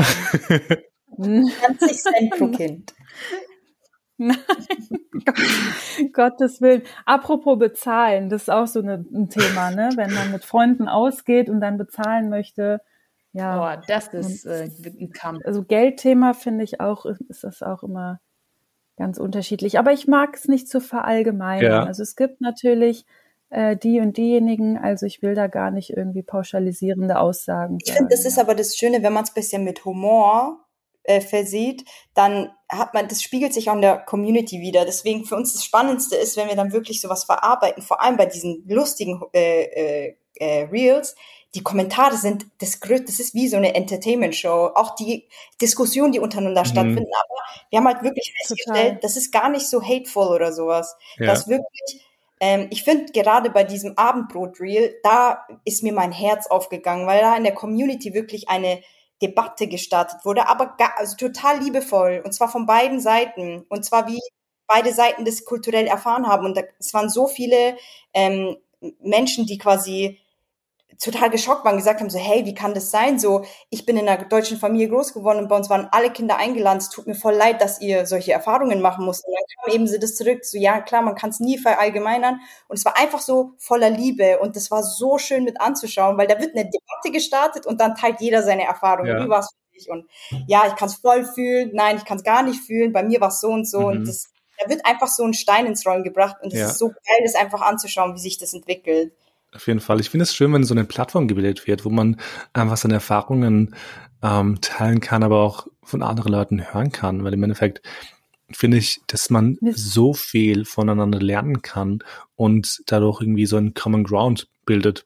20 1.16 1.98
Cent 1.98 2.32
pro 2.38 2.48
Kind. 2.48 2.94
Nein, 4.18 4.38
Gottes 6.14 6.62
Willen. 6.62 6.84
Apropos 7.06 7.58
bezahlen, 7.58 8.30
das 8.30 8.44
ist 8.44 8.50
auch 8.50 8.68
so 8.68 8.82
eine, 8.82 9.06
ein 9.14 9.30
Thema, 9.30 9.72
ne? 9.72 9.92
Wenn 9.96 10.14
man 10.14 10.32
mit 10.32 10.44
Freunden 10.44 10.90
ausgeht 10.90 11.50
und 11.50 11.62
dann 11.62 11.78
bezahlen 11.78 12.30
möchte. 12.30 12.82
Ja. 13.32 13.78
Oh, 13.78 13.82
das 13.88 14.08
ist 14.10 14.46
äh, 14.46 14.70
ein 15.00 15.12
Kampf. 15.12 15.46
Also 15.46 15.64
Geldthema 15.64 16.34
finde 16.34 16.66
ich 16.66 16.82
auch, 16.82 17.06
ist 17.06 17.46
das 17.46 17.64
auch 17.64 17.84
immer 17.84 18.20
ganz 18.98 19.20
unterschiedlich. 19.20 19.80
Aber 19.80 19.94
ich 19.94 20.08
mag 20.08 20.36
es 20.36 20.50
nicht 20.50 20.68
zu 20.68 20.82
verallgemeinern. 20.82 21.72
Ja. 21.72 21.84
Also 21.86 22.04
es 22.04 22.18
gibt 22.18 22.42
natürlich 22.42 23.06
äh, 23.50 23.76
die 23.76 24.00
und 24.00 24.18
diejenigen. 24.18 24.78
Also 24.78 25.06
ich 25.06 25.22
will 25.22 25.36
da 25.36 25.48
gar 25.48 25.72
nicht 25.72 25.92
irgendwie 25.92 26.24
pauschalisierende 26.24 27.20
Aussagen. 27.20 27.78
Ich 27.84 27.94
finde, 27.94 28.10
das 28.10 28.26
ist 28.26 28.40
aber 28.40 28.56
das 28.56 28.76
Schöne, 28.78 29.04
wenn 29.04 29.14
man 29.14 29.24
es 29.24 29.34
bisschen 29.34 29.64
mit 29.64 29.86
Humor 29.86 30.66
äh, 31.04 31.22
versieht, 31.22 31.86
dann 32.14 32.52
hat 32.70 32.94
man, 32.94 33.08
das 33.08 33.24
spiegelt 33.24 33.54
sich 33.54 33.70
auch 33.70 33.76
in 33.76 33.82
der 33.82 33.98
Community 33.98 34.62
wieder. 34.62 34.86
Deswegen 34.86 35.26
für 35.26 35.36
uns 35.36 35.54
das 35.54 35.64
Spannendste 35.64 36.16
ist, 36.16 36.38
wenn 36.38 36.48
wir 36.48 36.56
dann 36.56 36.72
wirklich 36.72 37.02
sowas 37.02 37.24
verarbeiten, 37.24 37.82
vor 37.82 38.02
allem 38.02 38.18
bei 38.18 38.28
diesen 38.28 38.64
lustigen 38.68 39.22
äh, 39.34 39.64
äh, 39.64 40.16
äh, 40.36 40.64
Reels, 40.66 41.16
die 41.56 41.64
Kommentare 41.64 42.16
sind 42.16 42.46
das 42.60 42.80
größte, 42.80 43.06
das 43.08 43.20
ist 43.20 43.34
wie 43.34 43.48
so 43.48 43.58
eine 43.58 43.74
Entertainment-Show. 43.74 44.72
Auch 44.76 44.94
die 44.96 45.28
Diskussionen, 45.60 46.12
die 46.12 46.20
untereinander 46.20 46.62
mhm. 46.62 46.68
stattfinden. 46.68 47.12
Aber 47.12 47.40
wir 47.72 47.80
haben 47.80 47.88
halt 47.88 48.04
wirklich 48.04 48.32
festgestellt, 48.38 48.88
Total. 48.88 49.00
das 49.02 49.18
ist 49.18 49.32
gar 49.32 49.50
nicht 49.50 49.68
so 49.68 49.82
hateful 49.82 50.28
oder 50.28 50.54
sowas. 50.54 50.96
Ja. 51.18 51.26
Das 51.26 51.48
wirklich, 51.48 52.06
ähm, 52.40 52.68
ich 52.72 52.84
finde 52.84 53.12
gerade 53.12 53.50
bei 53.50 53.64
diesem 53.64 53.98
Abendbrot-Reel, 53.98 55.00
da 55.04 55.46
ist 55.66 55.84
mir 55.84 55.94
mein 55.94 56.12
Herz 56.12 56.48
aufgegangen, 56.48 57.08
weil 57.08 57.22
da 57.22 57.36
in 57.36 57.44
der 57.44 57.54
Community 57.54 58.14
wirklich 58.14 58.50
eine 58.50 58.82
Debatte 59.22 59.68
gestartet 59.68 60.24
wurde, 60.24 60.48
aber 60.48 60.76
gar, 60.78 60.94
also 60.98 61.18
total 61.18 61.60
liebevoll 61.60 62.22
und 62.24 62.32
zwar 62.34 62.50
von 62.50 62.66
beiden 62.66 63.02
Seiten. 63.02 63.66
Und 63.70 63.84
zwar 63.84 64.08
wie 64.08 64.20
beide 64.68 64.94
Seiten 64.94 65.26
das 65.26 65.44
kulturell 65.44 65.88
erfahren 65.88 66.28
haben. 66.28 66.46
Und 66.46 66.56
da, 66.56 66.62
es 66.80 66.94
waren 66.94 67.10
so 67.10 67.28
viele 67.28 67.76
ähm, 68.14 68.56
Menschen, 69.02 69.46
die 69.46 69.58
quasi 69.58 70.20
total 70.98 71.30
geschockt 71.30 71.64
waren, 71.64 71.78
gesagt 71.78 72.02
haben 72.02 72.10
so, 72.10 72.20
hey, 72.20 72.46
wie 72.46 72.54
kann 72.54 72.74
das 72.74 72.92
sein? 72.92 73.20
So, 73.20 73.46
ich 73.70 73.86
bin 73.86 73.98
in 73.98 74.08
einer 74.08 74.26
deutschen 74.26 74.58
Familie 74.58 74.90
groß 74.90 75.14
geworden 75.14 75.40
und 75.40 75.48
bei 75.48 75.56
uns 75.56 75.70
waren 75.70 75.88
alle 75.92 76.12
Kinder 76.12 76.38
eingeladen. 76.38 76.80
Es 76.80 76.90
tut 76.90 77.08
mir 77.08 77.16
voll 77.16 77.36
leid, 77.36 77.62
dass 77.62 77.80
ihr 77.80 78.06
solche 78.06 78.34
Erfahrungen 78.34 78.82
machen 78.82 79.06
musst. 79.06 79.26
Und 79.26 79.34
dann 79.34 79.64
kam 79.64 79.76
eben 79.76 79.88
sie 79.88 80.00
das 80.00 80.16
zurück, 80.16 80.44
so, 80.44 80.58
ja, 80.58 80.82
klar, 80.82 81.02
man 81.02 81.16
kann 81.16 81.30
es 81.30 81.40
nie 81.40 81.58
verallgemeinern. 81.58 82.42
Und 82.68 82.78
es 82.78 82.86
war 82.86 82.98
einfach 82.98 83.20
so 83.20 83.54
voller 83.58 83.90
Liebe 83.90 84.40
und 84.40 84.56
das 84.56 84.72
war 84.72 84.84
so 84.84 85.18
schön 85.18 85.46
mit 85.46 85.62
anzuschauen, 85.62 86.18
weil 86.18 86.28
da 86.28 86.40
wird 86.40 86.56
eine 86.56 86.66
Debatte 86.66 87.12
gestartet 87.12 87.66
und 87.66 87.80
dann 87.80 87.96
teilt 87.96 88.20
jeder 88.20 88.44
seine 88.44 88.64
Erfahrungen. 88.64 89.18
Ja. 89.18 89.24
Wie 89.24 89.30
war 89.30 89.40
es 89.40 89.50
für 89.50 89.78
dich? 89.78 89.90
Und 89.90 90.06
ja, 90.48 90.68
ich 90.68 90.76
kann 90.76 90.90
es 90.90 90.96
voll 90.96 91.24
fühlen, 91.24 91.72
nein, 91.74 91.96
ich 91.98 92.06
kann 92.06 92.18
es 92.18 92.24
gar 92.24 92.44
nicht 92.44 92.62
fühlen, 92.62 92.92
bei 92.92 93.04
mir 93.04 93.22
war 93.22 93.30
es 93.30 93.40
so 93.40 93.50
und 93.50 93.66
so. 93.66 93.82
Mhm. 93.82 93.86
Und 93.86 94.08
das, 94.08 94.30
da 94.62 94.70
wird 94.70 94.86
einfach 94.86 95.08
so 95.08 95.24
ein 95.24 95.34
Stein 95.34 95.66
ins 95.66 95.86
Rollen 95.86 96.04
gebracht 96.04 96.38
und 96.42 96.52
es 96.52 96.60
ja. 96.60 96.66
ist 96.66 96.78
so 96.78 96.90
geil, 96.90 97.20
das 97.24 97.36
einfach 97.36 97.62
anzuschauen, 97.62 98.16
wie 98.16 98.20
sich 98.20 98.38
das 98.38 98.54
entwickelt. 98.54 99.14
Auf 99.54 99.68
jeden 99.68 99.80
Fall. 99.80 100.00
Ich 100.00 100.10
finde 100.10 100.24
es 100.24 100.36
schön, 100.36 100.54
wenn 100.54 100.64
so 100.64 100.74
eine 100.74 100.86
Plattform 100.86 101.28
gebildet 101.28 101.66
wird, 101.66 101.84
wo 101.86 101.90
man 101.90 102.20
einfach 102.54 102.78
seine 102.78 102.96
Erfahrungen 102.96 103.76
ähm, 104.22 104.60
teilen 104.62 105.00
kann, 105.00 105.24
aber 105.24 105.40
auch 105.40 105.68
von 105.84 106.04
anderen 106.04 106.32
Leuten 106.32 106.74
hören 106.74 106.92
kann. 106.92 107.24
Weil 107.24 107.34
im 107.34 107.44
Endeffekt 107.44 107.82
finde 108.52 108.78
ich, 108.78 109.02
dass 109.08 109.30
man 109.30 109.58
so 109.72 110.14
viel 110.14 110.66
voneinander 110.66 111.20
lernen 111.20 111.62
kann 111.62 112.00
und 112.36 112.82
dadurch 112.88 113.22
irgendwie 113.22 113.46
so 113.46 113.58
einen 113.58 113.74
Common 113.74 114.04
Ground 114.04 114.48
bildet 114.66 115.06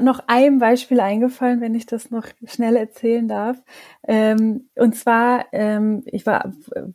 noch 0.00 0.20
ein 0.26 0.58
Beispiel 0.58 1.00
eingefallen, 1.00 1.60
wenn 1.60 1.74
ich 1.74 1.86
das 1.86 2.10
noch 2.10 2.26
schnell 2.44 2.76
erzählen 2.76 3.26
darf. 3.28 3.62
Ähm, 4.06 4.68
und 4.74 4.96
zwar, 4.96 5.46
ähm, 5.52 6.02
ich 6.06 6.26
war, 6.26 6.52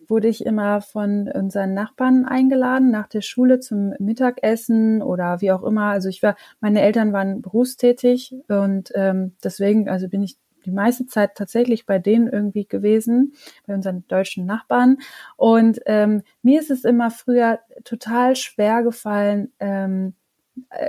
wurde 0.08 0.28
ich 0.28 0.46
immer 0.46 0.82
von 0.82 1.30
unseren 1.30 1.74
Nachbarn 1.74 2.26
eingeladen 2.26 2.92
nach 2.92 3.08
der 3.08 3.22
Schule 3.22 3.60
zum 3.60 3.94
Mittagessen 4.00 5.02
oder 5.02 5.42
wie 5.42 5.52
auch 5.52 5.64
immer. 5.64 5.86
Also 5.86 6.10
ich 6.10 6.22
war, 6.24 6.36
meine 6.60 6.82
Eltern 6.82 7.14
waren 7.14 7.42
berufstätig 7.42 8.36
und 8.48 8.92
ähm, 8.96 9.36
deswegen, 9.44 9.90
also 9.90 10.08
bin 10.08 10.22
ich 10.22 10.38
die 10.66 10.72
meiste 10.72 11.08
Zeit 11.08 11.36
tatsächlich 11.36 11.86
bei 11.86 11.98
denen 11.98 12.28
irgendwie 12.28 12.68
gewesen, 12.68 13.34
bei 13.66 13.74
unseren 13.74 14.06
deutschen 14.08 14.46
Nachbarn. 14.46 14.98
Und 15.38 15.80
ähm, 15.86 16.24
mir 16.44 16.60
ist 16.60 16.70
es 16.70 16.84
immer 16.84 17.10
früher 17.10 17.60
total 17.86 18.36
schwer 18.36 18.84
gefallen, 18.84 19.54
ähm, 19.60 20.08
äh, 20.10 20.27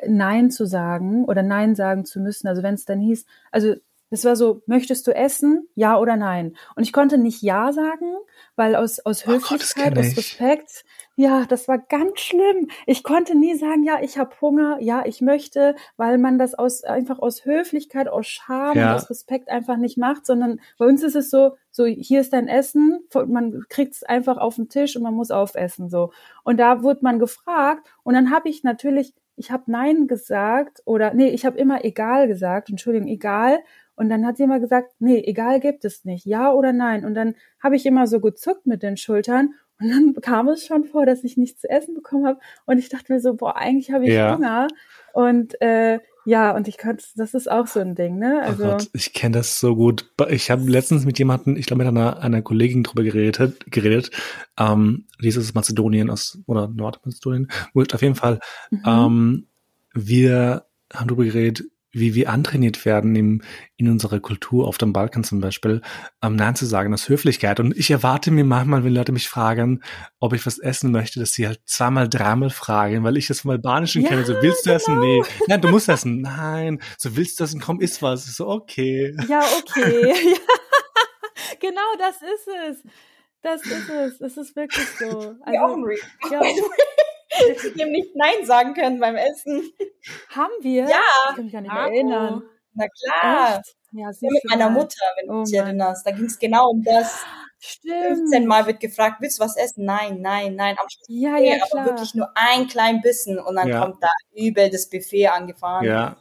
Nein 0.06 0.50
zu 0.50 0.66
sagen 0.66 1.24
oder 1.24 1.42
Nein 1.42 1.74
sagen 1.74 2.04
zu 2.04 2.20
müssen. 2.20 2.48
Also 2.48 2.62
wenn 2.62 2.74
es 2.74 2.84
dann 2.84 3.00
hieß, 3.00 3.26
also 3.52 3.74
es 4.10 4.24
war 4.24 4.36
so, 4.36 4.62
möchtest 4.66 5.06
du 5.06 5.14
essen? 5.14 5.68
Ja 5.74 5.98
oder 5.98 6.16
nein? 6.16 6.56
Und 6.74 6.82
ich 6.82 6.92
konnte 6.92 7.18
nicht 7.18 7.42
Ja 7.42 7.72
sagen, 7.72 8.14
weil 8.56 8.74
aus, 8.74 9.00
aus 9.00 9.26
Höflichkeit, 9.26 9.92
oh 9.92 9.96
Gott, 9.96 9.98
aus 9.98 10.16
Respekt, 10.16 10.84
ja, 11.18 11.46
das 11.48 11.66
war 11.66 11.78
ganz 11.78 12.20
schlimm. 12.20 12.68
Ich 12.86 13.02
konnte 13.02 13.36
nie 13.36 13.56
sagen, 13.56 13.82
ja, 13.82 13.98
ich 14.00 14.18
habe 14.18 14.40
Hunger, 14.40 14.78
ja, 14.80 15.02
ich 15.04 15.20
möchte, 15.20 15.74
weil 15.96 16.16
man 16.16 16.38
das 16.38 16.54
aus 16.54 16.84
einfach 16.84 17.18
aus 17.18 17.44
Höflichkeit, 17.44 18.06
aus 18.06 18.28
Scham 18.28 18.78
ja. 18.78 18.94
aus 18.94 19.10
Respekt 19.10 19.48
einfach 19.48 19.78
nicht 19.78 19.98
macht, 19.98 20.26
sondern 20.26 20.60
bei 20.78 20.86
uns 20.86 21.02
ist 21.02 21.16
es 21.16 21.28
so, 21.28 21.56
so 21.72 21.86
hier 21.86 22.20
ist 22.20 22.32
dein 22.32 22.46
Essen, 22.46 23.00
man 23.26 23.64
kriegt 23.68 23.94
es 23.94 24.04
einfach 24.04 24.36
auf 24.36 24.54
den 24.54 24.68
Tisch 24.68 24.94
und 24.94 25.02
man 25.02 25.14
muss 25.14 25.32
aufessen 25.32 25.90
so. 25.90 26.12
Und 26.44 26.60
da 26.60 26.84
wurde 26.84 27.00
man 27.02 27.18
gefragt 27.18 27.88
und 28.04 28.14
dann 28.14 28.30
habe 28.30 28.48
ich 28.48 28.62
natürlich 28.62 29.12
ich 29.34 29.52
habe 29.52 29.70
Nein 29.70 30.08
gesagt 30.08 30.82
oder 30.84 31.14
nee, 31.14 31.28
ich 31.28 31.46
habe 31.46 31.58
immer 31.58 31.84
egal 31.84 32.26
gesagt, 32.26 32.70
Entschuldigung, 32.70 33.08
egal. 33.08 33.60
Und 33.94 34.08
dann 34.08 34.26
hat 34.26 34.36
sie 34.36 34.44
immer 34.44 34.60
gesagt, 34.60 34.92
nee, 34.98 35.22
egal 35.24 35.60
gibt 35.60 35.84
es 35.84 36.04
nicht, 36.04 36.24
ja 36.26 36.52
oder 36.52 36.72
nein. 36.72 37.04
Und 37.04 37.14
dann 37.14 37.34
habe 37.60 37.76
ich 37.76 37.86
immer 37.86 38.06
so 38.06 38.20
gezuckt 38.20 38.66
mit 38.66 38.82
den 38.82 38.96
Schultern 38.96 39.54
und 39.80 39.88
dann 39.88 40.14
kam 40.20 40.48
es 40.48 40.66
schon 40.66 40.84
vor, 40.84 41.06
dass 41.06 41.24
ich 41.24 41.36
nichts 41.36 41.60
zu 41.60 41.70
essen 41.70 41.94
bekommen 41.94 42.26
habe. 42.26 42.40
Und 42.66 42.78
ich 42.78 42.88
dachte 42.88 43.12
mir 43.12 43.20
so, 43.20 43.34
boah, 43.34 43.56
eigentlich 43.56 43.92
habe 43.92 44.04
ich 44.04 44.12
ja. 44.12 44.34
Hunger. 44.34 44.68
Und 45.12 45.60
äh, 45.60 46.00
ja, 46.24 46.54
und 46.54 46.68
ich 46.68 46.76
könnte, 46.76 47.04
das 47.16 47.32
ist 47.32 47.50
auch 47.50 47.66
so 47.66 47.80
ein 47.80 47.94
Ding, 47.94 48.18
ne? 48.18 48.42
Also, 48.42 48.64
oh 48.64 48.70
Gott, 48.72 48.90
ich 48.92 49.14
kenne 49.14 49.38
das 49.38 49.60
so 49.60 49.76
gut. 49.76 50.10
Ich 50.28 50.50
habe 50.50 50.68
letztens 50.68 51.06
mit 51.06 51.18
jemandem, 51.18 51.56
ich 51.56 51.66
glaube 51.66 51.84
mit 51.84 51.88
einer, 51.88 52.18
einer 52.20 52.42
Kollegin 52.42 52.82
drüber 52.82 53.02
geredet, 53.02 53.70
geredet. 53.70 54.10
Ähm, 54.58 55.06
dieses 55.22 55.54
Mazedonien 55.54 56.10
aus 56.10 56.38
oder 56.46 56.68
Nordmazedonien. 56.68 57.48
Gut, 57.72 57.94
auf 57.94 58.02
jeden 58.02 58.14
Fall. 58.14 58.40
Mhm. 58.70 58.82
Ähm, 58.84 59.46
wir 59.94 60.66
haben 60.92 61.08
drüber 61.08 61.24
geredet, 61.24 61.64
wie 61.92 62.14
wir 62.14 62.30
antrainiert 62.30 62.84
werden 62.84 63.16
im, 63.16 63.42
in 63.76 63.88
unserer 63.88 64.20
Kultur 64.20 64.66
auf 64.66 64.78
dem 64.78 64.92
Balkan 64.92 65.24
zum 65.24 65.40
Beispiel, 65.40 65.80
ähm, 66.22 66.36
Nein 66.36 66.54
zu 66.54 66.66
sagen 66.66 66.92
aus 66.92 67.08
Höflichkeit. 67.08 67.60
Und 67.60 67.76
ich 67.76 67.90
erwarte 67.90 68.30
mir 68.30 68.44
manchmal, 68.44 68.84
wenn 68.84 68.94
Leute 68.94 69.12
mich 69.12 69.28
fragen, 69.28 69.82
ob 70.18 70.34
ich 70.34 70.44
was 70.44 70.58
essen 70.58 70.92
möchte, 70.92 71.20
dass 71.20 71.32
sie 71.32 71.46
halt 71.46 71.60
zweimal, 71.64 72.08
dreimal 72.08 72.50
fragen, 72.50 73.04
weil 73.04 73.16
ich 73.16 73.26
das 73.26 73.40
vom 73.40 73.52
Albanischen 73.52 74.02
ja, 74.02 74.08
kenne. 74.08 74.24
So, 74.24 74.34
willst 74.42 74.66
du 74.66 74.70
genau. 74.70 74.76
essen? 74.76 75.00
Nee. 75.00 75.22
Nein, 75.46 75.60
du 75.60 75.68
musst 75.68 75.88
essen. 75.88 76.20
Nein. 76.20 76.80
So, 76.98 77.16
willst 77.16 77.40
du 77.40 77.44
essen? 77.44 77.60
Komm, 77.60 77.80
iss 77.80 78.02
was. 78.02 78.24
So, 78.36 78.48
okay. 78.48 79.16
Ja, 79.28 79.42
okay. 79.58 80.14
genau, 81.60 81.80
das 81.98 82.16
ist 82.16 82.48
es. 82.68 82.82
Das 83.40 83.62
ist 83.62 83.88
es. 83.88 84.20
Es 84.20 84.36
ist 84.36 84.56
wirklich 84.56 84.86
so. 84.98 85.06
Also, 85.06 85.34
ja, 85.52 85.64
auch 85.64 85.76
ein 85.76 85.84
ja. 86.30 86.40
die 87.74 87.82
ihm 87.82 87.90
nicht 87.90 88.16
Nein 88.16 88.44
sagen 88.44 88.74
können 88.74 89.00
beim 89.00 89.16
Essen. 89.16 89.70
Haben 90.30 90.52
wir? 90.60 90.84
Ja. 90.84 91.02
Ich 91.30 91.36
kann 91.36 91.44
mich 91.44 91.52
gar 91.52 91.60
nicht 91.60 91.72
mehr 91.72 91.82
erinnern. 91.82 92.42
Na 92.74 92.86
klar. 92.88 93.58
Echt? 93.58 93.76
Ja, 93.92 94.10
ja, 94.10 94.28
mit 94.30 94.44
meiner 94.44 94.70
Mutter, 94.70 95.04
wenn 95.16 95.28
du 95.28 95.40
oh 95.40 95.44
dich 95.44 95.54
erinnerst. 95.54 96.06
Da 96.06 96.10
ging 96.10 96.26
es 96.26 96.38
genau 96.38 96.70
um 96.70 96.82
das. 96.82 97.24
Stimmt. 97.60 98.18
15 98.18 98.46
Mal 98.46 98.66
wird 98.66 98.80
gefragt, 98.80 99.16
willst 99.20 99.40
du 99.40 99.44
was 99.44 99.56
essen? 99.56 99.84
Nein, 99.84 100.20
nein, 100.20 100.54
nein. 100.54 100.76
Am 100.78 100.88
Schluss 100.88 101.06
ja, 101.08 101.38
ja, 101.38 101.56
aber 101.70 101.86
wirklich 101.86 102.14
nur 102.14 102.30
ein 102.36 102.68
klein 102.68 103.00
Bissen 103.00 103.38
und 103.38 103.56
dann 103.56 103.68
ja. 103.68 103.80
kommt 103.80 104.02
da 104.02 104.08
übel 104.36 104.70
das 104.70 104.88
Buffet 104.88 105.28
angefahren. 105.28 105.84
Ja, 105.84 106.16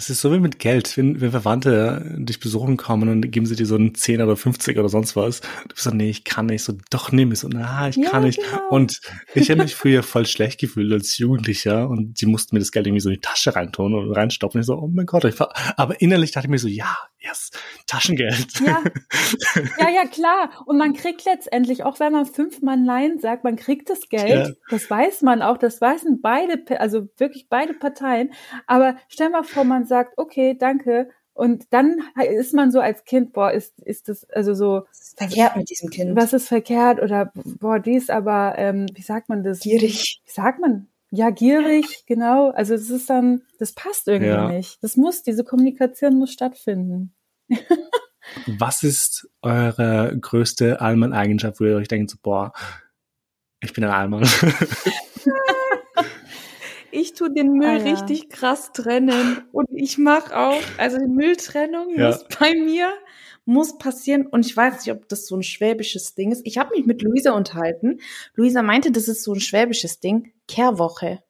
das 0.00 0.08
ist 0.08 0.22
so 0.22 0.32
wie 0.32 0.40
mit 0.40 0.58
Geld, 0.58 0.96
wenn, 0.96 1.20
wenn 1.20 1.30
Verwandte 1.30 2.16
dich 2.16 2.40
besuchen 2.40 2.78
kommen 2.78 3.10
und 3.10 3.30
geben 3.30 3.44
sie 3.44 3.54
dir 3.54 3.66
so 3.66 3.74
einen 3.74 3.94
10 3.94 4.22
oder 4.22 4.34
50 4.34 4.78
oder 4.78 4.88
sonst 4.88 5.14
was. 5.14 5.42
Du 5.42 5.74
bist 5.74 5.82
so, 5.82 5.90
nee, 5.90 6.08
ich 6.08 6.24
kann 6.24 6.46
nicht. 6.46 6.62
So, 6.62 6.72
doch, 6.88 7.12
nimm 7.12 7.32
es. 7.32 7.40
So, 7.40 7.48
na, 7.48 7.86
ich 7.86 7.96
ja, 7.96 8.08
kann 8.08 8.22
nicht. 8.22 8.40
Genau. 8.40 8.70
Und 8.70 9.02
ich 9.34 9.50
habe 9.50 9.62
mich 9.62 9.74
früher 9.76 10.02
voll 10.02 10.24
schlecht 10.24 10.58
gefühlt 10.58 10.90
als 10.90 11.18
Jugendlicher 11.18 11.86
und 11.86 12.18
die 12.18 12.24
mussten 12.24 12.56
mir 12.56 12.60
das 12.60 12.72
Geld 12.72 12.86
irgendwie 12.86 13.02
so 13.02 13.10
in 13.10 13.16
die 13.16 13.20
Tasche 13.20 13.54
reintun 13.54 13.92
und 13.92 14.10
reinstopfen. 14.12 14.62
Ich 14.62 14.66
so, 14.66 14.78
oh 14.78 14.88
mein 14.90 15.04
Gott. 15.04 15.22
Aber 15.76 16.00
innerlich 16.00 16.30
dachte 16.30 16.46
ich 16.46 16.50
mir 16.50 16.58
so, 16.58 16.68
ja, 16.68 16.96
yes, 17.18 17.50
Taschengeld. 17.86 18.60
Ja. 18.60 18.82
ja, 19.78 19.90
ja, 19.90 20.06
klar. 20.06 20.50
Und 20.64 20.78
man 20.78 20.94
kriegt 20.94 21.24
letztendlich, 21.24 21.84
auch 21.84 22.00
wenn 22.00 22.12
man 22.12 22.24
fünfmal 22.24 22.78
Nein 22.78 23.18
sagt, 23.18 23.44
man 23.44 23.56
kriegt 23.56 23.90
das 23.90 24.08
Geld. 24.08 24.48
Ja. 24.48 24.54
Das 24.70 24.88
weiß 24.88 25.22
man 25.22 25.42
auch. 25.42 25.58
Das 25.58 25.80
weißen 25.80 26.20
beide, 26.22 26.80
also 26.80 27.08
wirklich 27.18 27.48
beide 27.48 27.74
Parteien. 27.74 28.32
Aber 28.66 28.96
stell 29.08 29.28
mal 29.28 29.44
vor, 29.44 29.64
man 29.64 29.86
sagt, 29.90 30.16
okay, 30.16 30.56
danke. 30.58 31.10
Und 31.34 31.72
dann 31.72 31.98
ist 32.38 32.54
man 32.54 32.70
so 32.70 32.80
als 32.80 33.04
Kind, 33.04 33.32
boah, 33.32 33.50
ist, 33.50 33.78
ist 33.80 34.08
das, 34.08 34.28
also 34.30 34.54
so. 34.54 34.86
Was 34.88 35.00
ist 35.00 35.18
verkehrt 35.18 35.56
mit 35.56 35.70
diesem 35.70 35.90
Kind? 35.90 36.16
Was 36.16 36.32
ist 36.32 36.48
verkehrt? 36.48 37.00
Oder, 37.00 37.32
boah, 37.34 37.78
die 37.78 37.94
ist 37.94 38.10
aber, 38.10 38.54
ähm, 38.56 38.86
wie 38.94 39.02
sagt 39.02 39.28
man 39.28 39.42
das? 39.42 39.60
Gierig. 39.60 40.20
Wie 40.24 40.30
sagt 40.30 40.60
man? 40.60 40.88
Ja, 41.10 41.30
gierig, 41.30 42.04
genau. 42.06 42.50
Also 42.50 42.74
es 42.74 42.88
ist 42.88 43.10
dann, 43.10 43.42
das 43.58 43.72
passt 43.72 44.06
irgendwie 44.06 44.30
ja. 44.30 44.48
nicht. 44.48 44.82
Das 44.82 44.96
muss, 44.96 45.22
diese 45.22 45.44
Kommunikation 45.44 46.18
muss 46.18 46.32
stattfinden. 46.32 47.14
Was 48.46 48.82
ist 48.82 49.28
eure 49.42 50.16
größte 50.20 50.80
Allmann-Eigenschaft, 50.80 51.58
wo 51.58 51.64
ihr 51.64 51.76
euch 51.76 51.88
denkt, 51.88 52.10
so, 52.10 52.18
boah, 52.22 52.52
ich 53.60 53.72
bin 53.72 53.84
ein 53.84 53.90
Allmann? 53.90 54.22
ich 56.92 57.14
tue 57.14 57.32
den 57.32 57.52
Müll 57.52 57.68
ah, 57.68 57.76
ja. 57.76 57.92
richtig 57.92 58.28
krass 58.28 58.72
trennen 58.72 59.42
und 59.52 59.68
ich 59.72 59.98
mache 59.98 60.36
auch, 60.36 60.62
also 60.78 60.98
die 60.98 61.06
Mülltrennung 61.06 61.96
ja. 61.96 62.08
muss 62.08 62.26
bei 62.38 62.54
mir 62.54 62.92
muss 63.44 63.78
passieren 63.78 64.26
und 64.26 64.46
ich 64.46 64.56
weiß 64.56 64.84
nicht, 64.84 64.94
ob 64.94 65.08
das 65.08 65.26
so 65.26 65.36
ein 65.36 65.42
schwäbisches 65.42 66.14
Ding 66.14 66.30
ist. 66.30 66.42
Ich 66.44 66.58
habe 66.58 66.70
mich 66.76 66.86
mit 66.86 67.02
Luisa 67.02 67.32
unterhalten. 67.32 68.00
Luisa 68.34 68.62
meinte, 68.62 68.92
das 68.92 69.08
ist 69.08 69.24
so 69.24 69.32
ein 69.32 69.40
schwäbisches 69.40 69.98
Ding. 69.98 70.32
Kehrwoche. 70.46 71.22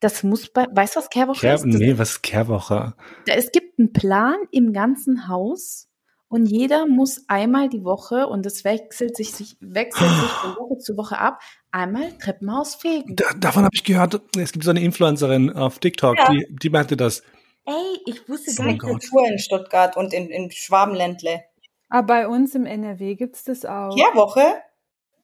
Das 0.00 0.22
muss 0.22 0.48
bei, 0.48 0.66
weißt 0.70 0.96
du, 0.96 1.00
was 1.00 1.10
Kehrwoche 1.10 1.40
Kehr, 1.40 1.54
ist? 1.54 1.66
Nee, 1.66 1.98
was 1.98 2.12
ist 2.12 2.22
Kehrwoche? 2.22 2.94
Es 3.26 3.50
gibt 3.50 3.78
einen 3.78 3.92
Plan 3.92 4.36
im 4.52 4.72
ganzen 4.72 5.28
Haus 5.28 5.88
und 6.28 6.46
jeder 6.46 6.86
muss 6.86 7.24
einmal 7.28 7.68
die 7.68 7.84
Woche, 7.84 8.26
und 8.26 8.44
das 8.44 8.64
wechselt 8.64 9.16
sich, 9.16 9.32
sich 9.32 9.56
wechselt 9.60 10.10
sich 10.10 10.30
von 10.30 10.50
Woche 10.56 10.78
zu 10.78 10.96
Woche 10.96 11.18
ab, 11.18 11.40
einmal 11.70 12.12
Treppenhaus 12.18 12.74
fegen. 12.74 13.14
Da, 13.16 13.26
davon 13.38 13.64
habe 13.64 13.74
ich 13.74 13.84
gehört, 13.84 14.20
es 14.36 14.52
gibt 14.52 14.64
so 14.64 14.70
eine 14.70 14.80
Influencerin 14.80 15.52
auf 15.52 15.78
TikTok, 15.78 16.16
ja. 16.18 16.30
die, 16.30 16.46
die 16.50 16.70
meinte 16.70 16.96
das. 16.96 17.22
Ey, 17.64 17.74
ich 18.06 18.28
wusste 18.28 18.54
gar 18.54 18.66
nicht, 18.66 18.80
Kultur 18.80 19.26
in 19.28 19.38
Stuttgart 19.38 19.96
und 19.96 20.12
in, 20.12 20.28
in 20.30 20.50
Schwabenländle. 20.50 21.42
Aber 21.88 21.98
Ah, 21.98 22.02
bei 22.02 22.28
uns 22.28 22.54
im 22.54 22.66
NRW 22.66 23.14
gibt's 23.14 23.44
das 23.44 23.64
auch. 23.64 23.94
Kehrwoche? 23.94 24.54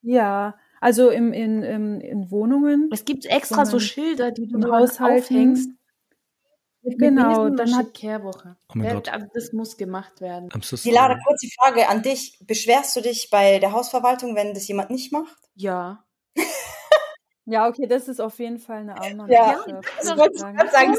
Ja, 0.03 0.57
also 0.81 1.11
im, 1.11 1.33
in, 1.33 1.63
in, 1.63 2.01
in 2.01 2.31
Wohnungen. 2.31 2.89
es 2.93 3.05
gibt 3.05 3.27
extra 3.27 3.65
so 3.65 3.79
Schilder, 3.79 4.33
die 4.33 4.49
du 4.49 4.57
im 4.57 4.61
dann 4.63 4.73
Haushalten. 4.73 5.23
aufhängst. 5.25 5.71
Genau, 6.85 7.49
dann 7.51 7.71
da 7.71 7.77
hat- 7.79 7.95
Kehrwoche. 7.95 8.57
Oh 8.69 8.73
mein 8.75 8.87
Ja, 8.87 8.95
Gott. 8.95 9.09
also 9.09 9.27
das 9.35 9.53
muss 9.53 9.77
gemacht 9.77 10.21
werden. 10.21 10.49
Lara, 10.85 11.17
kurze 11.27 11.47
Frage 11.61 11.89
an 11.89 12.03
dich. 12.03 12.39
Beschwerst 12.45 12.97
du 12.97 13.01
dich 13.01 13.29
bei 13.31 13.59
der 13.61 13.73
Hausverwaltung, 13.73 14.35
wenn 14.35 14.53
das 14.55 14.67
jemand 14.69 14.91
nicht 14.91 15.13
macht? 15.13 15.37
Ja. 15.55 16.05
Ja, 17.45 17.67
okay, 17.67 17.89
das 17.89 18.07
ist 18.07 18.21
auf 18.21 18.39
jeden 18.39 18.61
Fall 18.61 18.79
eine 18.83 18.97
Alman. 19.01 19.29
Ja, 19.29 19.57
Mannschaft, 19.67 19.93
Das 19.99 20.17
wollte 20.17 20.37
ich 20.37 20.43
gerade 20.43 20.71
sagen. 20.71 20.97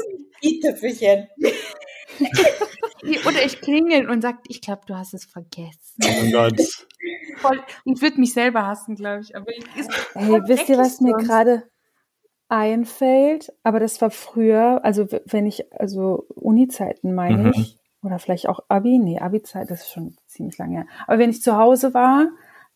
Oder 3.26 3.44
ich 3.44 3.60
klingel 3.62 4.08
und 4.10 4.20
sag, 4.20 4.38
ich 4.48 4.60
glaube, 4.60 4.82
du 4.86 4.94
hast 4.94 5.14
es 5.14 5.24
vergessen. 5.24 5.78
Oh 6.02 6.06
mein 6.20 6.32
Gott. 6.32 6.60
Voll, 7.38 7.62
ich 7.86 8.00
würde 8.02 8.20
mich 8.20 8.34
selber 8.34 8.66
hassen, 8.66 8.94
glaube 8.94 9.22
ich. 9.22 9.34
Aber 9.34 9.50
ich, 9.50 9.64
ist 9.76 9.90
Hey, 10.12 10.40
wisst 10.46 10.68
ihr, 10.68 10.76
was 10.78 11.00
mir 11.00 11.14
gerade 11.14 11.64
einfällt? 12.48 13.52
Aber 13.62 13.80
das 13.80 14.00
war 14.00 14.10
früher, 14.10 14.84
also 14.84 15.06
wenn 15.26 15.46
ich, 15.46 15.72
also 15.72 16.26
Uni-Zeiten 16.34 17.14
meine 17.14 17.44
Mhm. 17.44 17.50
ich, 17.50 17.76
oder 18.02 18.18
vielleicht 18.18 18.48
auch 18.48 18.60
Abi, 18.68 18.98
nee, 18.98 19.18
Abi-Zeit, 19.18 19.70
das 19.70 19.82
ist 19.82 19.92
schon 19.92 20.16
ziemlich 20.26 20.58
lange 20.58 20.74
her. 20.76 20.86
Aber 21.06 21.18
wenn 21.18 21.30
ich 21.30 21.42
zu 21.42 21.56
Hause 21.56 21.94
war 21.94 22.28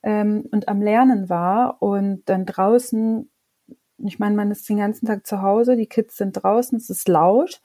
ähm, 0.02 0.46
und 0.50 0.68
am 0.68 0.80
Lernen 0.80 1.28
war 1.28 1.82
und 1.82 2.22
dann 2.26 2.46
draußen, 2.46 3.30
ich 3.98 4.18
meine, 4.18 4.36
man 4.36 4.50
ist 4.50 4.68
den 4.68 4.78
ganzen 4.78 5.06
Tag 5.06 5.26
zu 5.26 5.42
Hause, 5.42 5.76
die 5.76 5.86
Kids 5.86 6.16
sind 6.16 6.32
draußen, 6.32 6.78
es 6.78 6.88
ist 6.88 7.08
laut 7.08 7.60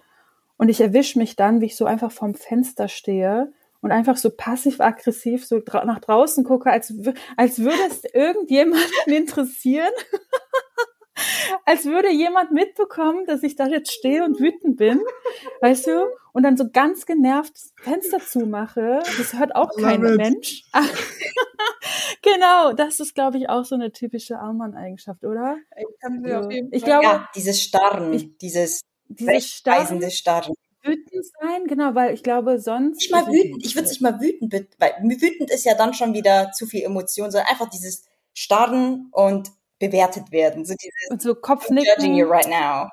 und 0.57 0.69
ich 0.69 0.81
erwische 0.81 1.19
mich 1.19 1.35
dann, 1.35 1.61
wie 1.61 1.67
ich 1.67 1.75
so 1.77 1.85
einfach 1.85 2.11
vorm 2.11 2.35
Fenster 2.35 2.87
stehe 2.89 3.53
und 3.81 3.91
einfach 3.91 4.17
so 4.17 4.29
passiv-aggressiv 4.29 5.45
so 5.45 5.61
dra 5.63 5.85
nach 5.85 5.99
draußen 5.99 6.43
gucke, 6.43 6.69
als, 6.71 6.93
als 7.37 7.59
würde 7.59 7.77
es 7.87 8.03
irgendjemanden 8.13 8.83
interessieren. 9.07 9.91
Als 11.65 11.85
würde 11.85 12.09
jemand 12.11 12.51
mitbekommen, 12.51 13.25
dass 13.25 13.43
ich 13.43 13.55
da 13.55 13.67
jetzt 13.67 13.91
stehe 13.91 14.23
und 14.23 14.39
wütend 14.39 14.77
bin, 14.77 15.01
weißt 15.61 15.87
du? 15.87 16.07
Und 16.33 16.43
dann 16.43 16.57
so 16.57 16.69
ganz 16.71 17.05
genervt 17.05 17.53
das 17.53 17.73
Fenster 17.81 18.19
zumache. 18.19 19.01
Das 19.17 19.33
hört 19.33 19.55
auch 19.55 19.69
kein. 19.75 20.01
Mensch. 20.01 20.63
genau, 22.21 22.73
das 22.73 22.99
ist, 22.99 23.15
glaube 23.15 23.37
ich, 23.37 23.49
auch 23.49 23.65
so 23.65 23.75
eine 23.75 23.91
typische 23.91 24.39
Allmann-Eigenschaft, 24.39 25.23
oder? 25.23 25.57
So. 26.05 26.49
Ich 26.71 26.83
glaube, 26.83 27.03
Ja, 27.03 27.29
dieses 27.35 27.61
Starren, 27.61 28.13
Ich- 28.13 28.37
dieses 28.37 28.81
dieses 29.09 29.49
Starren, 29.51 30.09
Starren. 30.09 30.53
wütend 30.81 31.25
sein, 31.39 31.65
genau, 31.67 31.93
weil 31.93 32.13
ich 32.13 32.23
glaube, 32.23 32.59
sonst. 32.59 32.97
Nicht 32.97 33.11
mal 33.11 33.27
wütend. 33.27 33.63
Ich 33.65 33.75
würde 33.75 33.87
nicht 33.89 34.01
mal 34.01 34.19
wütend, 34.19 34.53
weil 34.79 34.93
wütend 35.03 35.51
ist 35.51 35.65
ja 35.65 35.75
dann 35.75 35.93
schon 35.93 36.13
wieder 36.13 36.51
zu 36.51 36.65
viel 36.65 36.81
Emotion, 36.83 37.29
sondern 37.29 37.49
einfach 37.49 37.69
dieses 37.69 38.05
Starren 38.33 39.09
und 39.11 39.51
bewertet 39.83 40.31
werden. 40.31 40.65
So 40.65 40.73
dieses 40.75 40.93
Und 41.09 41.21
so 41.21 41.31
I'm 41.31 41.79
judging 41.83 42.15
you 42.15 42.25
Kopfnicken. 42.25 42.29
right 42.29 42.47
now. 42.47 42.89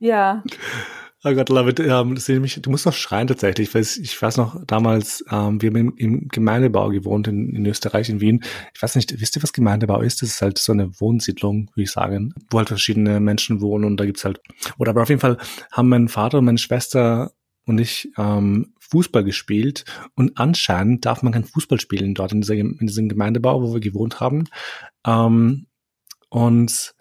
Ja. 0.00 0.42
Oh 1.22 1.34
Gott, 1.34 1.50
love 1.50 1.68
it. 1.68 1.80
Ähm, 1.80 2.16
mich, 2.40 2.60
du 2.62 2.70
musst 2.70 2.86
noch 2.86 2.94
schreien 2.94 3.26
tatsächlich. 3.26 3.68
Ich 3.68 3.74
weiß, 3.74 3.98
ich 3.98 4.20
weiß 4.20 4.38
noch 4.38 4.64
damals, 4.66 5.22
ähm, 5.30 5.60
wir 5.60 5.68
haben 5.68 5.76
im, 5.76 5.94
im 5.96 6.28
Gemeindebau 6.28 6.88
gewohnt 6.88 7.28
in, 7.28 7.54
in 7.54 7.66
Österreich, 7.66 8.08
in 8.08 8.20
Wien. 8.22 8.42
Ich 8.74 8.82
weiß 8.82 8.96
nicht, 8.96 9.20
wisst 9.20 9.36
ihr, 9.36 9.42
was 9.42 9.52
Gemeindebau 9.52 10.00
ist? 10.00 10.22
Das 10.22 10.30
ist 10.30 10.40
halt 10.42 10.56
so 10.56 10.72
eine 10.72 10.98
Wohnsiedlung, 10.98 11.68
würde 11.74 11.82
ich 11.82 11.90
sagen, 11.90 12.32
wo 12.50 12.58
halt 12.58 12.68
verschiedene 12.68 13.20
Menschen 13.20 13.60
wohnen 13.60 13.84
und 13.84 13.98
da 13.98 14.06
gibt's 14.06 14.24
halt, 14.24 14.40
oder 14.78 14.90
aber 14.90 15.02
auf 15.02 15.10
jeden 15.10 15.20
Fall 15.20 15.36
haben 15.72 15.90
mein 15.90 16.08
Vater 16.08 16.38
und 16.38 16.46
meine 16.46 16.58
Schwester 16.58 17.32
und 17.66 17.78
ich 17.78 18.10
ähm, 18.16 18.72
Fußball 18.80 19.22
gespielt 19.22 19.84
und 20.16 20.38
anscheinend 20.38 21.04
darf 21.04 21.22
man 21.22 21.32
kein 21.34 21.44
Fußball 21.44 21.80
spielen 21.80 22.14
dort 22.14 22.32
in, 22.32 22.40
dieser, 22.40 22.54
in 22.54 22.78
diesem 22.80 23.10
Gemeindebau, 23.10 23.62
wo 23.62 23.74
wir 23.74 23.80
gewohnt 23.80 24.20
haben. 24.20 24.44
Ähm, 25.06 25.66
und 26.30 26.94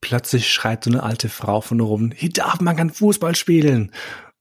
plötzlich 0.00 0.52
schreit 0.52 0.84
so 0.84 0.90
eine 0.90 1.02
alte 1.02 1.28
Frau 1.28 1.60
von 1.60 1.80
oben, 1.80 2.12
hier 2.14 2.30
darf 2.30 2.60
man 2.60 2.76
kein 2.76 2.90
Fußball 2.90 3.34
spielen. 3.36 3.92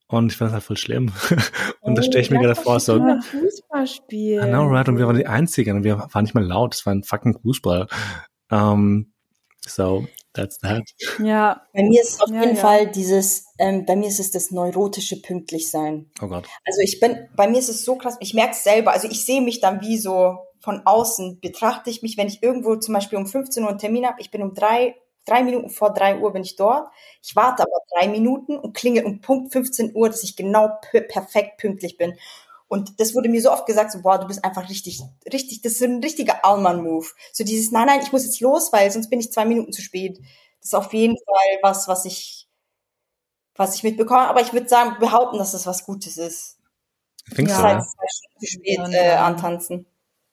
Und 0.08 0.32
ich 0.32 0.38
fand 0.38 0.50
das 0.50 0.54
halt 0.54 0.64
voll 0.64 0.78
schlimm. 0.78 1.12
und 1.82 1.96
da 1.96 2.04
stelle 2.04 2.22
ich 2.22 2.30
mir 2.30 2.40
gerade 2.40 2.56
vor, 2.56 2.80
so, 2.80 2.98
Kinder 2.98 3.22
Fußball 3.22 3.88
spielen. 3.88 4.48
I 4.48 4.50
know, 4.52 4.66
right, 4.66 4.88
und 4.88 4.98
wir 4.98 5.08
waren 5.08 5.18
die 5.18 5.26
Einzigen 5.26 5.78
und 5.78 5.84
wir 5.84 5.98
waren 5.98 6.24
nicht 6.24 6.36
mal 6.36 6.44
laut, 6.44 6.76
es 6.76 6.86
war 6.86 6.94
ein 6.94 7.04
fucking 7.04 7.40
Fußball. 7.42 7.88
Um, 8.52 9.12
so, 9.62 10.08
that's 10.34 10.60
that. 10.60 10.84
Ja. 11.18 11.64
Bei 11.74 11.82
mir 11.82 12.02
ist 12.02 12.14
es 12.14 12.22
auf 12.22 12.30
Ja, 12.30 12.42
jeden 12.42 12.56
ja. 12.56 12.62
Fall 12.62 12.92
dieses, 12.92 13.48
ähm, 13.58 13.86
bei 13.88 13.96
mir 13.96 14.08
ist 14.08 14.20
es 14.20 14.30
das 14.30 14.52
neurotische 14.52 15.20
Pünktlichsein. 15.22 16.12
Oh 16.22 16.28
Gott. 16.28 16.48
Also 16.64 16.82
ich 16.84 17.00
bin, 17.00 17.28
bei 17.36 17.48
mir 17.48 17.58
ist 17.58 17.70
es 17.70 17.84
so 17.84 17.96
krass, 17.96 18.18
ich 18.20 18.36
merke 18.36 18.52
es 18.52 18.64
selber, 18.64 18.94
also 18.94 19.08
ich 19.10 19.26
sehe 19.26 19.42
mich 19.42 19.60
dann 19.60 19.82
wie 19.82 19.98
so 19.98 20.38
von 20.66 20.82
außen, 20.86 21.40
betrachte 21.40 21.90
ich 21.90 22.02
mich, 22.02 22.18
wenn 22.18 22.28
ich 22.28 22.44
irgendwo 22.44 22.76
zum 22.76 22.94
Beispiel 22.94 23.18
um 23.18 23.28
15 23.28 23.64
Uhr 23.64 23.70
einen 23.70 23.78
Termin 23.80 24.06
habe, 24.06 24.20
ich 24.20 24.32
bin 24.32 24.42
um 24.42 24.54
drei, 24.54 24.96
drei 25.26 25.44
Minuten 25.44 25.70
vor 25.70 25.94
drei 25.94 26.20
Uhr 26.20 26.34
bin 26.34 26.44
ich 26.44 26.56
dort, 26.58 26.90
ich 27.22 27.36
warte 27.36 27.64
aber 27.64 27.78
drei 27.98 28.08
Minuten 28.10 28.58
und 28.58 28.76
klingel 28.76 29.06
um 29.06 29.22
Punkt 29.22 29.54
15 29.54 29.96
Uhr, 29.96 30.10
dass 30.10 30.24
ich 30.24 30.36
genau 30.36 30.72
perfekt 30.82 31.58
pünktlich 31.58 31.98
bin. 31.98 32.18
Und 32.68 33.00
das 33.00 33.14
wurde 33.14 33.30
mir 33.30 33.42
so 33.42 33.52
oft 33.52 33.68
gesagt, 33.68 33.92
so, 33.92 34.02
boah, 34.02 34.18
du 34.18 34.26
bist 34.28 34.44
einfach 34.44 34.68
richtig, 34.70 35.02
richtig, 35.32 35.62
das 35.62 35.74
ist 35.74 35.84
ein 35.84 36.02
richtiger 36.04 36.44
Allmann-Move. 36.44 37.06
So 37.32 37.44
dieses, 37.44 37.72
nein, 37.72 37.86
nein, 37.86 38.02
ich 38.02 38.12
muss 38.12 38.26
jetzt 38.26 38.42
los, 38.42 38.74
weil 38.74 38.90
sonst 38.92 39.10
bin 39.10 39.20
ich 39.20 39.32
zwei 39.32 39.46
Minuten 39.46 39.72
zu 39.72 39.82
spät. 39.84 40.18
Das 40.60 40.70
ist 40.70 40.74
auf 40.76 40.92
jeden 40.94 41.16
Fall 41.16 41.60
was, 41.62 41.88
was 41.88 42.06
ich, 42.06 42.50
was 43.56 43.76
ich 43.76 43.84
mitbekomme. 43.84 44.28
Aber 44.28 44.42
ich 44.42 44.52
würde 44.52 44.68
sagen, 44.68 44.98
behaupten, 45.00 45.38
dass 45.38 45.52
das 45.52 45.68
was 45.68 45.86
Gutes 45.86 46.18
ist. 46.18 46.58
Findest 47.34 47.58
Ja. 47.60 47.62
du, 47.62 47.70
Seit 47.70 47.78
ja? 47.78 47.86
zwei 47.86 48.08
Stunden 48.10 48.40
zu 48.40 48.48
spät 48.48 48.80
äh, 48.96 49.12
ähm, 49.14 49.20
antanzen. 49.20 49.86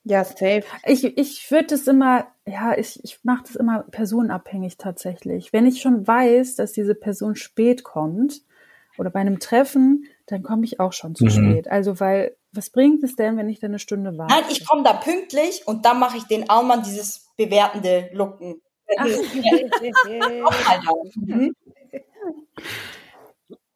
Ja, 0.05 0.25
safe. 0.25 0.65
Ich, 0.85 1.05
ich 1.05 1.51
würde 1.51 1.69
das 1.69 1.87
immer, 1.87 2.27
ja, 2.47 2.77
ich, 2.77 3.03
ich 3.05 3.21
mache 3.23 3.45
das 3.47 3.57
immer 3.57 3.85
personenabhängig 3.85 4.77
tatsächlich. 4.77 5.53
Wenn 5.53 5.67
ich 5.67 5.81
schon 5.81 6.07
weiß, 6.07 6.57
dass 6.57 6.73
diese 6.73 6.95
Person 6.95 7.37
spät 7.37 7.85
kommt 7.85 8.43
oder 8.99 9.11
bei 9.11 9.21
einem 9.21 9.39
Treffen, 9.39 10.07
dann 10.27 10.43
komme 10.43 10.65
ich 10.65 10.81
auch 10.81 10.93
schon 10.93 11.15
zu 11.15 11.25
Mhm. 11.25 11.31
spät. 11.31 11.69
Also, 11.69 12.01
weil, 12.01 12.37
was 12.53 12.71
bringt 12.71 13.05
es 13.05 13.15
denn, 13.15 13.37
wenn 13.37 13.49
ich 13.49 13.61
da 13.61 13.69
eine 13.69 13.79
Stunde 13.79 14.19
warte? 14.19 14.35
Nein, 14.35 14.45
ich 14.51 14.67
komme 14.67 14.83
da 14.83 14.95
pünktlich 14.95 15.67
und 15.67 15.85
dann 15.85 16.01
mache 16.01 16.17
ich 16.17 16.25
den 16.25 16.51
Allmann 16.51 16.83
dieses 16.83 17.31
bewertende 17.37 18.11
Lucken. 18.13 18.61
Ach, 18.97 19.05
Auch 19.07 20.67
mal 20.67 20.81
da. 20.85 20.93
Mhm. 21.15 21.55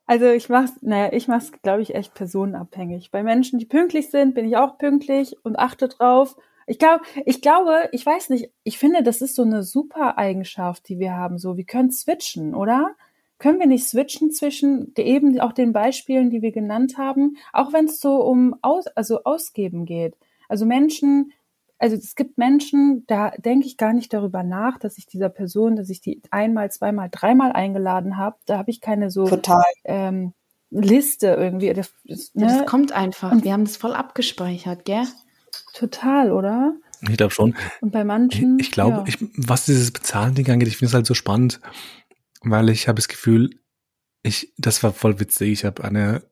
Also 0.06 0.26
ich 0.26 0.48
mach's, 0.48 0.72
naja, 0.82 1.12
ich 1.12 1.26
mach's, 1.26 1.50
glaube 1.62 1.82
ich, 1.82 1.94
echt 1.94 2.14
personenabhängig. 2.14 3.10
Bei 3.10 3.22
Menschen, 3.22 3.58
die 3.58 3.66
pünktlich 3.66 4.10
sind, 4.10 4.34
bin 4.34 4.46
ich 4.46 4.56
auch 4.56 4.78
pünktlich 4.78 5.36
und 5.42 5.58
achte 5.58 5.88
drauf. 5.88 6.36
Ich 6.68 6.78
glaube, 6.78 7.04
ich 7.24 7.40
glaube, 7.42 7.88
ich 7.92 8.06
weiß 8.06 8.30
nicht, 8.30 8.50
ich 8.62 8.78
finde, 8.78 9.02
das 9.02 9.20
ist 9.20 9.34
so 9.34 9.42
eine 9.42 9.62
super 9.62 10.16
Eigenschaft, 10.18 10.88
die 10.88 10.98
wir 10.98 11.14
haben. 11.14 11.38
So, 11.38 11.56
wir 11.56 11.64
können 11.64 11.90
switchen, 11.90 12.54
oder? 12.54 12.94
Können 13.38 13.58
wir 13.58 13.66
nicht 13.66 13.86
switchen 13.86 14.30
zwischen 14.30 14.92
eben 14.96 15.38
auch 15.40 15.52
den 15.52 15.72
Beispielen, 15.72 16.30
die 16.30 16.40
wir 16.40 16.52
genannt 16.52 16.96
haben, 16.98 17.36
auch 17.52 17.72
wenn 17.72 17.84
es 17.86 18.00
so 18.00 18.22
um 18.22 18.56
aus, 18.62 18.86
also 18.88 19.24
Ausgeben 19.24 19.84
geht. 19.84 20.16
Also 20.48 20.64
Menschen, 20.66 21.32
also 21.78 21.96
es 21.96 22.14
gibt 22.14 22.38
Menschen, 22.38 23.04
da 23.06 23.30
denke 23.38 23.66
ich 23.66 23.76
gar 23.76 23.92
nicht 23.92 24.12
darüber 24.12 24.42
nach, 24.42 24.78
dass 24.78 24.98
ich 24.98 25.06
dieser 25.06 25.28
Person, 25.28 25.76
dass 25.76 25.90
ich 25.90 26.00
die 26.00 26.22
einmal, 26.30 26.70
zweimal, 26.70 27.08
dreimal 27.10 27.52
eingeladen 27.52 28.16
habe. 28.16 28.36
Da 28.46 28.58
habe 28.58 28.70
ich 28.70 28.80
keine 28.80 29.10
so 29.10 29.26
Total. 29.26 29.62
ähm, 29.84 30.32
Liste 30.70 31.28
irgendwie. 31.28 31.72
Das, 31.72 31.92
das, 32.04 32.34
ne? 32.34 32.46
das 32.46 32.66
kommt 32.66 32.92
einfach. 32.92 33.32
Und- 33.32 33.44
Wir 33.44 33.52
haben 33.52 33.64
das 33.64 33.76
voll 33.76 33.92
abgespeichert, 33.94 34.84
gell? 34.84 35.04
Total, 35.74 36.32
oder? 36.32 36.74
Ich 37.08 37.16
glaube 37.16 37.32
schon. 37.32 37.54
Und 37.80 37.92
bei 37.92 38.00
Ich, 38.00 38.06
manchen. 38.06 38.58
ich 38.58 38.70
glaube, 38.70 38.98
ja. 38.98 39.04
ich, 39.06 39.18
was 39.36 39.66
dieses 39.66 39.90
Bezahlen-Ding 39.90 40.50
angeht, 40.50 40.68
ich 40.68 40.76
finde 40.78 40.88
es 40.90 40.94
halt 40.94 41.06
so 41.06 41.14
spannend, 41.14 41.60
weil 42.42 42.68
ich 42.70 42.88
habe 42.88 42.96
das 42.96 43.08
Gefühl, 43.08 43.50
ich, 44.22 44.52
das 44.58 44.82
war 44.82 44.92
voll 44.92 45.20
witzig. 45.20 45.50
Ich 45.52 45.64
habe 45.64 45.84
eine 45.84 46.22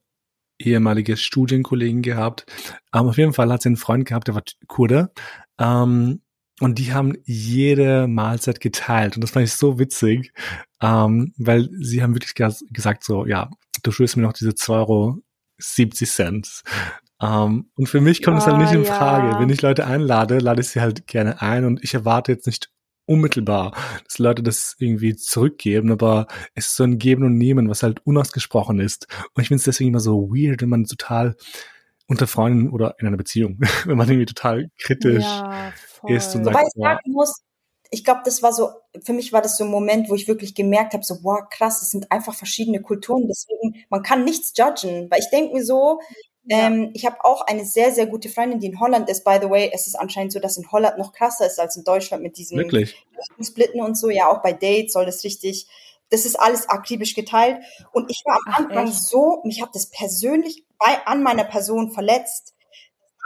ehemalige 0.59 1.17
Studienkollegin 1.17 2.03
gehabt. 2.03 2.47
Aber 2.91 3.11
auf 3.11 3.19
jeden 3.19 3.33
Fall 3.33 3.53
hat 3.53 3.63
sie 3.63 3.71
einen 3.71 3.77
Freund 3.77 4.07
gehabt, 4.07 4.29
der 4.29 4.35
war 4.35 4.43
Kurde. 4.67 5.11
Ähm, 5.59 6.21
und 6.61 6.79
die 6.79 6.93
haben 6.93 7.15
jede 7.25 8.07
Mahlzeit 8.07 8.61
geteilt. 8.61 9.17
Und 9.17 9.23
das 9.23 9.33
fand 9.33 9.45
ich 9.47 9.53
so 9.53 9.79
witzig, 9.79 10.33
ähm, 10.81 11.35
weil 11.37 11.69
sie 11.81 12.03
haben 12.03 12.15
wirklich 12.15 12.35
ges 12.35 12.65
gesagt 12.71 13.05
so, 13.05 13.27
ja, 13.27 13.51
du 13.83 13.91
schuldest 13.91 14.17
mir 14.17 14.23
noch 14.23 14.33
diese 14.33 14.51
2,70 14.51 14.71
Euro 14.71 15.21
Cent. 15.93 16.63
Ähm, 17.21 17.71
und 17.75 17.89
für 17.89 18.01
mich 18.01 18.23
kommt 18.23 18.39
es 18.39 18.47
halt 18.47 18.57
Ah, 18.57 18.59
nicht 18.59 18.73
in 18.73 18.85
ja. 18.85 18.95
Frage. 18.95 19.39
Wenn 19.41 19.51
ich 19.51 19.63
Leute 19.63 19.87
einlade, 19.87 20.39
lade 20.39 20.61
ich 20.61 20.69
sie 20.69 20.81
halt 20.81 21.07
gerne 21.07 21.41
ein 21.43 21.65
und 21.65 21.83
ich 21.83 21.95
erwarte 21.95 22.33
jetzt 22.33 22.47
nicht 22.47 22.71
unmittelbar, 23.07 23.77
dass 24.05 24.19
Leute 24.19 24.43
das 24.43 24.77
irgendwie 24.79 25.17
zurückgeben, 25.17 25.93
aber 25.93 26.27
es 26.55 26.69
ist 26.69 26.77
so 26.77 26.85
ein 26.85 26.99
Geben 26.99 27.25
und 27.25 27.37
Nehmen, 27.37 27.69
was 27.69 27.83
halt 27.83 28.05
unausgesprochen 28.07 28.81
ist. 28.81 29.07
Und 29.35 29.43
ich 29.43 29.49
finde 29.49 29.59
es 29.59 29.65
deswegen 29.65 29.91
immer 29.91 30.01
so 30.01 30.31
weird, 30.31 30.63
wenn 30.63 30.69
man 30.69 30.85
total 30.85 31.37
unter 32.07 32.27
Freunden 32.27 32.71
oder 32.71 32.97
in 32.99 33.07
einer 33.07 33.17
Beziehung, 33.17 33.59
wenn 33.85 33.97
man 33.97 34.09
irgendwie 34.09 34.27
total 34.27 34.71
kritisch 34.79 35.25
ja, 35.25 35.73
ist 36.07 36.35
und 36.35 36.45
sagt, 36.45 36.57
Wobei 36.57 36.67
ich 36.67 36.83
sagen 36.83 37.13
muss, 37.13 37.43
ich 37.91 38.05
glaube, 38.05 38.23
das 38.25 38.43
war 38.43 38.53
so 38.53 38.71
für 39.03 39.13
mich 39.13 39.33
war 39.33 39.43
das 39.43 39.57
so 39.57 39.65
ein 39.65 39.71
Moment, 39.71 40.09
wo 40.09 40.15
ich 40.15 40.29
wirklich 40.29 40.55
gemerkt 40.55 40.95
habe, 40.95 41.05
so, 41.05 41.21
boah, 41.21 41.49
krass, 41.49 41.83
es 41.83 41.91
sind 41.91 42.11
einfach 42.13 42.35
verschiedene 42.35 42.81
Kulturen, 42.81 43.27
deswegen, 43.29 43.85
man 43.89 44.03
kann 44.03 44.25
nichts 44.25 44.53
judgen, 44.57 45.11
weil 45.11 45.21
ich 45.21 45.31
denke 45.31 45.55
mir 45.55 45.65
so, 45.65 46.01
ja. 46.45 46.67
ähm, 46.67 46.91
ich 46.95 47.07
habe 47.07 47.25
auch 47.25 47.43
eine 47.43 47.65
sehr, 47.65 47.93
sehr 47.93 48.07
gute 48.07 48.29
Freundin, 48.29 48.61
die 48.61 48.67
in 48.67 48.81
Holland 48.81 49.09
ist, 49.09 49.25
by 49.25 49.39
the 49.41 49.49
way, 49.49 49.71
es 49.73 49.87
ist 49.87 49.95
anscheinend 49.95 50.33
so, 50.33 50.41
dass 50.41 50.57
in 50.57 50.71
Holland 50.71 50.99
noch 50.99 51.13
krasser 51.13 51.47
ist 51.47 51.59
als 51.59 51.77
in 51.77 51.85
Deutschland 51.85 52.23
mit 52.23 52.37
diesen 52.37 52.59
Splitten 53.43 53.81
und 53.81 53.97
so, 53.97 54.11
ja, 54.11 54.29
auch 54.29 54.43
bei 54.43 54.53
Dates 54.53 54.93
soll 54.93 55.07
das 55.07 55.25
richtig, 55.25 55.67
das 56.11 56.27
ist 56.27 56.39
alles 56.39 56.69
akribisch 56.69 57.15
geteilt. 57.15 57.59
Und 57.93 58.11
ich 58.11 58.23
war 58.25 58.37
am 58.37 58.53
Ach, 58.53 58.59
Anfang 58.61 58.89
echt? 58.89 59.03
so, 59.03 59.41
mich 59.45 59.63
hat 59.63 59.75
das 59.75 59.87
persönlich 59.87 60.65
bei, 60.79 61.07
an 61.07 61.23
meiner 61.23 61.45
Person 61.45 61.93
verletzt, 61.93 62.55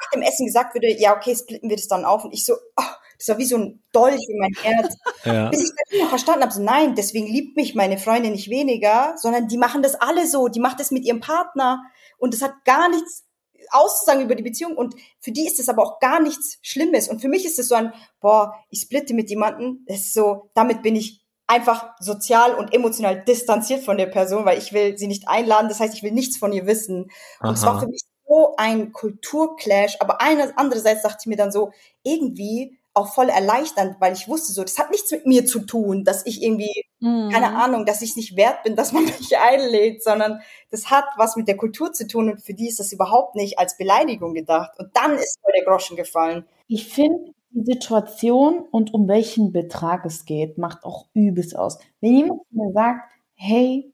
nach 0.01 0.11
dem 0.11 0.23
Essen 0.23 0.47
gesagt 0.47 0.75
würde, 0.75 0.89
ja, 0.89 1.17
okay, 1.17 1.35
splitten 1.35 1.69
wir 1.69 1.77
das 1.77 1.89
dann 1.89 2.05
auf. 2.05 2.25
Und 2.25 2.33
ich 2.33 2.45
so, 2.45 2.55
oh, 2.77 2.83
das 3.19 3.29
war 3.29 3.39
wie 3.39 3.45
so 3.45 3.57
ein 3.57 3.83
Dolch 3.93 4.25
in 4.29 4.39
mein 4.39 4.55
Herz. 4.63 4.97
Ja. 5.25 5.51
Bis 5.51 5.65
ich 5.65 5.71
dann 5.71 5.99
immer 5.99 6.09
verstanden 6.09 6.43
habe, 6.43 6.53
so 6.53 6.63
nein, 6.63 6.95
deswegen 6.95 7.27
liebt 7.27 7.57
mich 7.57 7.75
meine 7.75 7.99
Freundin 7.99 8.33
nicht 8.33 8.49
weniger, 8.49 9.15
sondern 9.17 9.49
die 9.49 9.59
machen 9.59 9.83
das 9.83 9.97
alle 9.97 10.27
so, 10.29 10.47
die 10.47 10.61
macht 10.61 10.79
das 10.79 10.93
mit 10.93 11.05
ihrem 11.05 11.21
Partner. 11.21 11.83
Und 12.19 12.33
das 12.33 12.41
hat 12.41 12.65
gar 12.65 12.89
nichts 12.89 13.25
auszusagen 13.71 14.23
über 14.23 14.37
die 14.37 14.45
Beziehung. 14.45 14.77
Und 14.77 14.95
für 15.21 15.33
die 15.33 15.47
ist 15.47 15.59
es 15.59 15.69
aber 15.69 15.83
auch 15.83 15.99
gar 15.99 16.21
nichts 16.21 16.59
Schlimmes. 16.63 17.09
Und 17.09 17.21
für 17.21 17.29
mich 17.29 17.45
ist 17.45 17.59
es 17.59 17.69
so 17.69 17.75
ein, 17.75 17.93
boah, 18.21 18.55
ich 18.71 18.83
splitte 18.83 19.13
mit 19.13 19.29
jemandem, 19.29 19.85
das 19.87 19.99
ist 19.99 20.15
so, 20.15 20.51
damit 20.55 20.83
bin 20.83 20.97
ich 20.97 21.25
einfach 21.49 21.95
sozial 21.99 22.55
und 22.55 22.75
emotional 22.75 23.25
distanziert 23.25 23.83
von 23.83 23.97
der 23.97 24.07
Person, 24.07 24.45
weil 24.45 24.59
ich 24.59 24.73
will 24.73 24.97
sie 24.99 25.07
nicht 25.09 25.29
einladen, 25.29 25.69
das 25.69 25.81
heißt, 25.81 25.95
ich 25.95 26.03
will 26.03 26.13
nichts 26.13 26.37
von 26.37 26.53
ihr 26.53 26.67
wissen. 26.67 27.11
Und 27.41 27.55
es 27.55 27.65
war 27.65 27.81
für 27.81 27.89
mich 27.89 28.03
so 28.27 28.55
ein 28.59 28.93
Kulturclash, 28.93 29.97
aber 30.01 30.21
eine, 30.21 30.53
andererseits 30.57 31.03
dachte 31.03 31.19
ich 31.23 31.27
mir 31.27 31.37
dann 31.37 31.51
so, 31.51 31.73
irgendwie 32.03 32.78
auch 32.95 33.15
voll 33.15 33.29
erleichternd, 33.29 33.97
weil 34.01 34.13
ich 34.13 34.29
wusste 34.29 34.53
so, 34.53 34.63
das 34.63 34.79
hat 34.79 34.91
nichts 34.91 35.11
mit 35.11 35.27
mir 35.27 35.47
zu 35.47 35.61
tun, 35.61 36.05
dass 36.05 36.27
ich 36.27 36.43
irgendwie, 36.43 36.85
mhm. 37.01 37.31
keine 37.31 37.55
Ahnung, 37.57 37.87
dass 37.87 38.03
ich 38.03 38.17
nicht 38.17 38.37
wert 38.37 38.63
bin, 38.65 38.77
dass 38.77 38.93
man 38.93 39.05
mich 39.05 39.37
einlädt, 39.39 40.03
sondern 40.03 40.41
das 40.71 40.91
hat 40.91 41.05
was 41.17 41.37
mit 41.37 41.49
der 41.49 41.57
Kultur 41.57 41.93
zu 41.93 42.07
tun 42.07 42.31
und 42.31 42.41
für 42.45 42.55
die 42.55 42.69
ist 42.69 42.81
das 42.81 42.93
überhaupt 42.93 43.37
nicht 43.37 43.59
als 43.59 43.77
Beleidigung 43.77 44.35
gedacht. 44.35 44.73
Und 44.79 44.91
dann 44.95 45.15
ist 45.15 45.39
mir 45.47 45.53
der 45.53 45.65
Groschen 45.65 45.97
gefallen. 45.97 46.45
Ich 46.67 46.93
finde, 46.93 47.33
die 47.51 47.65
Situation 47.65 48.61
und 48.71 48.93
um 48.93 49.09
welchen 49.09 49.53
Betrag 49.53 50.05
es 50.05 50.25
geht, 50.25 50.59
macht 50.59 50.85
auch 50.85 51.07
übelst 51.15 51.57
aus. 51.57 51.79
Wenn 52.01 52.15
jemand 52.15 52.41
mir 52.51 52.73
sagt, 52.73 53.11
hey, 53.35 53.93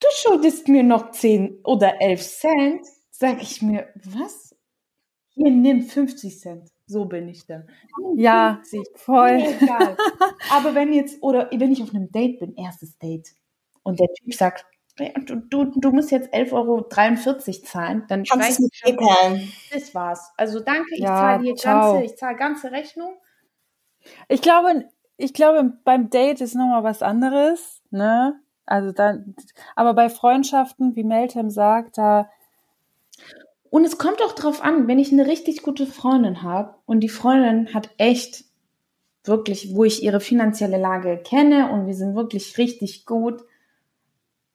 du 0.00 0.08
schuldest 0.14 0.68
mir 0.68 0.82
noch 0.82 1.10
10 1.10 1.60
oder 1.64 2.00
11 2.00 2.22
Cent, 2.22 2.86
sage 3.10 3.40
ich 3.42 3.60
mir, 3.62 3.88
was? 4.04 4.54
Hier, 5.30 5.50
nimm 5.50 5.82
50 5.82 6.38
Cent. 6.38 6.70
So 6.90 7.04
bin 7.04 7.28
ich 7.28 7.46
dann. 7.46 7.68
Ja, 8.16 8.58
sie 8.64 8.82
voll. 8.96 9.38
Egal. 9.60 9.96
Aber 10.50 10.74
wenn 10.74 10.92
jetzt, 10.92 11.22
oder 11.22 11.48
wenn 11.52 11.70
ich 11.70 11.80
auf 11.80 11.94
einem 11.94 12.10
Date 12.10 12.40
bin, 12.40 12.56
erstes 12.56 12.98
Date, 12.98 13.28
und 13.84 14.00
der 14.00 14.08
Typ 14.12 14.34
sagt, 14.34 14.66
du, 14.96 15.36
du, 15.36 15.64
du 15.66 15.92
musst 15.92 16.10
jetzt 16.10 16.34
11,43 16.34 16.52
Euro 16.52 16.82
zahlen, 17.62 18.04
dann 18.08 18.24
Kannst 18.24 18.58
du 18.58 18.64
mit 18.64 18.72
PayPal. 18.82 19.40
Das 19.72 19.94
war's. 19.94 20.32
Also 20.36 20.58
danke, 20.58 20.94
ich 20.94 21.00
ja, 21.00 21.16
zahle 21.16 21.42
hier 21.44 21.54
ganze, 21.54 22.02
ich 22.02 22.16
zahle 22.16 22.36
ganze 22.36 22.72
Rechnung. 22.72 23.14
Ich 24.28 24.42
glaube, 24.42 24.88
ich 25.16 25.32
glaube, 25.32 25.78
beim 25.84 26.10
Date 26.10 26.40
ist 26.40 26.56
nochmal 26.56 26.82
was 26.82 27.02
anderes, 27.02 27.82
ne? 27.90 28.40
Also 28.66 28.90
dann, 28.90 29.36
aber 29.76 29.94
bei 29.94 30.08
Freundschaften, 30.08 30.96
wie 30.96 31.04
Meltem 31.04 31.50
sagt, 31.50 31.98
da 31.98 32.28
und 33.70 33.84
es 33.84 33.98
kommt 33.98 34.20
auch 34.22 34.32
drauf 34.32 34.62
an, 34.62 34.88
wenn 34.88 34.98
ich 34.98 35.12
eine 35.12 35.26
richtig 35.26 35.62
gute 35.62 35.86
Freundin 35.86 36.42
habe 36.42 36.74
und 36.86 37.00
die 37.00 37.08
Freundin 37.08 37.72
hat 37.72 37.90
echt 37.98 38.44
wirklich, 39.24 39.74
wo 39.74 39.84
ich 39.84 40.02
ihre 40.02 40.20
finanzielle 40.20 40.78
Lage 40.78 41.18
kenne 41.22 41.70
und 41.70 41.86
wir 41.86 41.94
sind 41.94 42.16
wirklich 42.16 42.58
richtig 42.58 43.06
gut, 43.06 43.44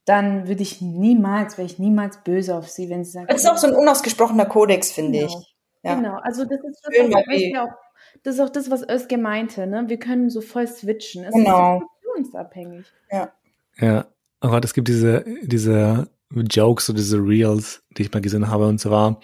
dann 0.04 0.48
würde 0.48 0.62
ich 0.62 0.82
niemals, 0.82 1.58
wäre 1.58 1.66
ich 1.66 1.80
niemals 1.80 2.24
böse 2.24 2.56
auf 2.56 2.70
sie, 2.70 2.90
wenn 2.90 3.04
sie 3.04 3.12
sagt. 3.12 3.32
Das 3.32 3.44
ist 3.44 3.50
auch 3.50 3.58
so 3.58 3.68
ein 3.68 3.74
unausgesprochener 3.74 4.46
Kodex, 4.46 4.92
finde 4.92 5.20
genau. 5.20 5.28
ich. 5.28 5.56
Ja. 5.84 5.96
Genau, 5.96 6.16
also 6.18 6.44
das 6.44 6.60
ist, 6.64 6.82
das, 6.84 6.96
Schön, 6.96 7.14
was 7.14 7.60
auch, 7.60 7.76
das 8.24 8.36
ist 8.36 8.42
auch 8.42 8.50
das, 8.50 8.72
was 8.72 8.88
Özge 8.88 9.18
meinte, 9.18 9.68
ne? 9.68 9.86
Wir 9.88 9.98
können 9.98 10.30
so 10.30 10.42
voll 10.42 10.68
switchen. 10.68 11.24
Es 11.24 11.34
genau. 11.34 11.78
ist 11.78 11.86
situationsabhängig. 12.02 12.86
Ja. 13.12 13.32
Ja, 13.78 14.06
aber 14.40 14.64
es 14.64 14.74
gibt 14.74 14.88
diese, 14.88 15.26
diese 15.44 16.08
Jokes 16.32 16.90
oder 16.90 16.98
diese 16.98 17.18
Reels, 17.18 17.84
die 17.98 18.04
ich 18.04 18.12
mal 18.12 18.22
gesehen 18.22 18.50
habe, 18.50 18.68
und 18.68 18.80
zwar, 18.80 19.20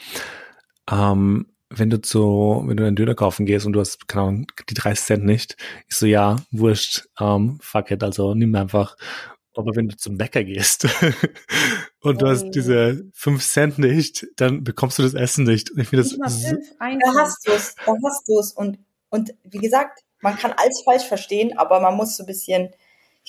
ähm, 0.89 1.47
wenn 1.69 1.89
du 1.89 2.01
zu, 2.01 2.63
wenn 2.65 2.77
du 2.77 2.85
einen 2.85 2.95
Döner 2.95 3.15
kaufen 3.15 3.45
gehst 3.45 3.65
und 3.65 3.73
du 3.73 3.79
hast, 3.79 4.07
keine 4.07 4.23
Ahnung, 4.23 4.47
die 4.69 4.73
30 4.73 5.05
Cent 5.05 5.25
nicht, 5.25 5.55
ich 5.87 5.95
so, 5.95 6.05
ja, 6.05 6.35
wurscht, 6.51 7.05
ähm, 7.19 7.59
fuck 7.61 7.91
it, 7.91 8.03
also 8.03 8.35
nimm 8.35 8.53
einfach. 8.55 8.97
Aber 9.55 9.75
wenn 9.75 9.89
du 9.89 9.97
zum 9.97 10.17
Bäcker 10.17 10.43
gehst 10.43 10.87
und 12.01 12.21
du 12.21 12.27
hast 12.27 12.51
diese 12.51 13.03
5 13.13 13.45
Cent 13.45 13.79
nicht, 13.79 14.27
dann 14.37 14.63
bekommst 14.63 14.97
du 14.97 15.03
das 15.03 15.13
Essen 15.13 15.43
nicht. 15.43 15.71
Und 15.71 15.79
ich 15.79 15.89
finde 15.89 16.03
das. 16.03 16.11
So, 16.11 16.55
da 16.79 17.13
hast 17.19 17.45
du 17.45 17.51
es, 17.51 17.75
da 17.85 17.93
hast 18.05 18.27
du 18.27 18.39
es. 18.39 18.53
Und, 18.53 18.79
und 19.09 19.33
wie 19.43 19.57
gesagt, 19.57 19.99
man 20.21 20.37
kann 20.37 20.53
alles 20.55 20.81
falsch 20.85 21.03
verstehen, 21.03 21.57
aber 21.57 21.81
man 21.81 21.95
muss 21.95 22.15
so 22.15 22.23
ein 22.23 22.27
bisschen 22.27 22.69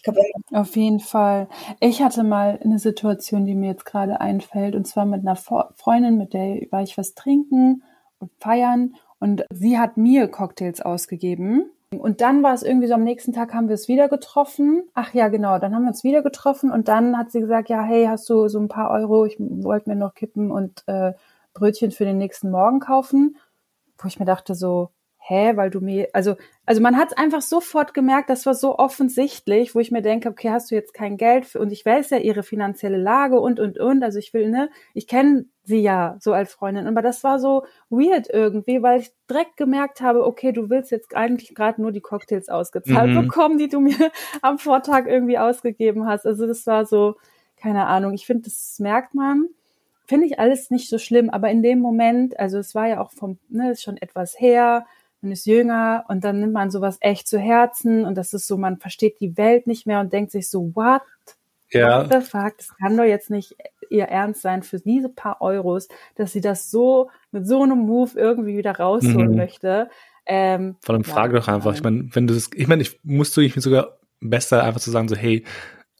ich 0.04 0.12
glaube, 0.12 0.20
auf 0.50 0.74
jeden 0.74 0.98
Fall. 0.98 1.48
Ich 1.78 2.02
hatte 2.02 2.24
mal 2.24 2.58
eine 2.62 2.80
Situation, 2.80 3.46
die 3.46 3.54
mir 3.54 3.70
jetzt 3.70 3.84
gerade 3.84 4.20
einfällt, 4.20 4.74
und 4.74 4.84
zwar 4.84 5.06
mit 5.06 5.20
einer 5.20 5.36
Freundin, 5.36 6.18
mit 6.18 6.34
der 6.34 6.60
war 6.70 6.82
ich 6.82 6.98
was 6.98 7.14
trinken 7.14 7.84
und 8.18 8.32
feiern, 8.40 8.96
und 9.20 9.44
sie 9.52 9.78
hat 9.78 9.96
mir 9.96 10.26
Cocktails 10.26 10.80
ausgegeben. 10.80 11.70
Und 11.96 12.20
dann 12.20 12.42
war 12.42 12.54
es 12.54 12.64
irgendwie 12.64 12.88
so, 12.88 12.94
am 12.94 13.04
nächsten 13.04 13.32
Tag 13.32 13.54
haben 13.54 13.68
wir 13.68 13.74
es 13.74 13.86
wieder 13.86 14.08
getroffen. 14.08 14.82
Ach 14.94 15.14
ja, 15.14 15.28
genau, 15.28 15.60
dann 15.60 15.72
haben 15.72 15.82
wir 15.82 15.90
uns 15.90 16.02
wieder 16.02 16.22
getroffen 16.22 16.72
und 16.72 16.88
dann 16.88 17.16
hat 17.16 17.30
sie 17.30 17.38
gesagt, 17.38 17.68
ja, 17.68 17.82
hey, 17.82 18.06
hast 18.06 18.28
du 18.28 18.48
so 18.48 18.58
ein 18.58 18.66
paar 18.66 18.90
Euro, 18.90 19.24
ich 19.24 19.36
wollte 19.38 19.88
mir 19.88 19.94
noch 19.94 20.14
Kippen 20.14 20.50
und 20.50 20.82
äh, 20.88 21.12
Brötchen 21.54 21.92
für 21.92 22.04
den 22.04 22.18
nächsten 22.18 22.50
Morgen 22.50 22.80
kaufen. 22.80 23.36
Wo 23.98 24.08
ich 24.08 24.18
mir 24.18 24.24
dachte 24.24 24.56
so, 24.56 24.90
hä, 25.24 25.52
weil 25.54 25.70
du 25.70 25.80
mir, 25.80 26.08
also, 26.12 26.34
also 26.66 26.82
man 26.82 26.96
hat 26.96 27.12
es 27.12 27.16
einfach 27.16 27.42
sofort 27.42 27.94
gemerkt, 27.94 28.28
das 28.28 28.44
war 28.44 28.54
so 28.54 28.76
offensichtlich, 28.78 29.72
wo 29.72 29.78
ich 29.78 29.92
mir 29.92 30.02
denke, 30.02 30.28
okay, 30.28 30.50
hast 30.50 30.70
du 30.70 30.74
jetzt 30.74 30.94
kein 30.94 31.16
Geld 31.16 31.46
für, 31.46 31.60
und 31.60 31.70
ich 31.70 31.86
weiß 31.86 32.10
ja 32.10 32.18
ihre 32.18 32.42
finanzielle 32.42 32.96
Lage 32.96 33.38
und, 33.38 33.60
und, 33.60 33.78
und, 33.78 34.02
also 34.02 34.18
ich 34.18 34.34
will, 34.34 34.50
ne, 34.50 34.68
ich 34.94 35.06
kenne 35.06 35.44
sie 35.62 35.78
ja 35.78 36.16
so 36.18 36.32
als 36.32 36.52
Freundin, 36.52 36.88
aber 36.88 37.02
das 37.02 37.22
war 37.22 37.38
so 37.38 37.64
weird 37.88 38.28
irgendwie, 38.28 38.82
weil 38.82 39.00
ich 39.00 39.12
direkt 39.30 39.56
gemerkt 39.56 40.00
habe, 40.00 40.26
okay, 40.26 40.50
du 40.50 40.68
willst 40.70 40.90
jetzt 40.90 41.14
eigentlich 41.14 41.54
gerade 41.54 41.80
nur 41.80 41.92
die 41.92 42.00
Cocktails 42.00 42.48
ausgezahlt 42.48 43.10
mhm. 43.10 43.22
bekommen, 43.22 43.58
die 43.58 43.68
du 43.68 43.78
mir 43.78 43.94
am 44.42 44.58
Vortag 44.58 45.06
irgendwie 45.06 45.38
ausgegeben 45.38 46.04
hast, 46.04 46.26
also 46.26 46.48
das 46.48 46.66
war 46.66 46.84
so, 46.84 47.14
keine 47.56 47.86
Ahnung, 47.86 48.12
ich 48.12 48.26
finde, 48.26 48.42
das 48.42 48.80
merkt 48.80 49.14
man, 49.14 49.46
finde 50.04 50.26
ich 50.26 50.40
alles 50.40 50.72
nicht 50.72 50.88
so 50.88 50.98
schlimm, 50.98 51.30
aber 51.30 51.48
in 51.48 51.62
dem 51.62 51.78
Moment, 51.78 52.40
also 52.40 52.58
es 52.58 52.74
war 52.74 52.88
ja 52.88 53.00
auch 53.00 53.12
vom, 53.12 53.38
ne, 53.48 53.70
ist 53.70 53.82
schon 53.82 53.98
etwas 53.98 54.34
her, 54.40 54.84
man 55.22 55.32
ist 55.32 55.46
jünger 55.46 56.04
und 56.08 56.24
dann 56.24 56.40
nimmt 56.40 56.52
man 56.52 56.70
sowas 56.70 56.98
echt 57.00 57.28
zu 57.28 57.38
Herzen 57.38 58.04
und 58.04 58.16
das 58.16 58.34
ist 58.34 58.46
so, 58.46 58.56
man 58.56 58.78
versteht 58.78 59.20
die 59.20 59.36
Welt 59.36 59.66
nicht 59.66 59.86
mehr 59.86 60.00
und 60.00 60.12
denkt 60.12 60.32
sich 60.32 60.48
so, 60.50 60.72
what? 60.74 61.02
Ja. 61.70 62.04
What 62.04 62.12
the 62.12 62.28
fuck? 62.28 62.56
Das 62.58 62.76
kann 62.76 62.96
doch 62.96 63.04
jetzt 63.04 63.30
nicht 63.30 63.56
ihr 63.88 64.04
Ernst 64.04 64.42
sein 64.42 64.62
für 64.62 64.78
diese 64.78 65.08
paar 65.08 65.40
Euros, 65.40 65.88
dass 66.16 66.32
sie 66.32 66.40
das 66.40 66.70
so 66.70 67.10
mit 67.30 67.46
so 67.46 67.62
einem 67.62 67.78
Move 67.78 68.10
irgendwie 68.14 68.56
wieder 68.56 68.76
rausholen 68.76 69.30
mhm. 69.30 69.36
möchte. 69.36 69.90
Ähm, 70.26 70.76
Vor 70.82 70.94
allem 70.94 71.04
ja, 71.04 71.12
frage 71.12 71.38
doch 71.38 71.48
einfach. 71.48 71.74
Ich 71.74 71.82
meine, 71.82 72.08
wenn 72.12 72.26
du 72.26 72.34
das, 72.34 72.50
ich 72.54 72.68
meine, 72.68 72.82
ich 72.82 73.00
musste 73.02 73.42
ich 73.42 73.56
mir 73.56 73.62
sogar 73.62 73.98
besser 74.20 74.62
einfach 74.62 74.80
zu 74.80 74.90
sagen 74.90 75.08
so, 75.08 75.16
hey, 75.16 75.44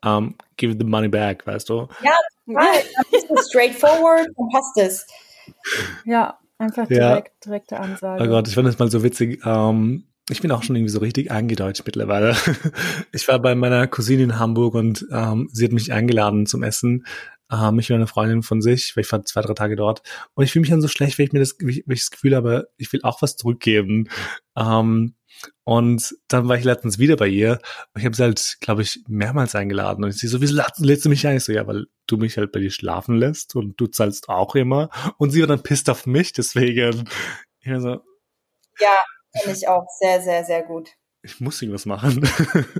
um, 0.04 0.34
give 0.56 0.76
the 0.78 0.84
money 0.84 1.08
back, 1.08 1.46
weißt 1.46 1.68
du? 1.68 1.88
Ja, 2.02 2.16
right. 2.48 2.86
das 3.12 3.40
ist 3.40 3.50
straightforward 3.50 4.28
und 4.34 4.52
passt 4.52 4.76
es. 4.78 5.06
Ja, 6.04 6.38
Einfach 6.62 6.86
direkt, 6.86 7.28
ja. 7.28 7.34
direkte 7.44 7.80
Ansage. 7.80 8.22
Oh 8.22 8.26
Gott, 8.28 8.46
ich 8.46 8.54
fand 8.54 8.68
das 8.68 8.78
mal 8.78 8.88
so 8.88 9.02
witzig. 9.02 9.40
Ähm, 9.44 10.04
ich 10.30 10.40
bin 10.40 10.52
auch 10.52 10.62
schon 10.62 10.76
irgendwie 10.76 10.92
so 10.92 11.00
richtig 11.00 11.32
eingedeutscht 11.32 11.82
mittlerweile. 11.84 12.36
Ich 13.12 13.26
war 13.26 13.40
bei 13.40 13.56
meiner 13.56 13.88
Cousine 13.88 14.22
in 14.22 14.38
Hamburg 14.38 14.74
und 14.74 15.04
ähm, 15.10 15.48
sie 15.52 15.64
hat 15.64 15.72
mich 15.72 15.92
eingeladen 15.92 16.46
zum 16.46 16.62
Essen. 16.62 17.04
Ähm, 17.50 17.74
mich 17.74 17.90
und 17.90 17.96
eine 17.96 18.06
Freundin 18.06 18.44
von 18.44 18.62
sich, 18.62 18.96
weil 18.96 19.02
ich 19.02 19.10
war 19.10 19.24
zwei, 19.24 19.40
drei 19.40 19.54
Tage 19.54 19.74
dort. 19.74 20.02
Und 20.34 20.44
ich 20.44 20.52
fühle 20.52 20.60
mich 20.60 20.70
dann 20.70 20.80
so 20.80 20.86
schlecht, 20.86 21.18
weil 21.18 21.26
ich 21.26 21.32
mir 21.32 21.40
das, 21.40 21.56
weil 21.60 21.70
ich 21.70 22.00
das 22.00 22.12
Gefühl 22.12 22.36
habe, 22.36 22.68
ich 22.76 22.92
will 22.92 23.00
auch 23.02 23.22
was 23.22 23.36
zurückgeben. 23.36 24.08
Ähm, 24.56 25.16
und 25.64 26.16
dann 26.28 26.49
war 26.49 26.57
ich 26.57 26.64
letztens 26.64 26.99
wieder 26.99 27.16
bei 27.16 27.28
ihr 27.28 27.61
und 27.95 28.01
ich 28.01 28.05
habe 28.05 28.16
sie 28.16 28.22
halt, 28.22 28.57
glaube 28.61 28.82
ich, 28.82 29.01
mehrmals 29.07 29.55
eingeladen. 29.55 30.05
Und 30.05 30.12
sie 30.12 30.26
so, 30.26 30.40
wieso 30.40 30.61
lädst 30.78 31.05
du 31.05 31.09
mich 31.09 31.26
ein? 31.26 31.36
Ich 31.36 31.45
so, 31.45 31.53
ja, 31.53 31.66
weil 31.66 31.86
du 32.07 32.16
mich 32.16 32.36
halt 32.36 32.53
bei 32.53 32.61
dir 32.61 32.70
schlafen 32.70 33.16
lässt 33.16 33.55
und 33.55 33.80
du 33.80 33.86
zahlst 33.86 34.28
auch 34.28 34.55
immer. 34.55 34.90
Und 35.18 35.30
sie 35.30 35.40
war 35.40 35.47
dann 35.47 35.62
pisst 35.62 35.88
auf 35.88 36.07
mich, 36.07 36.32
deswegen. 36.32 37.09
Ich 37.61 37.72
so, 37.78 38.01
ja, 38.80 38.99
finde 39.40 39.57
ich 39.57 39.68
auch 39.68 39.86
sehr, 40.01 40.20
sehr, 40.20 40.45
sehr 40.45 40.62
gut. 40.62 40.90
Ich 41.22 41.40
muss 41.40 41.62
irgendwas 41.62 41.86
machen. 41.86 42.28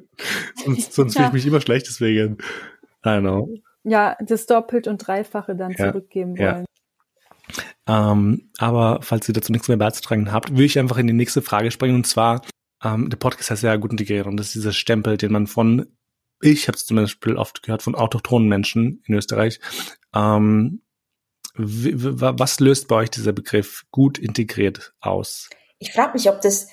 sonst 0.65 0.93
sonst 0.93 1.15
fühle 1.15 1.29
ich 1.29 1.33
mich 1.33 1.47
immer 1.47 1.61
schlecht, 1.61 1.87
deswegen. 1.87 2.39
I 3.05 3.09
don't 3.09 3.21
know. 3.21 3.49
Ja, 3.85 4.17
das 4.21 4.47
Doppelt- 4.47 4.89
und 4.89 4.99
Dreifache 4.99 5.57
dann 5.57 5.73
ja, 5.73 5.91
zurückgeben 5.91 6.39
wollen. 6.39 6.63
Ja. 6.63 6.65
Ähm, 7.89 8.51
aber 8.59 9.01
falls 9.03 9.29
ihr 9.29 9.35
dazu 9.35 9.53
nichts 9.53 9.69
mehr 9.69 9.77
beizutragen 9.77 10.33
habt, 10.33 10.51
würde 10.51 10.65
ich 10.65 10.79
einfach 10.79 10.99
in 10.99 11.07
die 11.07 11.13
nächste 11.13 11.43
Frage 11.43 11.71
springen 11.71 11.97
und 11.97 12.07
zwar, 12.07 12.43
ähm, 12.83 13.11
der 13.11 13.17
Podcast 13.17 13.51
heißt 13.51 13.63
ja 13.63 13.77
gut 13.77 13.91
integriert 13.91 14.27
und 14.27 14.37
das 14.37 14.49
ist 14.49 14.57
dieser 14.57 14.73
Stempel, 14.73 15.17
den 15.17 15.33
man 15.33 15.47
von, 15.47 15.87
ich 16.41 16.69
habe 16.69 16.77
es 16.77 16.87
zum 16.87 16.97
Beispiel 16.97 17.37
oft 17.37 17.63
gehört, 17.63 17.83
von 17.83 17.95
autochthonen 17.95 18.49
Menschen 18.49 19.03
in 19.07 19.15
Österreich. 19.15 19.61
Ähm, 20.15 20.83
was 21.55 22.61
löst 22.61 22.89
bei 22.89 22.97
euch 22.97 23.11
dieser 23.11 23.33
Begriff 23.33 23.85
gut 23.91 24.19
integriert 24.19 24.95
aus? 25.01 25.51
Ich 25.79 25.93
frage 25.93 26.15
mich, 26.15 26.29
ob 26.29 26.41
das 26.41 26.69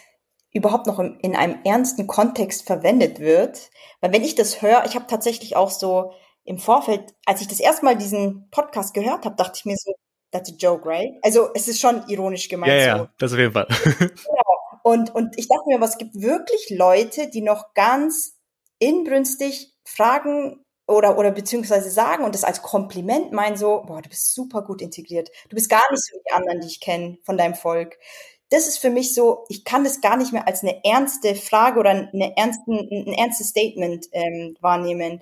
überhaupt 0.51 0.87
noch 0.87 0.99
in 0.99 1.35
einem 1.35 1.59
ernsten 1.63 2.07
Kontext 2.07 2.65
verwendet 2.65 3.19
wird. 3.19 3.69
Weil 4.01 4.13
wenn 4.13 4.23
ich 4.23 4.35
das 4.35 4.61
höre, 4.61 4.85
ich 4.85 4.95
habe 4.95 5.07
tatsächlich 5.07 5.55
auch 5.55 5.69
so 5.69 6.13
im 6.43 6.57
Vorfeld, 6.57 7.13
als 7.25 7.41
ich 7.41 7.47
das 7.47 7.59
erste 7.59 7.85
Mal 7.85 7.97
diesen 7.97 8.49
Podcast 8.49 8.93
gehört 8.93 9.25
habe, 9.25 9.35
dachte 9.35 9.57
ich 9.57 9.65
mir 9.65 9.75
so, 9.77 9.93
that's 10.31 10.51
a 10.51 10.55
joke, 10.55 10.87
right? 10.87 11.13
Also 11.23 11.49
es 11.53 11.67
ist 11.67 11.79
schon 11.79 12.03
ironisch 12.07 12.49
gemeint. 12.49 12.71
Ja, 12.71 12.97
so. 12.97 13.03
ja, 13.03 13.13
das 13.17 13.33
auf 13.33 13.39
jeden 13.39 13.53
Fall. 13.53 13.67
genau. 13.99 14.59
Und, 14.83 15.13
und 15.13 15.37
ich 15.37 15.47
dachte 15.47 15.63
mir, 15.67 15.75
aber 15.75 15.85
es 15.85 15.97
gibt 15.97 16.15
wirklich 16.15 16.69
Leute, 16.69 17.29
die 17.29 17.41
noch 17.41 17.73
ganz 17.73 18.37
inbrünstig 18.79 19.73
fragen 19.85 20.63
oder, 20.87 21.17
oder 21.17 21.31
beziehungsweise 21.31 21.91
sagen 21.91 22.23
und 22.23 22.33
das 22.33 22.43
als 22.43 22.61
Kompliment 22.61 23.31
meinen 23.31 23.57
so, 23.57 23.83
boah, 23.85 24.01
du 24.01 24.09
bist 24.09 24.33
super 24.33 24.63
gut 24.63 24.81
integriert. 24.81 25.29
Du 25.49 25.55
bist 25.55 25.69
gar 25.69 25.83
nicht 25.91 26.03
so 26.03 26.15
wie 26.15 26.21
die 26.27 26.33
anderen, 26.33 26.61
die 26.61 26.67
ich 26.67 26.79
kenne 26.79 27.17
von 27.23 27.37
deinem 27.37 27.53
Volk. 27.53 27.97
Das 28.49 28.67
ist 28.67 28.79
für 28.79 28.89
mich 28.89 29.13
so, 29.13 29.45
ich 29.49 29.63
kann 29.63 29.83
das 29.83 30.01
gar 30.01 30.17
nicht 30.17 30.33
mehr 30.33 30.47
als 30.47 30.63
eine 30.63 30.83
ernste 30.83 31.35
Frage 31.35 31.79
oder 31.79 31.91
eine 31.91 32.35
ernsten, 32.35 32.73
ein 32.79 33.13
ernstes 33.13 33.49
Statement 33.49 34.07
ähm, 34.11 34.57
wahrnehmen. 34.61 35.21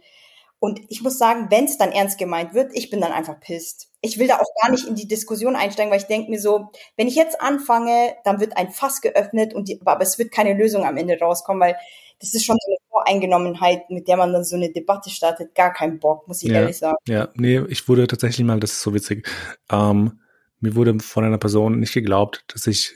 Und 0.60 0.82
ich 0.90 1.04
muss 1.04 1.20
sagen, 1.20 1.48
wenn 1.52 1.66
es 1.66 1.78
dann 1.78 1.92
ernst 1.92 2.18
gemeint 2.18 2.54
wird, 2.54 2.72
ich 2.74 2.90
bin 2.90 3.00
dann 3.00 3.12
einfach 3.12 3.40
pisst. 3.40 3.90
Ich 4.02 4.18
will 4.18 4.28
da 4.28 4.40
auch 4.40 4.62
gar 4.62 4.72
nicht 4.72 4.88
in 4.88 4.96
die 4.96 5.08
Diskussion 5.08 5.56
einsteigen, 5.56 5.92
weil 5.92 6.00
ich 6.00 6.08
denke 6.08 6.32
mir 6.32 6.40
so, 6.40 6.72
wenn 6.96 7.08
ich 7.08 7.16
jetzt 7.16 7.40
anfange, 7.40 8.16
dann 8.24 8.40
wird 8.40 8.58
ein 8.58 8.72
Fass 8.72 9.02
geöffnet 9.02 9.54
und 9.54 9.68
die, 9.68 9.80
aber 9.86 10.02
es 10.02 10.18
wird 10.18 10.32
keine 10.32 10.54
Lösung 10.54 10.84
am 10.84 10.98
Ende 10.98 11.20
rauskommen, 11.20 11.62
weil 11.62 11.76
das 12.20 12.34
ist 12.34 12.46
schon 12.46 12.58
so 12.60 12.72
eine 12.72 12.78
Voreingenommenheit, 12.90 13.90
mit 13.92 14.08
der 14.08 14.18
man 14.18 14.34
dann 14.34 14.44
so 14.44 14.56
eine 14.56 14.72
Debatte 14.72 15.12
startet. 15.12 15.54
Gar 15.54 15.74
keinen 15.74 16.00
Bock, 16.00 16.28
muss 16.28 16.42
ich 16.42 16.50
ja, 16.50 16.62
ehrlich 16.62 16.78
sagen. 16.78 16.98
Ja, 17.08 17.30
nee, 17.36 17.62
ich 17.70 17.88
wurde 17.88 18.08
tatsächlich 18.08 18.46
mal, 18.46 18.60
das 18.60 18.74
ist 18.74 18.82
so 18.82 18.94
witzig, 18.96 19.28
ähm, 19.70 20.22
mir 20.60 20.76
wurde 20.76 21.00
von 21.00 21.24
einer 21.24 21.38
Person 21.38 21.80
nicht 21.80 21.94
geglaubt, 21.94 22.44
dass 22.48 22.66
ich 22.66 22.96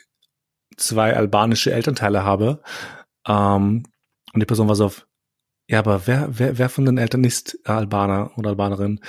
zwei 0.78 1.16
albanische 1.16 1.72
Elternteile 1.72 2.24
habe. 2.24 2.62
Ähm, 3.28 3.84
und 4.34 4.39
die 4.39 4.45
Person 4.45 4.68
war 4.68 4.76
so 4.76 4.86
auf, 4.86 5.05
ja, 5.72 5.80
aber 5.80 6.06
wer, 6.06 6.28
wer, 6.38 6.58
wer 6.58 6.68
von 6.68 6.84
den 6.84 6.98
Eltern 6.98 7.24
ist 7.24 7.58
Albaner 7.64 8.38
oder 8.38 8.50
Albanerin? 8.50 9.00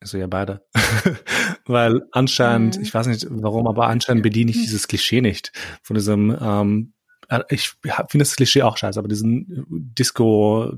Also 0.00 0.16
ja, 0.16 0.26
beide. 0.26 0.64
Weil 1.66 2.00
anscheinend, 2.12 2.78
mhm. 2.78 2.82
ich 2.82 2.94
weiß 2.94 3.06
nicht 3.06 3.26
warum, 3.28 3.66
aber 3.66 3.88
anscheinend 3.88 4.22
bediene 4.22 4.50
ich 4.50 4.56
dieses 4.56 4.88
Klischee 4.88 5.20
nicht 5.20 5.52
von 5.82 5.94
diesem, 5.94 6.34
ähm, 6.40 6.94
äh, 7.28 7.40
ich 7.50 7.74
finde 7.82 8.24
das 8.24 8.34
Klischee 8.34 8.62
auch 8.62 8.78
scheiße, 8.78 8.98
aber 8.98 9.08
diesen 9.08 9.66
Disco 9.68 10.72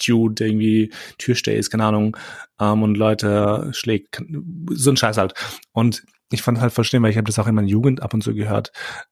Dude 0.00 0.46
irgendwie 0.46 0.92
Türsteher 1.18 1.56
ist, 1.56 1.70
keine 1.70 1.84
Ahnung, 1.84 2.16
ähm, 2.60 2.84
und 2.84 2.96
Leute 2.96 3.70
schlägt, 3.72 4.22
so 4.70 4.90
ein 4.90 4.96
Scheiß 4.96 5.16
halt. 5.16 5.34
Und 5.72 6.04
ich 6.30 6.42
fand 6.42 6.60
halt 6.60 6.72
verstehen, 6.72 7.02
weil 7.02 7.10
ich 7.10 7.16
habe 7.16 7.26
das 7.26 7.40
auch 7.40 7.48
in 7.48 7.56
meiner 7.56 7.66
Jugend 7.66 8.00
ab 8.00 8.14
und 8.14 8.22
zu 8.22 8.32
gehört, 8.32 8.70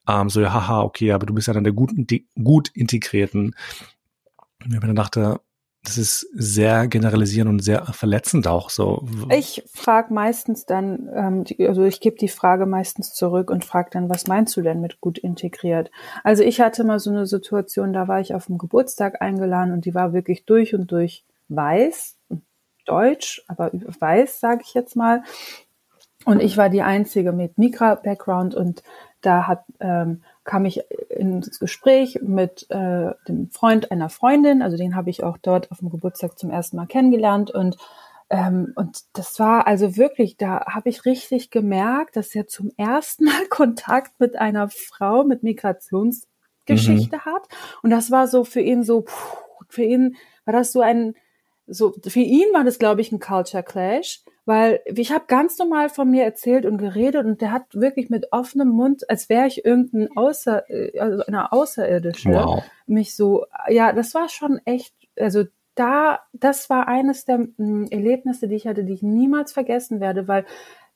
ähm, 0.09 0.31
so 0.31 0.41
ja, 0.41 0.53
haha, 0.53 0.83
okay, 0.83 1.11
aber 1.11 1.27
du 1.27 1.35
bist 1.35 1.49
ja 1.49 1.55
dann 1.55 1.64
der 1.64 1.73
gut, 1.73 1.91
gut 2.37 2.69
integrierten. 2.73 3.57
Und 4.64 4.73
ich 4.73 4.81
mir 4.81 4.87
dann 4.87 4.95
dachte, 4.95 5.41
das 5.87 5.99
ist 5.99 6.28
sehr 6.34 6.89
generalisierend 6.89 7.49
und 7.49 7.61
sehr 7.61 7.87
verletzend 7.87 8.49
auch 8.49 8.70
so. 8.70 9.07
Ich 9.30 9.62
frage 9.72 10.12
meistens 10.12 10.66
dann, 10.66 11.09
ähm, 11.14 11.45
also 11.68 11.84
ich 11.84 12.01
gebe 12.01 12.16
die 12.16 12.28
Frage 12.28 12.66
meistens 12.66 13.14
zurück 13.14 13.51
und 13.51 13.64
frage 13.64 13.91
dann, 13.93 14.09
was 14.09 14.26
meinst 14.26 14.57
du 14.57 14.62
denn 14.62 14.80
mit 14.80 15.01
gut 15.01 15.16
integriert? 15.16 15.93
Also 16.24 16.43
ich 16.43 16.61
hatte 16.61 16.82
mal 16.82 16.99
so 16.99 17.11
eine 17.11 17.26
Situation, 17.26 17.93
da 17.93 18.09
war 18.09 18.20
ich 18.20 18.34
auf 18.34 18.47
dem 18.47 18.59
Geburtstag 18.59 19.22
eingeladen 19.22 19.72
und 19.72 19.84
die 19.84 19.95
war 19.95 20.12
wirklich 20.12 20.45
durch 20.45 20.74
und 20.74 20.91
durch 20.91 21.24
weiß, 21.49 22.16
deutsch, 22.84 23.45
aber 23.47 23.70
weiß, 23.72 24.41
sage 24.41 24.62
ich 24.64 24.74
jetzt 24.74 24.97
mal. 24.97 25.22
Und 26.24 26.43
ich 26.43 26.57
war 26.57 26.68
die 26.68 26.82
Einzige 26.82 27.32
mit 27.32 27.59
Mikra-Background 27.59 28.57
und 28.57 28.82
da 29.20 29.47
hat 29.47 29.64
ähm, 29.78 30.24
kam 30.47 30.64
ich 30.64 30.80
ins 31.11 31.59
Gespräch 31.59 32.20
mit 32.22 32.70
äh, 32.70 33.11
dem 33.28 33.51
Freund 33.51 33.90
einer 33.90 34.09
Freundin, 34.09 34.62
also 34.62 34.76
den 34.76 34.97
habe 34.97 35.11
ich 35.11 35.22
auch 35.22 35.36
dort 35.36 35.70
auf 35.70 35.78
dem 35.78 35.90
Geburtstag 35.90 36.38
zum 36.38 36.51
ersten 36.51 36.76
Mal 36.76 36.86
kennengelernt. 36.86 37.51
Und 37.51 37.76
ähm, 38.28 38.72
und 38.74 39.03
das 39.12 39.38
war 39.38 39.66
also 39.66 39.97
wirklich, 39.97 40.36
da 40.36 40.64
habe 40.66 40.88
ich 40.88 41.05
richtig 41.05 41.51
gemerkt, 41.51 42.16
dass 42.16 42.34
er 42.34 42.49
zum 42.49 42.72
ersten 42.76 43.24
Mal 43.24 43.47
Kontakt 43.51 44.18
mit 44.18 44.36
einer 44.36 44.68
Frau 44.68 45.24
mit 45.24 45.42
Migrationsgeschichte 45.42 47.16
mhm. 47.16 47.24
hat. 47.24 47.42
Und 47.82 47.90
das 47.90 48.11
war 48.11 48.26
so 48.26 48.44
für 48.44 48.61
ihn 48.61 48.82
so, 48.82 49.05
für 49.68 49.84
ihn 49.84 50.16
war 50.44 50.53
das 50.53 50.72
so 50.72 50.80
ein 50.80 51.14
so 51.68 51.92
für 52.07 52.20
ihn 52.20 52.47
war 52.53 52.62
das 52.62 52.78
glaube 52.78 53.01
ich 53.01 53.11
ein 53.11 53.18
Culture 53.18 53.64
Clash 53.64 54.22
weil 54.47 54.80
ich 54.86 55.11
habe 55.12 55.24
ganz 55.26 55.59
normal 55.59 55.88
von 55.88 56.09
mir 56.09 56.24
erzählt 56.24 56.64
und 56.64 56.78
geredet 56.78 57.26
und 57.26 57.40
der 57.40 57.51
hat 57.51 57.64
wirklich 57.74 58.09
mit 58.11 58.28
offenem 58.30 58.68
Mund, 58.68 59.11
als 59.11 59.28
wäre 59.28 59.49
ich 59.49 59.64
irgendein 59.64 60.16
Außer, 60.16 60.64
also 60.99 61.24
eine 61.26 61.53
Außerirdische, 61.53 62.30
wow. 62.30 62.64
mich 62.86 63.16
so, 63.16 63.44
ja, 63.68 63.92
das 63.92 64.14
war 64.14 64.28
schon 64.28 64.61
echt, 64.64 64.94
also 65.18 65.44
da, 65.74 66.20
das 66.32 66.70
war 66.70 66.86
eines 66.86 67.24
der 67.24 67.47
m, 67.59 67.88
Erlebnisse, 67.90 68.47
die 68.47 68.55
ich 68.55 68.68
hatte, 68.68 68.84
die 68.84 68.94
ich 68.94 69.03
niemals 69.03 69.53
vergessen 69.53 70.01
werde, 70.01 70.28
weil 70.28 70.47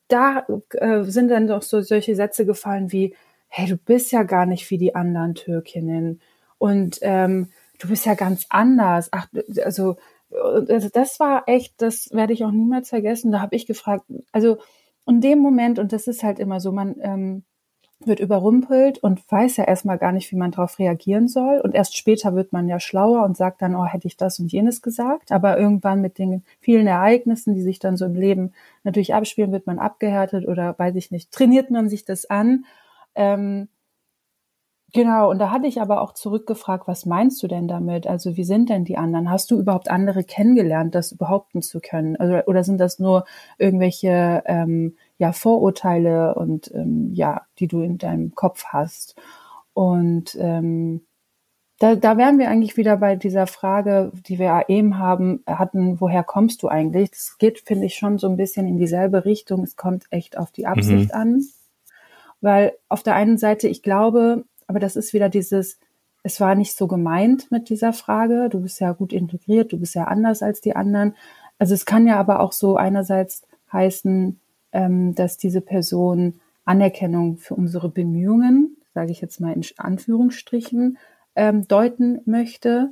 da 0.06 0.46
äh, 0.74 1.02
sind 1.02 1.28
dann 1.28 1.48
doch 1.48 1.62
so 1.62 1.80
solche 1.82 2.14
Sätze 2.14 2.46
gefallen 2.46 2.92
wie, 2.92 3.14
hey, 3.48 3.68
du 3.68 3.76
bist 3.76 4.12
ja 4.12 4.22
gar 4.22 4.46
nicht 4.46 4.70
wie 4.70 4.78
die 4.78 4.94
anderen 4.94 5.34
Türkinnen 5.34 6.20
und 6.58 7.00
ähm, 7.02 7.50
du 7.80 7.88
bist 7.88 8.06
ja 8.06 8.14
ganz 8.14 8.46
anders. 8.48 9.08
Ach, 9.10 9.26
also 9.64 9.96
also 10.32 10.88
das 10.92 11.20
war 11.20 11.44
echt, 11.46 11.74
das 11.78 12.10
werde 12.12 12.32
ich 12.32 12.44
auch 12.44 12.50
niemals 12.50 12.88
vergessen. 12.88 13.32
Da 13.32 13.40
habe 13.40 13.56
ich 13.56 13.66
gefragt, 13.66 14.04
also 14.32 14.58
in 15.06 15.20
dem 15.20 15.38
Moment, 15.40 15.78
und 15.78 15.92
das 15.92 16.06
ist 16.06 16.22
halt 16.22 16.38
immer 16.38 16.60
so, 16.60 16.72
man 16.72 16.96
ähm, 17.00 17.44
wird 18.04 18.20
überrumpelt 18.20 18.98
und 18.98 19.20
weiß 19.30 19.58
ja 19.58 19.64
erstmal 19.64 19.98
gar 19.98 20.12
nicht, 20.12 20.30
wie 20.32 20.36
man 20.36 20.52
darauf 20.52 20.78
reagieren 20.78 21.28
soll. 21.28 21.60
Und 21.60 21.74
erst 21.74 21.96
später 21.96 22.34
wird 22.34 22.52
man 22.52 22.68
ja 22.68 22.80
schlauer 22.80 23.24
und 23.24 23.36
sagt 23.36 23.60
dann, 23.60 23.74
oh, 23.74 23.84
hätte 23.84 24.06
ich 24.06 24.16
das 24.16 24.38
und 24.38 24.50
jenes 24.50 24.80
gesagt. 24.80 25.32
Aber 25.32 25.58
irgendwann 25.58 26.00
mit 26.00 26.18
den 26.18 26.42
vielen 26.60 26.86
Ereignissen, 26.86 27.54
die 27.54 27.62
sich 27.62 27.78
dann 27.78 27.96
so 27.96 28.06
im 28.06 28.14
Leben 28.14 28.52
natürlich 28.84 29.14
abspielen, 29.14 29.52
wird 29.52 29.66
man 29.66 29.78
abgehärtet 29.78 30.48
oder 30.48 30.78
weiß 30.78 30.94
ich 30.96 31.10
nicht, 31.10 31.30
trainiert 31.30 31.70
man 31.70 31.90
sich 31.90 32.04
das 32.06 32.24
an. 32.24 32.64
Ähm, 33.14 33.68
Genau, 34.92 35.30
und 35.30 35.38
da 35.38 35.50
hatte 35.50 35.66
ich 35.66 35.80
aber 35.80 36.00
auch 36.00 36.14
zurückgefragt, 36.14 36.88
was 36.88 37.06
meinst 37.06 37.42
du 37.42 37.46
denn 37.46 37.68
damit? 37.68 38.06
Also 38.06 38.36
wie 38.36 38.44
sind 38.44 38.70
denn 38.70 38.84
die 38.84 38.96
anderen? 38.96 39.30
Hast 39.30 39.50
du 39.50 39.58
überhaupt 39.58 39.90
andere 39.90 40.24
kennengelernt, 40.24 40.94
das 40.94 41.16
behaupten 41.16 41.62
zu 41.62 41.80
können? 41.80 42.16
Also, 42.16 42.44
oder 42.46 42.64
sind 42.64 42.78
das 42.78 42.98
nur 42.98 43.24
irgendwelche 43.58 44.42
ähm, 44.46 44.96
ja, 45.18 45.32
Vorurteile 45.32 46.34
und 46.34 46.72
ähm, 46.74 47.10
ja, 47.12 47.42
die 47.58 47.68
du 47.68 47.82
in 47.82 47.98
deinem 47.98 48.34
Kopf 48.34 48.64
hast? 48.66 49.14
Und 49.74 50.36
ähm, 50.40 51.02
da, 51.78 51.94
da 51.94 52.18
wären 52.18 52.38
wir 52.38 52.50
eigentlich 52.50 52.76
wieder 52.76 52.96
bei 52.96 53.16
dieser 53.16 53.46
Frage, 53.46 54.12
die 54.26 54.38
wir 54.38 54.64
eben 54.68 54.98
haben, 54.98 55.42
hatten, 55.46 56.00
woher 56.00 56.24
kommst 56.24 56.62
du 56.62 56.68
eigentlich? 56.68 57.10
Das 57.10 57.38
geht, 57.38 57.60
finde 57.60 57.86
ich, 57.86 57.94
schon 57.94 58.18
so 58.18 58.28
ein 58.28 58.36
bisschen 58.36 58.66
in 58.66 58.76
dieselbe 58.76 59.24
Richtung. 59.24 59.62
Es 59.62 59.76
kommt 59.76 60.04
echt 60.10 60.36
auf 60.36 60.50
die 60.50 60.66
Absicht 60.66 61.14
mhm. 61.14 61.20
an. 61.20 61.44
Weil 62.42 62.72
auf 62.88 63.02
der 63.02 63.14
einen 63.14 63.38
Seite, 63.38 63.68
ich 63.68 63.82
glaube, 63.82 64.44
aber 64.70 64.78
das 64.78 64.94
ist 64.94 65.12
wieder 65.12 65.28
dieses, 65.28 65.80
es 66.22 66.40
war 66.40 66.54
nicht 66.54 66.76
so 66.76 66.86
gemeint 66.86 67.50
mit 67.50 67.70
dieser 67.70 67.92
Frage. 67.92 68.48
Du 68.48 68.60
bist 68.60 68.78
ja 68.78 68.92
gut 68.92 69.12
integriert, 69.12 69.72
du 69.72 69.80
bist 69.80 69.96
ja 69.96 70.04
anders 70.04 70.44
als 70.44 70.60
die 70.60 70.76
anderen. 70.76 71.16
Also 71.58 71.74
es 71.74 71.84
kann 71.86 72.06
ja 72.06 72.20
aber 72.20 72.38
auch 72.38 72.52
so 72.52 72.76
einerseits 72.76 73.42
heißen, 73.72 74.38
ähm, 74.70 75.14
dass 75.16 75.38
diese 75.38 75.60
Person 75.60 76.38
Anerkennung 76.64 77.38
für 77.38 77.56
unsere 77.56 77.88
Bemühungen, 77.88 78.76
sage 78.94 79.10
ich 79.10 79.20
jetzt 79.20 79.40
mal 79.40 79.54
in 79.54 79.64
Anführungsstrichen, 79.76 80.96
ähm, 81.34 81.66
deuten 81.66 82.20
möchte 82.26 82.90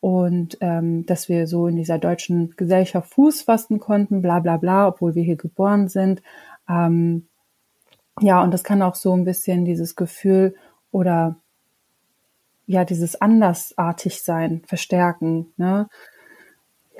und 0.00 0.56
ähm, 0.62 1.04
dass 1.04 1.28
wir 1.28 1.46
so 1.46 1.66
in 1.66 1.76
dieser 1.76 1.98
deutschen 1.98 2.54
Gesellschaft 2.56 3.12
Fuß 3.12 3.42
fassen 3.42 3.80
konnten, 3.80 4.22
bla 4.22 4.40
bla 4.40 4.56
bla, 4.56 4.88
obwohl 4.88 5.14
wir 5.14 5.24
hier 5.24 5.36
geboren 5.36 5.88
sind. 5.88 6.22
Ja, 8.20 8.42
und 8.42 8.52
das 8.52 8.64
kann 8.64 8.82
auch 8.82 8.94
so 8.94 9.12
ein 9.12 9.24
bisschen 9.24 9.64
dieses 9.64 9.96
Gefühl 9.96 10.54
oder 10.90 11.36
ja, 12.66 12.84
dieses 12.84 13.20
andersartig 13.20 14.22
sein, 14.22 14.62
verstärken. 14.66 15.52
Ne? 15.56 15.88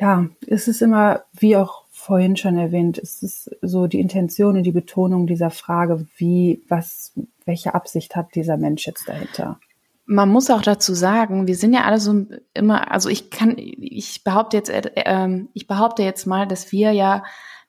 Ja, 0.00 0.26
es 0.46 0.66
ist 0.66 0.80
immer, 0.80 1.24
wie 1.32 1.56
auch 1.56 1.84
vorhin 1.90 2.36
schon 2.36 2.56
erwähnt, 2.56 2.96
es 2.96 3.22
ist 3.22 3.50
so 3.60 3.86
die 3.86 4.00
Intention 4.00 4.56
und 4.56 4.62
die 4.62 4.72
Betonung 4.72 5.26
dieser 5.26 5.50
Frage, 5.50 6.06
wie, 6.16 6.62
was, 6.68 7.12
welche 7.44 7.74
Absicht 7.74 8.16
hat 8.16 8.34
dieser 8.34 8.56
Mensch 8.56 8.86
jetzt 8.86 9.08
dahinter? 9.08 9.58
Man 10.06 10.30
muss 10.30 10.50
auch 10.50 10.62
dazu 10.62 10.94
sagen, 10.94 11.46
wir 11.46 11.56
sind 11.56 11.74
ja 11.74 11.82
alle 11.84 11.98
so 11.98 12.24
immer, 12.54 12.90
also 12.90 13.10
ich 13.10 13.30
kann, 13.30 13.56
ich 13.58 14.24
behaupte 14.24 14.56
jetzt, 14.56 14.70
äh, 14.70 15.44
ich 15.52 15.66
behaupte 15.66 16.02
jetzt 16.02 16.26
mal, 16.26 16.46
dass 16.46 16.72
wir 16.72 16.92
ja 16.92 17.24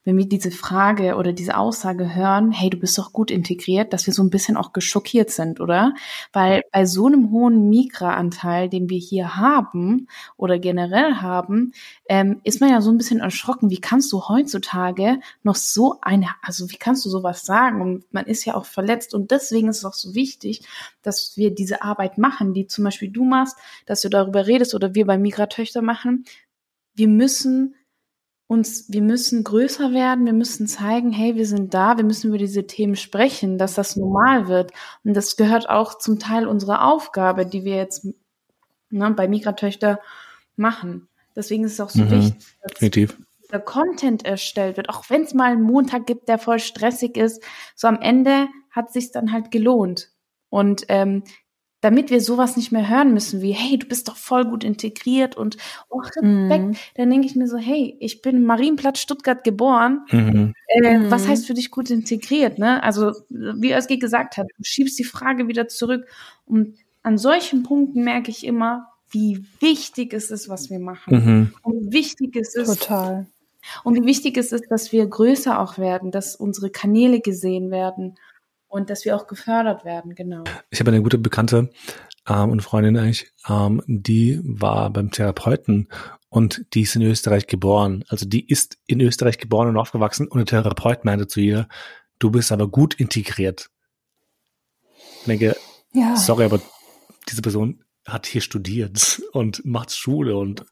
wenn 0.10 0.18
wir 0.18 0.28
diese 0.28 0.50
Frage 0.50 1.18
oder 1.18 1.34
diese 1.34 1.56
Aussage 1.56 2.16
hören, 2.16 2.52
hey, 2.52 2.72
du 2.72 2.78
bist 2.78 2.98
doch 2.98 3.14
gut 3.14 3.30
integriert, 3.30 3.94
dass 3.94 4.08
wir 4.08 4.14
so 4.14 4.24
ein 4.24 4.32
bisschen 4.32 4.58
auch 4.58 4.74
geschockiert 4.74 5.30
sind, 5.30 5.62
oder? 5.62 5.94
Weil 6.34 6.64
bei 6.72 6.88
so 6.88 7.06
einem 7.06 7.30
hohen 7.30 7.70
Migra-Anteil, 7.70 8.70
den 8.70 8.90
wir 8.90 8.98
hier 8.98 9.36
haben 9.36 10.08
oder 10.36 10.58
generell 10.58 11.18
haben, 11.18 11.74
ähm, 12.08 12.42
ist 12.44 12.60
man 12.60 12.72
ja 12.72 12.82
so 12.82 12.90
ein 12.90 12.98
bisschen 12.98 13.20
erschrocken. 13.20 13.70
Wie 13.70 13.82
kannst 13.82 14.12
du 14.12 14.28
heutzutage 14.28 15.20
noch 15.44 15.54
so 15.54 16.00
eine, 16.02 16.30
also 16.42 16.72
wie 16.72 16.78
kannst 16.78 17.06
du 17.06 17.10
sowas 17.12 17.46
sagen? 17.46 17.80
Und 17.80 18.12
man 18.12 18.26
ist 18.26 18.46
ja 18.46 18.56
auch 18.56 18.66
verletzt 18.66 19.14
und 19.14 19.30
deswegen 19.30 19.68
ist 19.68 19.78
es 19.78 19.86
auch 19.86 19.94
so 19.94 20.16
wichtig, 20.16 20.64
dass 21.04 21.38
wir 21.38 21.54
diese 21.54 21.84
Arbeit 21.84 22.18
machen, 22.18 22.56
die 22.56 22.66
zum 22.66 22.84
Beispiel 22.84 23.12
du 23.12 23.26
machst, 23.26 23.58
dass 23.86 24.02
du 24.02 24.10
darüber 24.10 24.48
redest 24.48 24.74
oder 24.74 24.96
wir 24.96 25.06
bei 25.06 25.20
Migra-Töchter 25.20 25.84
machen. 25.84 26.26
Wir 26.96 27.08
müssen 27.08 27.76
uns, 28.50 28.92
wir 28.92 29.04
müssen 29.04 29.44
größer 29.44 29.94
werden, 29.94 30.26
wir 30.26 30.34
müssen 30.34 30.66
zeigen, 30.66 31.12
hey, 31.12 31.36
wir 31.36 31.46
sind 31.46 31.76
da, 31.76 31.98
wir 31.98 32.04
müssen 32.04 32.30
über 32.30 32.40
diese 32.40 32.66
Themen 32.66 32.96
sprechen, 32.96 33.60
dass 33.60 33.76
das 33.76 33.96
normal 33.96 34.48
wird. 34.48 34.72
Und 35.04 35.14
das 35.14 35.38
gehört 35.38 35.70
auch 35.70 36.00
zum 36.00 36.18
Teil 36.18 36.48
unserer 36.48 36.92
Aufgabe, 36.92 37.46
die 37.46 37.64
wir 37.64 37.76
jetzt 37.76 38.08
ne, 38.90 39.12
bei 39.12 39.28
Migratöchter 39.28 40.00
machen. 40.56 41.08
Deswegen 41.36 41.64
ist 41.64 41.74
es 41.74 41.80
auch 41.80 41.92
so 41.92 42.02
mhm, 42.02 42.10
wichtig, 42.10 42.48
dass 42.64 42.72
definitiv. 42.72 43.20
der 43.52 43.60
Content 43.60 44.26
erstellt 44.26 44.78
wird, 44.78 44.90
auch 44.90 45.08
wenn 45.12 45.22
es 45.22 45.36
mal 45.36 45.52
einen 45.52 45.62
Montag 45.62 46.08
gibt, 46.08 46.28
der 46.28 46.40
voll 46.40 46.58
stressig 46.58 47.18
ist. 47.18 47.44
So 47.76 47.88
am 47.88 48.02
Ende 48.02 48.48
hat 48.72 48.92
sich 48.92 49.12
dann 49.12 49.32
halt 49.32 49.52
gelohnt. 49.52 50.10
Und 50.50 50.86
ähm, 50.88 51.24
damit 51.82 52.10
wir 52.10 52.20
sowas 52.20 52.58
nicht 52.58 52.72
mehr 52.72 52.90
hören 52.90 53.14
müssen, 53.14 53.42
wie, 53.42 53.52
hey, 53.52 53.78
du 53.78 53.88
bist 53.88 54.08
doch 54.10 54.18
voll 54.18 54.46
gut 54.46 54.64
integriert 54.64 55.38
und 55.38 55.58
oh, 55.90 56.00
Respekt, 56.00 56.24
mhm. 56.24 56.76
dann 56.96 57.10
denke 57.10 57.26
ich 57.26 57.36
mir 57.36 57.48
so, 57.48 57.58
hey, 57.58 57.96
ich 58.00 58.22
bin 58.22 58.46
Marienplatz 58.46 59.00
Stuttgart 59.00 59.44
geboren. 59.44 60.02
Mhm. 60.12 60.54
Äh, 60.68 60.98
mhm. 60.98 61.12
Was 61.12 61.28
heißt 61.28 61.48
für 61.48 61.54
dich 61.54 61.72
gut 61.72 61.90
integriert? 61.90 62.60
Ne? 62.60 62.84
Also, 62.84 63.14
wie 63.30 63.74
Özge 63.74 63.98
gesagt 63.98 64.38
hat, 64.38 64.48
du 64.58 64.64
schiebst 64.64 65.00
die 65.00 65.06
Frage 65.06 65.48
wieder 65.48 65.68
zurück. 65.68 66.06
Und 66.46 66.76
an 67.02 67.18
solchen 67.18 67.64
Punkten 67.64 68.04
merke 68.04 68.30
ich 68.30 68.46
immer, 68.46 68.90
wie 69.12 69.46
wichtig 69.60 70.14
es 70.14 70.32
ist, 70.32 70.50
was 70.50 70.70
wir 70.70 70.80
machen. 70.80 71.14
Mhm. 71.14 71.54
Und 71.64 71.88
wie 71.88 71.94
wichtig 71.94 72.36
es 72.36 72.56
ist. 72.56 72.82
Total. 72.82 73.26
Und 73.84 73.96
wie 73.96 74.06
wichtig 74.06 74.38
es 74.38 74.52
ist, 74.52 74.66
dass 74.70 74.92
wir 74.92 75.06
größer 75.06 75.60
auch 75.60 75.78
werden, 75.78 76.12
dass 76.12 76.36
unsere 76.36 76.70
Kanäle 76.70 77.22
gesehen 77.22 77.72
werden 77.72 78.16
und 78.70 78.90
dass 78.90 79.04
wir 79.04 79.16
auch 79.16 79.28
gefördert 79.28 79.84
werden, 79.84 80.16
genau. 80.16 80.44
Ich 80.70 80.80
habe 80.80 80.92
eine 80.92 81.02
gute 81.02 81.18
Bekannte 81.18 81.70
ähm, 82.28 82.52
und 82.52 82.62
Freundin 82.62 82.98
eigentlich, 82.98 83.34
ähm, 83.50 83.82
die 83.88 84.40
war 84.44 84.90
beim 84.92 85.12
Therapeuten 85.12 85.90
und 86.30 86.66
die 86.74 86.82
ist 86.82 86.96
in 86.96 87.02
Österreich 87.02 87.48
geboren. 87.48 88.06
Also 88.08 88.26
die 88.26 88.48
ist 88.48 88.78
in 88.86 89.02
Österreich 89.02 89.40
geboren 89.40 89.68
und 89.68 89.78
aufgewachsen 89.78 90.28
und 90.28 90.38
der 90.40 90.64
Therapeut 90.64 91.04
meinte 91.04 91.28
zu 91.28 91.42
ihr, 91.42 91.68
du 92.20 92.30
bist 92.30 92.52
aber 92.52 92.68
gut 92.68 92.94
integriert. 92.94 93.70
Ich 95.22 95.26
denke, 95.26 95.56
ja. 95.92 96.16
sorry, 96.16 96.46
aber 96.46 96.62
diese 97.28 97.42
Person 97.42 97.84
hat 98.06 98.28
hier 98.28 98.42
studiert 98.42 99.22
und 99.34 99.66
macht 99.66 99.92
Schule 99.92 100.38
und 100.38 100.66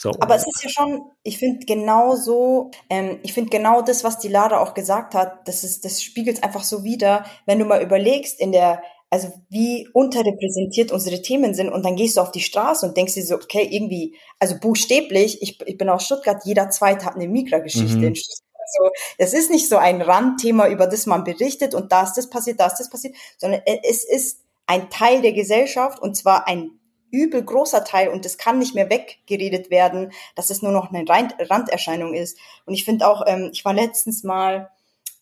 so. 0.00 0.12
Aber 0.20 0.34
es 0.34 0.46
ist 0.46 0.64
ja 0.64 0.70
schon, 0.70 1.02
ich 1.22 1.36
finde 1.36 1.66
genau 1.66 2.16
so, 2.16 2.70
ähm, 2.88 3.18
ich 3.22 3.34
finde 3.34 3.50
genau 3.50 3.82
das, 3.82 4.02
was 4.02 4.18
die 4.18 4.28
Lara 4.28 4.60
auch 4.60 4.72
gesagt 4.72 5.14
hat, 5.14 5.46
das 5.46 5.62
ist, 5.62 5.84
das 5.84 6.02
spiegelt 6.02 6.38
es 6.38 6.42
einfach 6.42 6.64
so 6.64 6.84
wider, 6.84 7.26
wenn 7.44 7.58
du 7.58 7.66
mal 7.66 7.82
überlegst 7.82 8.40
in 8.40 8.50
der, 8.50 8.82
also 9.10 9.30
wie 9.50 9.88
unterrepräsentiert 9.92 10.90
unsere 10.90 11.20
Themen 11.20 11.52
sind 11.52 11.68
und 11.68 11.84
dann 11.84 11.96
gehst 11.96 12.16
du 12.16 12.22
auf 12.22 12.32
die 12.32 12.40
Straße 12.40 12.86
und 12.86 12.96
denkst 12.96 13.12
dir 13.12 13.26
so, 13.26 13.34
okay, 13.34 13.68
irgendwie, 13.70 14.16
also 14.38 14.58
buchstäblich, 14.58 15.42
ich, 15.42 15.60
ich 15.66 15.76
bin 15.76 15.90
aus 15.90 16.06
Stuttgart, 16.06 16.40
jeder 16.46 16.70
Zweite 16.70 17.04
hat 17.04 17.16
eine 17.16 17.28
Migra-Geschichte 17.28 17.98
mhm. 17.98 18.04
in 18.04 18.16
Stuttgart. 18.16 18.46
Also, 18.58 18.90
es 19.18 19.34
ist 19.34 19.50
nicht 19.50 19.68
so 19.68 19.76
ein 19.76 20.00
Randthema, 20.00 20.68
über 20.68 20.86
das 20.86 21.04
man 21.04 21.24
berichtet 21.24 21.74
und 21.74 21.92
da 21.92 22.04
ist 22.04 22.14
das 22.14 22.30
passiert, 22.30 22.58
da 22.58 22.68
ist 22.68 22.76
das 22.76 22.88
passiert, 22.88 23.16
sondern 23.36 23.60
es 23.66 24.04
ist 24.04 24.44
ein 24.66 24.88
Teil 24.88 25.20
der 25.20 25.32
Gesellschaft 25.32 26.00
und 26.00 26.16
zwar 26.16 26.46
ein 26.48 26.79
übel 27.10 27.42
großer 27.42 27.84
Teil 27.84 28.08
und 28.08 28.24
das 28.24 28.38
kann 28.38 28.58
nicht 28.58 28.74
mehr 28.74 28.90
weggeredet 28.90 29.70
werden, 29.70 30.12
dass 30.34 30.50
es 30.50 30.62
nur 30.62 30.72
noch 30.72 30.92
eine 30.92 31.04
Randerscheinung 31.08 32.14
ist. 32.14 32.38
Und 32.66 32.74
ich 32.74 32.84
finde 32.84 33.08
auch, 33.08 33.22
ähm, 33.26 33.50
ich 33.52 33.64
war 33.64 33.74
letztens 33.74 34.24
mal 34.24 34.70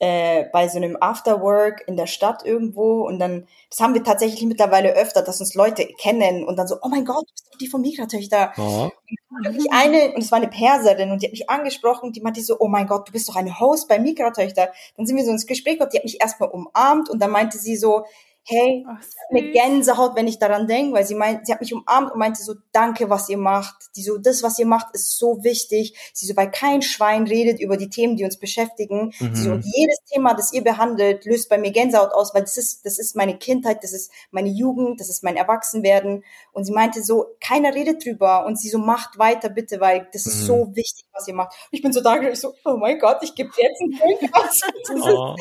äh, 0.01 0.45
bei 0.53 0.68
so 0.68 0.76
einem 0.76 0.97
Afterwork 1.01 1.82
in 1.89 1.97
der 1.97 2.07
Stadt 2.07 2.45
irgendwo 2.45 3.07
und 3.07 3.18
dann, 3.18 3.49
das 3.68 3.80
haben 3.80 3.95
wir 3.95 4.05
tatsächlich 4.05 4.43
mittlerweile 4.45 4.93
öfter, 4.95 5.22
dass 5.22 5.41
uns 5.41 5.55
Leute 5.55 5.86
kennen 5.99 6.45
und 6.45 6.57
dann 6.57 6.68
so, 6.68 6.76
oh 6.82 6.89
mein 6.89 7.05
Gott, 7.05 7.24
du 7.26 7.32
bist 7.32 7.49
doch 7.51 7.59
die 7.59 7.66
von 7.66 7.80
Migratöchter. 7.80 8.53
Oh. 8.57 8.91
Und 9.30 9.72
eine, 9.72 10.12
und 10.14 10.22
es 10.22 10.30
war 10.30 10.39
eine 10.39 10.49
Perserin 10.49 11.11
und 11.11 11.22
die 11.22 11.26
hat 11.26 11.32
mich 11.32 11.51
angesprochen 11.51 12.12
die 12.12 12.20
meinte 12.20 12.41
so, 12.43 12.57
oh 12.61 12.68
mein 12.68 12.86
Gott, 12.86 13.09
du 13.09 13.12
bist 13.12 13.28
doch 13.28 13.36
eine 13.36 13.59
Host 13.59 13.89
bei 13.89 13.99
Migratöchter. 13.99 14.68
Dann 14.97 15.07
sind 15.07 15.16
wir 15.16 15.24
so 15.24 15.32
ins 15.32 15.47
Gespräch 15.47 15.74
gekommen, 15.74 15.91
die 15.93 15.99
hat 15.99 16.05
mich 16.05 16.20
erstmal 16.20 16.51
umarmt 16.51 17.11
und 17.11 17.20
dann 17.20 17.30
meinte 17.30 17.59
sie 17.59 17.76
so, 17.76 18.05
hey, 18.49 18.86
Ach, 18.88 18.99
eine 19.30 19.51
Gänsehaut, 19.51 20.16
wenn 20.16 20.26
ich 20.26 20.38
daran 20.38 20.66
denke, 20.66 20.94
weil 20.94 21.07
sie 21.07 21.14
meint, 21.14 21.46
sie 21.46 21.53
hat 21.53 21.61
mich 21.61 21.74
umarmt 21.74 22.12
und 22.12 22.18
meinte 22.18 22.42
so, 22.42 22.55
danke, 22.72 23.11
was 23.11 23.28
ihr 23.28 23.36
macht. 23.36 23.76
Die 23.94 24.03
so, 24.03 24.16
das, 24.16 24.42
was 24.42 24.59
ihr 24.59 24.66
macht, 24.66 24.94
ist 24.94 25.18
so 25.18 25.44
wichtig. 25.44 25.94
Sie 26.14 26.26
so, 26.26 26.34
weil 26.34 26.51
kein 26.51 26.80
Schwein 26.80 27.26
redet 27.26 27.61
über 27.61 27.76
die 27.76 27.90
Themen, 27.90 28.16
die 28.16 28.24
uns 28.24 28.38
beschäftigen. 28.38 29.12
Mhm. 29.20 29.34
Sie 29.34 29.42
so, 29.42 29.51
und 29.51 29.64
jedes 29.66 29.99
Thema, 30.11 30.34
das 30.34 30.53
ihr 30.53 30.64
behandelt, 30.64 31.26
löst 31.26 31.51
bei 31.51 31.59
mir 31.59 31.72
Gänsehaut 31.72 32.12
aus, 32.12 32.34
weil 32.34 32.42
das 32.42 32.57
ist, 32.57 32.86
das 32.86 32.99
ist 32.99 33.16
meine 33.16 33.36
Kindheit, 33.36 33.84
das 33.84 33.92
ist 33.92 34.11
meine 34.30 34.49
Jugend, 34.49 34.99
das 35.01 35.11
ist 35.11 35.22
mein 35.22 35.36
Erwachsenwerden. 35.36 36.24
Und 36.53 36.64
sie 36.64 36.72
meinte 36.72 37.03
so, 37.03 37.26
keiner 37.40 37.74
redet 37.74 38.05
drüber. 38.05 38.46
Und 38.46 38.59
sie 38.59 38.70
so, 38.70 38.78
macht 38.78 39.18
weiter 39.18 39.51
bitte, 39.51 39.80
weil 39.80 40.09
das 40.12 40.26
ist 40.26 40.42
mhm. 40.42 40.46
so 40.46 40.70
wichtig, 40.74 41.05
was 41.19 41.29
ihr 41.29 41.35
macht. 41.35 41.55
ich 41.71 41.83
bin 41.83 41.93
so 41.93 42.01
da, 42.01 42.21
ich 42.21 42.41
so, 42.41 42.55
oh 42.64 42.77
mein 42.77 42.99
Gott, 42.99 43.19
ich 43.23 43.35
gebe 43.35 43.51
jetzt 43.57 43.81
einen 43.81 43.99
Punkt 43.99 44.35
aus. 44.35 44.61
Das, 44.89 45.03
oh. 45.03 45.37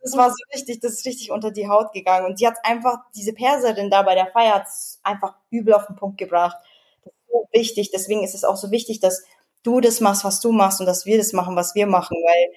das 0.00 0.16
war 0.16 0.30
so 0.30 0.36
richtig, 0.54 0.80
das 0.80 0.92
ist 0.92 1.06
richtig 1.06 1.30
unter 1.32 1.50
die 1.50 1.68
Haut 1.68 1.92
gegangen. 1.92 2.26
Und 2.26 2.38
sie 2.38 2.46
hat 2.46 2.56
einfach, 2.62 2.98
diese 3.14 3.32
Perserin 3.32 3.90
da 3.90 4.02
bei 4.02 4.14
der 4.14 4.28
Feier 4.28 4.54
hat 4.54 4.66
einfach 5.02 5.34
übel 5.50 5.74
auf 5.74 5.86
den 5.86 5.96
Punkt 5.96 6.18
gebracht. 6.18 6.56
Das 7.04 7.12
ist 7.12 7.28
so 7.28 7.48
wichtig. 7.52 7.90
Deswegen 7.90 8.22
ist 8.22 8.34
es 8.34 8.44
auch 8.44 8.56
so 8.56 8.70
wichtig, 8.70 9.00
dass 9.00 9.24
du 9.62 9.80
das 9.80 10.00
machst, 10.00 10.24
was 10.24 10.40
du 10.40 10.52
machst 10.52 10.80
und 10.80 10.86
dass 10.86 11.06
wir 11.06 11.18
das 11.18 11.32
machen, 11.32 11.56
was 11.56 11.74
wir 11.74 11.86
machen, 11.86 12.16
weil 12.16 12.52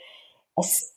es 0.57 0.94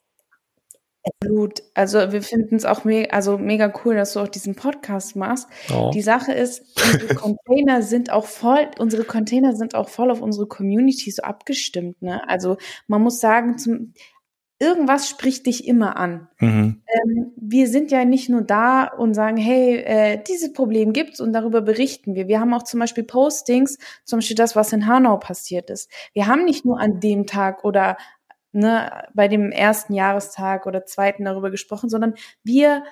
Absolut. 1.20 1.62
Also 1.74 2.12
wir 2.12 2.22
finden 2.22 2.56
es 2.56 2.64
auch 2.64 2.84
me 2.84 3.08
also 3.10 3.38
mega 3.38 3.72
cool, 3.84 3.96
dass 3.96 4.12
du 4.12 4.20
auch 4.20 4.28
diesen 4.28 4.54
Podcast 4.54 5.16
machst. 5.16 5.48
Oh. 5.74 5.90
Die 5.92 6.02
Sache 6.02 6.32
ist, 6.32 6.62
unsere 6.92 7.14
Container 7.14 7.82
sind 7.82 8.10
auch 8.10 8.26
voll, 8.26 8.68
unsere 8.78 9.04
Container 9.04 9.54
sind 9.54 9.74
auch 9.74 9.88
voll 9.88 10.10
auf 10.10 10.20
unsere 10.20 10.46
Community 10.46 11.10
so 11.10 11.22
abgestimmt. 11.22 12.02
Ne? 12.02 12.26
Also 12.28 12.56
man 12.86 13.02
muss 13.02 13.20
sagen, 13.20 13.58
zum, 13.58 13.94
irgendwas 14.58 15.08
spricht 15.08 15.46
dich 15.46 15.66
immer 15.66 15.96
an. 15.96 16.28
Mhm. 16.40 16.82
Ähm, 16.86 17.32
wir 17.36 17.68
sind 17.68 17.90
ja 17.90 18.04
nicht 18.04 18.28
nur 18.28 18.42
da 18.42 18.84
und 18.84 19.14
sagen, 19.14 19.36
hey, 19.36 19.76
äh, 19.76 20.22
dieses 20.26 20.52
Problem 20.52 20.92
gibt's 20.92 21.20
und 21.20 21.32
darüber 21.32 21.60
berichten 21.60 22.14
wir. 22.14 22.28
Wir 22.28 22.40
haben 22.40 22.52
auch 22.54 22.64
zum 22.64 22.80
Beispiel 22.80 23.04
Postings, 23.04 23.78
zum 24.04 24.18
Beispiel 24.18 24.36
das, 24.36 24.56
was 24.56 24.72
in 24.72 24.86
Hanau 24.86 25.16
passiert 25.18 25.70
ist. 25.70 25.90
Wir 26.12 26.26
haben 26.26 26.44
nicht 26.44 26.64
nur 26.64 26.80
an 26.80 27.00
dem 27.00 27.26
Tag 27.26 27.64
oder 27.64 27.96
ne, 28.58 29.04
bei 29.14 29.28
dem 29.28 29.52
ersten 29.52 29.94
Jahrestag 29.94 30.66
oder 30.66 30.84
zweiten 30.86 31.24
darüber 31.24 31.50
gesprochen, 31.50 31.88
sondern 31.88 32.14
wir 32.42 32.84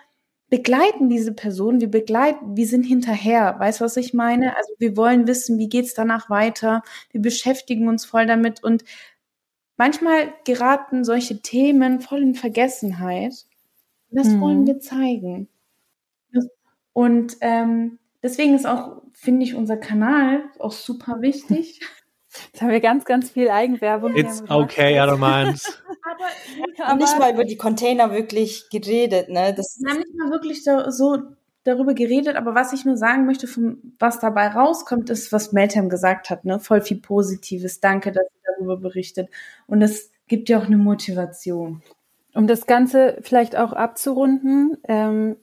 begleiten 0.48 1.08
diese 1.08 1.32
Person, 1.32 1.80
wir 1.80 1.90
begleiten, 1.90 2.56
wir 2.56 2.66
sind 2.66 2.84
hinterher. 2.84 3.56
Weißt 3.58 3.80
du, 3.80 3.84
was 3.84 3.96
ich 3.96 4.14
meine? 4.14 4.56
Also 4.56 4.72
wir 4.78 4.96
wollen 4.96 5.26
wissen, 5.26 5.58
wie 5.58 5.68
geht's 5.68 5.94
danach 5.94 6.30
weiter? 6.30 6.82
Wir 7.10 7.20
beschäftigen 7.20 7.88
uns 7.88 8.04
voll 8.04 8.26
damit 8.26 8.62
und 8.62 8.84
manchmal 9.76 10.32
geraten 10.44 11.04
solche 11.04 11.42
Themen 11.42 12.00
voll 12.00 12.22
in 12.22 12.34
Vergessenheit. 12.34 13.34
Das 14.10 14.28
mhm. 14.28 14.40
wollen 14.40 14.66
wir 14.66 14.78
zeigen. 14.78 15.48
Und 16.92 17.36
ähm, 17.40 17.98
deswegen 18.22 18.54
ist 18.54 18.66
auch, 18.66 19.02
finde 19.12 19.44
ich, 19.44 19.54
unser 19.54 19.76
Kanal 19.76 20.44
auch 20.58 20.72
super 20.72 21.20
wichtig. 21.20 21.80
Jetzt 22.52 22.62
haben 22.62 22.70
wir 22.70 22.80
ganz, 22.80 23.04
ganz 23.04 23.30
viel 23.30 23.48
Eigenwerbung. 23.48 24.14
It's 24.16 24.42
okay, 24.48 24.96
I 24.96 25.00
don't 25.00 25.18
mind. 25.18 25.60
aber, 26.02 26.84
aber 26.84 26.96
nicht 26.98 27.18
mal 27.18 27.32
über 27.32 27.44
die 27.44 27.56
Container 27.56 28.12
wirklich 28.12 28.68
geredet, 28.70 29.28
ne? 29.28 29.54
Das 29.54 29.78
wir 29.80 29.90
haben 29.90 29.98
nicht 29.98 30.14
mal 30.14 30.30
wirklich 30.30 30.64
so, 30.64 30.90
so 30.90 31.18
darüber 31.64 31.94
geredet, 31.94 32.36
aber 32.36 32.54
was 32.54 32.72
ich 32.72 32.84
nur 32.84 32.96
sagen 32.96 33.26
möchte, 33.26 33.46
von, 33.46 33.94
was 33.98 34.20
dabei 34.20 34.48
rauskommt, 34.48 35.10
ist, 35.10 35.32
was 35.32 35.52
Meltem 35.52 35.88
gesagt 35.88 36.30
hat, 36.30 36.44
ne? 36.44 36.60
Voll 36.60 36.80
viel 36.80 37.00
Positives. 37.00 37.80
Danke, 37.80 38.12
dass 38.12 38.24
ihr 38.24 38.52
darüber 38.54 38.76
berichtet. 38.76 39.28
Und 39.66 39.82
es 39.82 40.10
gibt 40.28 40.48
ja 40.48 40.58
auch 40.58 40.66
eine 40.66 40.76
Motivation. 40.78 41.82
Um 42.34 42.46
das 42.46 42.66
Ganze 42.66 43.18
vielleicht 43.22 43.56
auch 43.56 43.72
abzurunden, 43.72 44.76
ähm, 44.86 45.36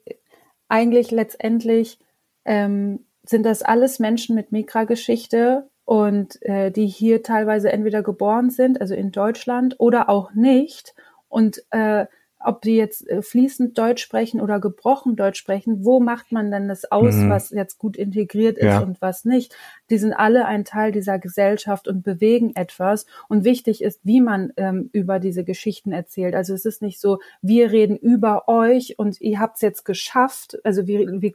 eigentlich 0.68 1.12
letztendlich 1.12 2.00
ähm, 2.46 3.06
sind 3.26 3.46
das 3.46 3.64
alles 3.64 4.00
Menschen 4.00 4.36
mit 4.36 4.52
Migra-Geschichte 4.52 5.70
und 5.86 6.42
äh, 6.44 6.72
die 6.72 6.88
hier 6.88 7.24
teilweise 7.24 7.72
entweder 7.72 8.04
geboren 8.04 8.50
sind, 8.50 8.80
also 8.80 8.96
in 8.96 9.12
Deutschland, 9.12 9.76
oder 9.80 10.10
auch 10.10 10.34
nicht. 10.34 10.96
Und 11.28 11.64
äh, 11.72 12.06
ob 12.44 12.62
die 12.62 12.76
jetzt 12.76 13.08
äh, 13.08 13.22
fließend 13.22 13.78
Deutsch 13.78 14.04
sprechen 14.04 14.42
oder 14.42 14.60
gebrochen 14.60 15.16
Deutsch 15.16 15.40
sprechen, 15.40 15.86
wo 15.86 16.00
macht 16.00 16.32
man 16.32 16.52
denn 16.52 16.68
das 16.68 16.92
aus, 16.92 17.16
mhm. 17.16 17.30
was 17.30 17.52
jetzt 17.52 17.78
gut 17.78 17.98
integriert 17.98 18.58
ist 18.58 18.66
ja. 18.66 18.80
und 18.80 19.02
was 19.02 19.26
nicht? 19.26 19.56
Die 19.90 19.98
sind 19.98 20.14
alle 20.14 20.46
ein 20.46 20.66
Teil 20.66 20.92
dieser 20.92 21.20
Gesellschaft 21.20 21.88
und 21.88 22.04
bewegen 22.04 22.56
etwas. 22.56 23.06
Und 23.30 23.44
wichtig 23.44 23.84
ist, 23.84 24.02
wie 24.04 24.22
man 24.22 24.52
ähm, 24.58 24.90
über 24.92 25.20
diese 25.20 25.44
Geschichten 25.44 25.92
erzählt. 25.92 26.36
Also 26.36 26.54
es 26.54 26.66
ist 26.66 26.82
nicht 26.82 27.00
so, 27.00 27.20
wir 27.42 27.72
reden 27.72 27.98
über 27.98 28.48
euch 28.48 28.98
und 28.98 29.22
ihr 29.22 29.40
habt 29.40 29.56
es 29.56 29.62
jetzt 29.62 29.86
geschafft. 29.86 30.58
Also 30.64 30.88
wir, 30.88 31.22
wir 31.22 31.32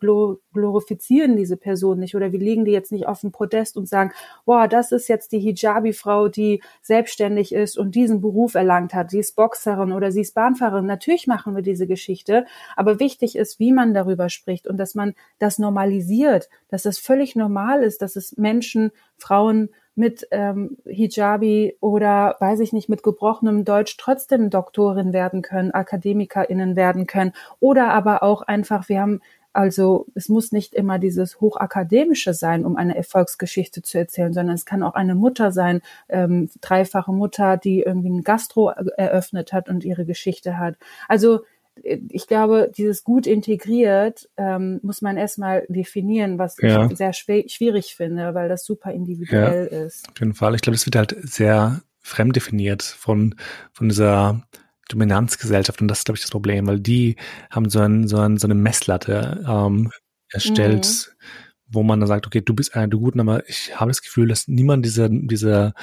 glorifizieren 0.53 1.37
diese 1.37 1.57
Person 1.57 1.99
nicht 2.01 2.15
oder 2.15 2.33
wir 2.33 2.39
legen 2.39 2.65
die 2.65 2.73
jetzt 2.73 2.93
nicht 2.93 3.07
auf 3.07 3.21
den 3.21 3.33
Podest 3.33 3.77
und 3.77 3.89
sagen, 3.89 4.13
boah, 4.45 4.69
das 4.69 4.93
ist 4.93 5.09
jetzt 5.09 5.33
die 5.33 5.41
Hijabi-Frau, 5.41 6.29
die 6.29 6.63
selbstständig 6.83 7.55
ist 7.55 7.79
und 7.79 7.95
diesen 7.95 8.21
Beruf 8.21 8.55
erlangt 8.55 8.95
hat. 8.95 9.11
Sie 9.11 9.19
ist 9.19 9.37
Boxerin 9.37 9.93
oder 9.93 10.13
sie 10.13 10.21
ist 10.21 10.35
Bahnfahrerin 10.35 10.87
Natürlich 10.99 11.29
machen 11.29 11.55
wir 11.55 11.63
diese 11.63 11.87
Geschichte, 11.87 12.45
aber 12.75 12.99
wichtig 12.99 13.37
ist, 13.37 13.61
wie 13.61 13.71
man 13.71 13.95
darüber 13.95 14.29
spricht 14.29 14.67
und 14.67 14.79
dass 14.79 14.97
man 14.97 15.15
das 15.39 15.61
normalisiert, 15.61 16.49
dass 16.71 16.87
es 16.87 16.99
völlig 16.99 17.37
normal 17.37 17.85
ist, 17.85 18.03
dass 18.03 18.17
es 18.17 18.37
Menschen, 18.37 18.91
Frauen 19.17 19.69
mit 19.95 20.27
ähm, 20.33 20.77
Hijabi 20.87 21.77
oder 21.81 22.35
weiß 22.41 22.59
ich 22.61 22.73
nicht 22.73 22.89
mit 22.89 23.05
gebrochenem 23.05 23.65
Deutsch 23.65 23.97
trotzdem 23.97 24.51
Doktorin 24.51 25.13
werden 25.13 25.41
können, 25.41 25.71
Akademikerinnen 25.71 26.75
werden 26.75 27.07
können 27.07 27.33
oder 27.61 27.91
aber 27.91 28.25
auch 28.25 28.43
einfach 28.43 28.89
wir 28.89 29.01
haben 29.01 29.21
also 29.53 30.07
es 30.15 30.29
muss 30.29 30.53
nicht 30.53 30.75
immer 30.75 30.99
dieses 30.99 31.41
Hochakademische 31.41 32.35
sein, 32.35 32.65
um 32.65 32.77
eine 32.77 32.97
Erfolgsgeschichte 32.97 33.83
zu 33.83 33.99
erzählen, 33.99 34.33
sondern 34.33 34.55
es 34.55 34.67
kann 34.67 34.83
auch 34.83 34.95
eine 34.95 35.15
Mutter 35.15 35.53
sein, 35.53 35.81
ähm, 36.09 36.51
dreifache 36.61 37.13
Mutter, 37.13 37.57
die 37.57 37.81
irgendwie 37.81 38.11
ein 38.11 38.23
Gastro 38.23 38.69
eröffnet 38.69 39.53
hat 39.53 39.69
und 39.69 39.85
ihre 39.85 40.05
Geschichte 40.05 40.59
hat. 40.59 40.77
Also 41.09 41.41
äh, 41.83 41.99
ich 42.11 42.27
glaube, 42.27 42.71
dieses 42.77 43.05
gut 43.05 43.27
integriert 43.27 44.29
ähm, 44.37 44.81
muss 44.83 45.03
man 45.03 45.17
erstmal 45.17 45.65
definieren, 45.69 46.39
was 46.39 46.57
ja. 46.61 46.87
ich 46.87 46.97
sehr 46.97 47.13
schwierig 47.13 47.97
finde, 47.97 48.35
weil 48.35 48.49
das 48.49 48.65
super 48.65 48.93
individuell 48.93 49.69
ja, 49.73 49.85
ist. 49.87 50.09
Auf 50.09 50.21
jeden 50.21 50.35
Fall. 50.35 50.55
Ich 50.55 50.63
glaube, 50.63 50.77
das 50.77 50.87
wird 50.87 50.97
halt 50.97 51.17
sehr 51.23 51.81
fremd 52.01 52.37
definiert 52.37 52.83
von, 52.83 53.35
von 53.73 53.89
dieser 53.89 54.43
Dominanzgesellschaft 54.89 55.81
und 55.81 55.89
das 55.89 55.99
ist, 55.99 56.05
glaube 56.05 56.17
ich, 56.17 56.23
das 56.23 56.31
Problem, 56.31 56.67
weil 56.67 56.81
die 56.81 57.17
haben 57.51 57.69
so, 57.71 57.81
ein, 57.81 58.09
so, 58.09 58.19
ein, 58.19 58.39
so 58.39 58.47
eine 58.47 58.55
Messlatte 58.55 59.45
ähm, 59.47 59.91
erstellt, 60.31 60.87
mhm. 60.87 61.25
wo 61.69 61.83
man 61.83 62.01
dann 62.01 62.09
sagt, 62.09 62.27
okay, 62.27 62.41
du 62.41 62.55
bist 62.55 62.75
einer 62.75 62.89
der 62.89 62.99
Guten, 62.99 63.21
aber 63.21 63.49
ich 63.49 63.79
habe 63.79 63.91
das 63.91 64.03
Gefühl, 64.03 64.29
dass 64.29 64.49
niemand 64.49 64.85
dieser, 64.85 65.09
dieser, 65.11 65.75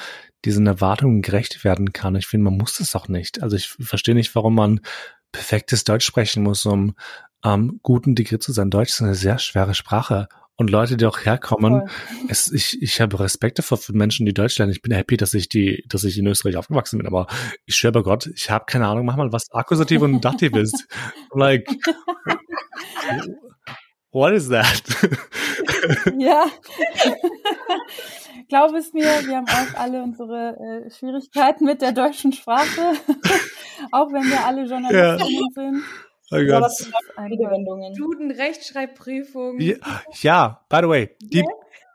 diesen 0.44 0.68
Erwartungen 0.68 1.22
gerecht 1.22 1.64
werden 1.64 1.94
kann. 1.94 2.16
Ich 2.16 2.28
finde, 2.28 2.46
man 2.46 2.58
muss 2.58 2.78
das 2.78 2.96
auch 2.96 3.08
nicht. 3.08 3.42
Also 3.42 3.56
ich 3.56 3.68
verstehe 3.68 4.16
nicht, 4.16 4.36
warum 4.36 4.56
man 4.56 4.82
perfektes 5.32 5.84
Deutsch 5.84 6.06
sprechen 6.06 6.44
muss, 6.44 6.66
um 6.66 6.96
ähm, 7.44 7.80
gut 7.84 8.08
integriert 8.08 8.42
zu 8.42 8.52
sein. 8.52 8.70
Deutsch 8.70 8.92
ist 8.92 9.02
eine 9.02 9.16
sehr 9.16 9.38
schwere 9.38 9.74
Sprache 9.74 10.28
und 10.58 10.70
Leute, 10.70 10.98
die 10.98 11.06
auch 11.06 11.26
herkommen. 11.26 11.90
Es, 12.30 12.52
ich, 12.52 12.82
ich 12.82 13.02
habe 13.02 13.20
Respekt 13.20 13.60
davor 13.60 13.78
für 13.78 13.94
Menschen, 13.94 14.26
die 14.26 14.34
Deutsch 14.34 14.58
lernen. 14.58 14.72
Ich 14.72 14.82
bin 14.82 14.94
happy, 14.94 15.18
dass 15.18 15.34
ich 15.34 15.50
die, 15.50 15.84
dass 15.88 16.04
ich 16.04 16.18
in 16.18 16.28
Österreich 16.28 16.58
aufgewachsen 16.58 16.98
bin. 16.98 17.08
Aber 17.08 17.28
ich 17.66 17.76
schwöre 17.76 17.94
bei 17.94 18.02
Gott, 18.02 18.28
ich 18.28 18.50
habe 18.50 18.66
keine 18.66 18.88
Ahnung, 18.88 19.06
mach 19.06 19.18
mal, 19.18 19.32
was 19.32 19.52
Akkusativ 19.52 20.02
und 20.02 20.24
Dativ 20.24 20.54
ist. 20.56 20.88
like, 21.34 21.68
what 24.12 24.34
is 24.34 24.50
that? 24.50 24.82
ja. 26.18 26.46
Glaub 28.48 28.74
es 28.76 28.94
mir, 28.94 29.04
wir 29.04 29.38
haben 29.38 29.48
auch 29.48 29.80
alle 29.80 30.04
unsere 30.04 30.86
äh, 30.86 30.92
Schwierigkeiten 30.92 31.66
mit 31.66 31.82
der 31.82 31.92
deutschen 31.92 32.32
Sprache. 32.32 32.94
auch 33.92 34.12
wenn 34.14 34.24
wir 34.24 34.46
alle 34.46 34.66
Journalistinnen 34.66 35.18
ja. 35.20 35.54
sind. 35.54 35.84
Oh 36.32 36.38
Gott. 36.38 36.72
Aber 37.16 37.30
Redewendungen. 37.30 37.94
Duden, 37.94 38.32
Rechtschreibprüfung. 38.32 39.60
Ja, 39.60 39.76
ja, 40.22 40.66
by 40.70 40.78
the 40.82 40.90
way, 40.90 41.10
Deep, 41.22 41.46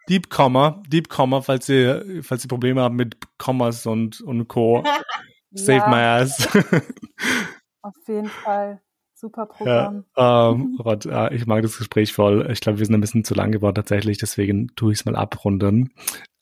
Deep 0.08 0.30
Comma, 0.30 0.82
Deep 0.88 1.08
Comma, 1.08 1.40
falls 1.40 1.68
ihr, 1.68 2.22
falls 2.22 2.44
ihr 2.44 2.48
Probleme 2.48 2.82
habt 2.82 2.94
mit 2.94 3.16
Kommas 3.38 3.86
und, 3.86 4.20
und 4.20 4.48
Co. 4.48 4.84
Save 5.52 5.88
my 5.88 5.96
ass. 5.96 6.48
Auf 7.82 7.94
jeden 8.06 8.28
Fall. 8.28 8.80
Super 9.14 9.46
Programm. 9.46 10.04
Ja, 10.16 10.50
ähm, 10.50 10.78
Rod, 10.82 11.06
äh, 11.06 11.34
ich 11.34 11.46
mag 11.46 11.62
das 11.62 11.78
Gespräch 11.78 12.12
voll. 12.12 12.48
Ich 12.50 12.60
glaube, 12.60 12.78
wir 12.78 12.86
sind 12.86 12.94
ein 12.94 13.00
bisschen 13.00 13.24
zu 13.24 13.34
lang 13.34 13.52
geworden 13.52 13.74
tatsächlich, 13.74 14.18
deswegen 14.18 14.68
tue 14.76 14.92
ich 14.92 15.00
es 15.00 15.04
mal 15.04 15.16
abrunden. 15.16 15.92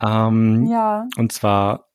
Ähm, 0.00 0.66
ja. 0.70 1.06
Und 1.16 1.32
zwar 1.32 1.88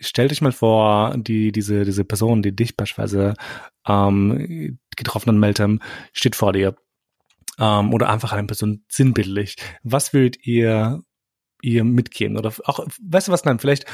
stell 0.00 0.28
dich 0.28 0.40
mal 0.40 0.52
vor, 0.52 1.14
die, 1.16 1.52
diese, 1.52 1.84
diese 1.84 2.04
Person, 2.04 2.42
die 2.42 2.54
dich 2.54 2.76
beispielsweise 2.76 3.34
ähm, 3.86 4.78
getroffen 5.00 5.30
hat, 5.30 5.36
Meltem, 5.36 5.80
steht 6.12 6.36
vor 6.36 6.52
dir. 6.52 6.76
Ähm, 7.58 7.92
oder 7.92 8.08
einfach 8.08 8.32
eine 8.32 8.46
Person 8.46 8.84
sinnbildlich. 8.88 9.56
Was 9.82 10.12
würdet 10.12 10.46
ihr 10.46 11.02
ihr 11.62 11.84
mitgeben? 11.84 12.36
Oder 12.38 12.52
auch, 12.64 12.86
weißt 13.02 13.28
du 13.28 13.32
was, 13.32 13.44
nein, 13.44 13.58
vielleicht 13.58 13.84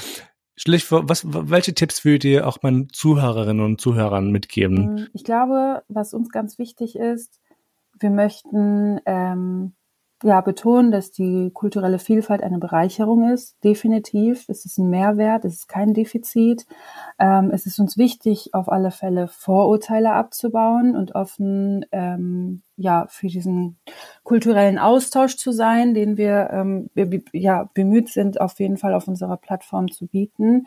Schlicht, 0.57 0.91
was, 0.91 1.25
welche 1.27 1.75
Tipps 1.75 2.05
würdet 2.05 2.25
ihr 2.25 2.47
auch 2.47 2.63
meinen 2.63 2.89
Zuhörerinnen 2.91 3.65
und 3.65 3.81
Zuhörern 3.81 4.31
mitgeben? 4.31 5.09
Ich 5.13 5.23
glaube, 5.25 5.83
was 5.89 6.15
uns 6.15 6.31
ganz 6.31 6.59
wichtig 6.59 6.97
ist, 6.97 7.41
wir 7.99 8.11
möchten 8.11 9.01
ähm, 9.05 9.75
ja, 10.27 10.41
betonen, 10.41 10.91
dass 10.91 11.13
die 11.13 11.53
kulturelle 11.55 12.01
Vielfalt 12.01 12.43
eine 12.43 12.59
Bereicherung 12.59 13.31
ist. 13.31 13.63
Definitiv. 13.63 14.45
Es 14.49 14.65
ist 14.65 14.77
ein 14.77 14.91
Mehrwert, 14.91 15.45
es 15.45 15.55
ist 15.55 15.69
kein 15.69 15.95
Defizit. 15.95 16.67
Ähm, 17.21 17.53
es 17.53 17.65
ist 17.65 17.79
uns 17.79 17.97
wichtig, 17.97 18.53
auf 18.53 18.69
alle 18.69 18.91
Fälle 18.91 19.29
Vorurteile 19.29 20.15
abzubauen 20.15 20.97
und 20.97 21.15
offen 21.15 21.87
ähm, 21.93 22.63
ja, 22.77 23.07
für 23.09 23.29
diesen 23.29 23.79
kulturellen 24.25 24.79
Austausch 24.79 25.37
zu 25.37 25.53
sein, 25.53 25.95
den 25.95 26.17
wir, 26.17 26.51
ähm, 26.51 26.91
wir 26.95 27.23
ja, 27.33 27.71
bemüht 27.73 28.09
sind, 28.09 28.41
auf 28.41 28.59
jeden 28.59 28.79
Fall 28.79 28.95
auf 28.95 29.07
unserer 29.07 29.37
Plattform 29.37 29.93
zu 29.93 30.09
bieten. 30.09 30.67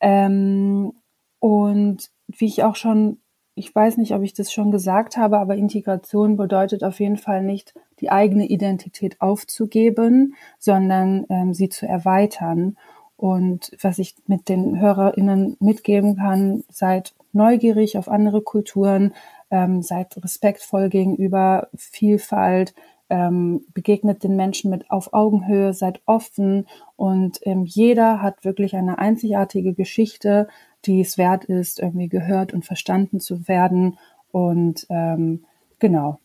Ähm, 0.00 0.94
und 1.40 2.10
wie 2.28 2.46
ich 2.46 2.64
auch 2.64 2.76
schon 2.76 3.18
ich 3.54 3.74
weiß 3.74 3.98
nicht, 3.98 4.12
ob 4.14 4.22
ich 4.22 4.34
das 4.34 4.52
schon 4.52 4.70
gesagt 4.70 5.16
habe, 5.16 5.38
aber 5.38 5.54
Integration 5.54 6.36
bedeutet 6.36 6.82
auf 6.82 6.98
jeden 7.00 7.16
Fall 7.16 7.42
nicht, 7.42 7.74
die 8.00 8.10
eigene 8.10 8.46
Identität 8.46 9.20
aufzugeben, 9.20 10.34
sondern 10.58 11.24
ähm, 11.28 11.54
sie 11.54 11.68
zu 11.68 11.86
erweitern. 11.86 12.76
Und 13.16 13.70
was 13.80 13.98
ich 13.98 14.16
mit 14.26 14.48
den 14.48 14.80
HörerInnen 14.80 15.56
mitgeben 15.60 16.16
kann, 16.16 16.64
seid 16.68 17.14
neugierig 17.32 17.96
auf 17.96 18.08
andere 18.08 18.42
Kulturen, 18.42 19.14
ähm, 19.50 19.82
seid 19.82 20.16
respektvoll 20.22 20.88
gegenüber 20.88 21.68
Vielfalt, 21.76 22.74
ähm, 23.10 23.64
begegnet 23.74 24.24
den 24.24 24.36
Menschen 24.36 24.70
mit 24.70 24.90
auf 24.90 25.12
Augenhöhe, 25.12 25.72
seid 25.72 26.00
offen 26.06 26.66
und 26.96 27.38
ähm, 27.42 27.64
jeder 27.64 28.22
hat 28.22 28.44
wirklich 28.44 28.76
eine 28.76 28.98
einzigartige 28.98 29.74
Geschichte, 29.74 30.48
die 30.84 31.00
es 31.00 31.18
wert 31.18 31.44
ist, 31.44 31.80
irgendwie 31.80 32.08
gehört 32.08 32.52
und 32.52 32.64
verstanden 32.64 33.20
zu 33.20 33.48
werden. 33.48 33.98
Und 34.30 34.86
ähm, 34.90 35.44
genau. 35.78 36.18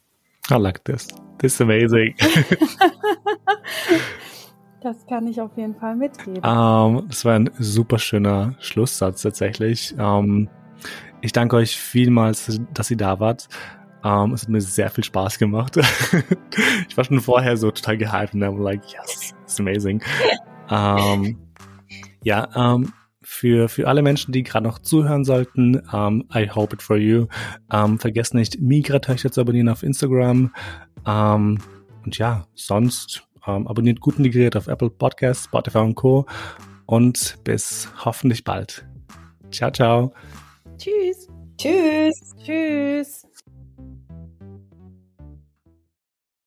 I 0.50 0.56
like 0.56 0.84
this. 0.86 1.08
This 1.38 1.56
is 1.56 1.62
amazing. 1.62 2.16
das 4.82 5.06
kann 5.06 5.28
ich 5.28 5.40
auf 5.40 5.56
jeden 5.56 5.76
Fall 5.76 5.96
mitgeben. 5.96 6.44
Um, 6.44 6.98
ähm, 6.98 7.06
das 7.08 7.24
war 7.24 7.36
ein 7.36 7.52
super 7.60 8.00
schöner 8.00 8.56
Schlusssatz 8.60 9.22
tatsächlich. 9.22 9.94
Um, 9.94 10.02
ähm, 10.02 10.50
ich 11.22 11.34
danke 11.34 11.58
euch 11.58 11.78
vielmals, 11.78 12.60
dass 12.74 12.90
ihr 12.90 12.98
da 12.98 13.20
wart. 13.20 13.48
Um, 14.02 14.30
ähm, 14.30 14.34
es 14.34 14.44
hat 14.44 14.50
mir 14.50 14.62
sehr 14.62 14.90
viel 14.90 15.04
Spaß 15.04 15.40
gemacht. 15.40 15.78
ich 16.88 16.96
war 16.96 17.04
schon 17.04 17.20
vorher 17.20 17.58
so 17.58 17.70
total 17.72 17.98
gehypt 17.98 18.34
und 18.34 18.44
I'm 18.44 18.62
like, 18.62 18.82
yes, 18.94 19.34
it's 19.44 19.60
amazing. 19.60 20.02
Um, 20.70 21.38
ja, 22.24 22.46
um, 22.56 22.94
für, 23.22 23.70
für 23.70 23.88
alle 23.88 24.02
Menschen, 24.02 24.32
die 24.32 24.44
gerade 24.44 24.66
noch 24.66 24.80
zuhören 24.80 25.26
sollten, 25.26 25.82
um, 25.92 26.24
I 26.34 26.50
hope 26.50 26.74
it 26.74 26.82
for 26.82 26.98
you. 26.98 27.28
Um, 27.72 28.00
vergesst 28.00 28.34
nicht, 28.34 28.62
Migratöchter 28.62 29.32
zu 29.32 29.42
abonnieren 29.42 29.70
auf 29.70 29.84
Instagram. 29.84 30.54
Um, 31.06 31.58
und 32.06 32.18
ja, 32.18 32.48
sonst 32.56 33.24
um, 33.46 33.68
abonniert 33.68 34.00
gut 34.00 34.18
integriert 34.18 34.56
auf 34.56 34.68
Apple 34.68 34.90
Podcasts, 34.90 35.46
Spotify 35.46 35.80
und 35.80 35.96
Co. 35.96 36.26
Und 36.86 37.38
bis 37.44 37.90
hoffentlich 38.04 38.44
bald. 38.44 38.88
Ciao, 39.52 39.72
ciao. 39.72 40.14
Tschüss. 40.78 41.28
Tschüss. 41.58 42.36
Tschüss. 42.44 43.29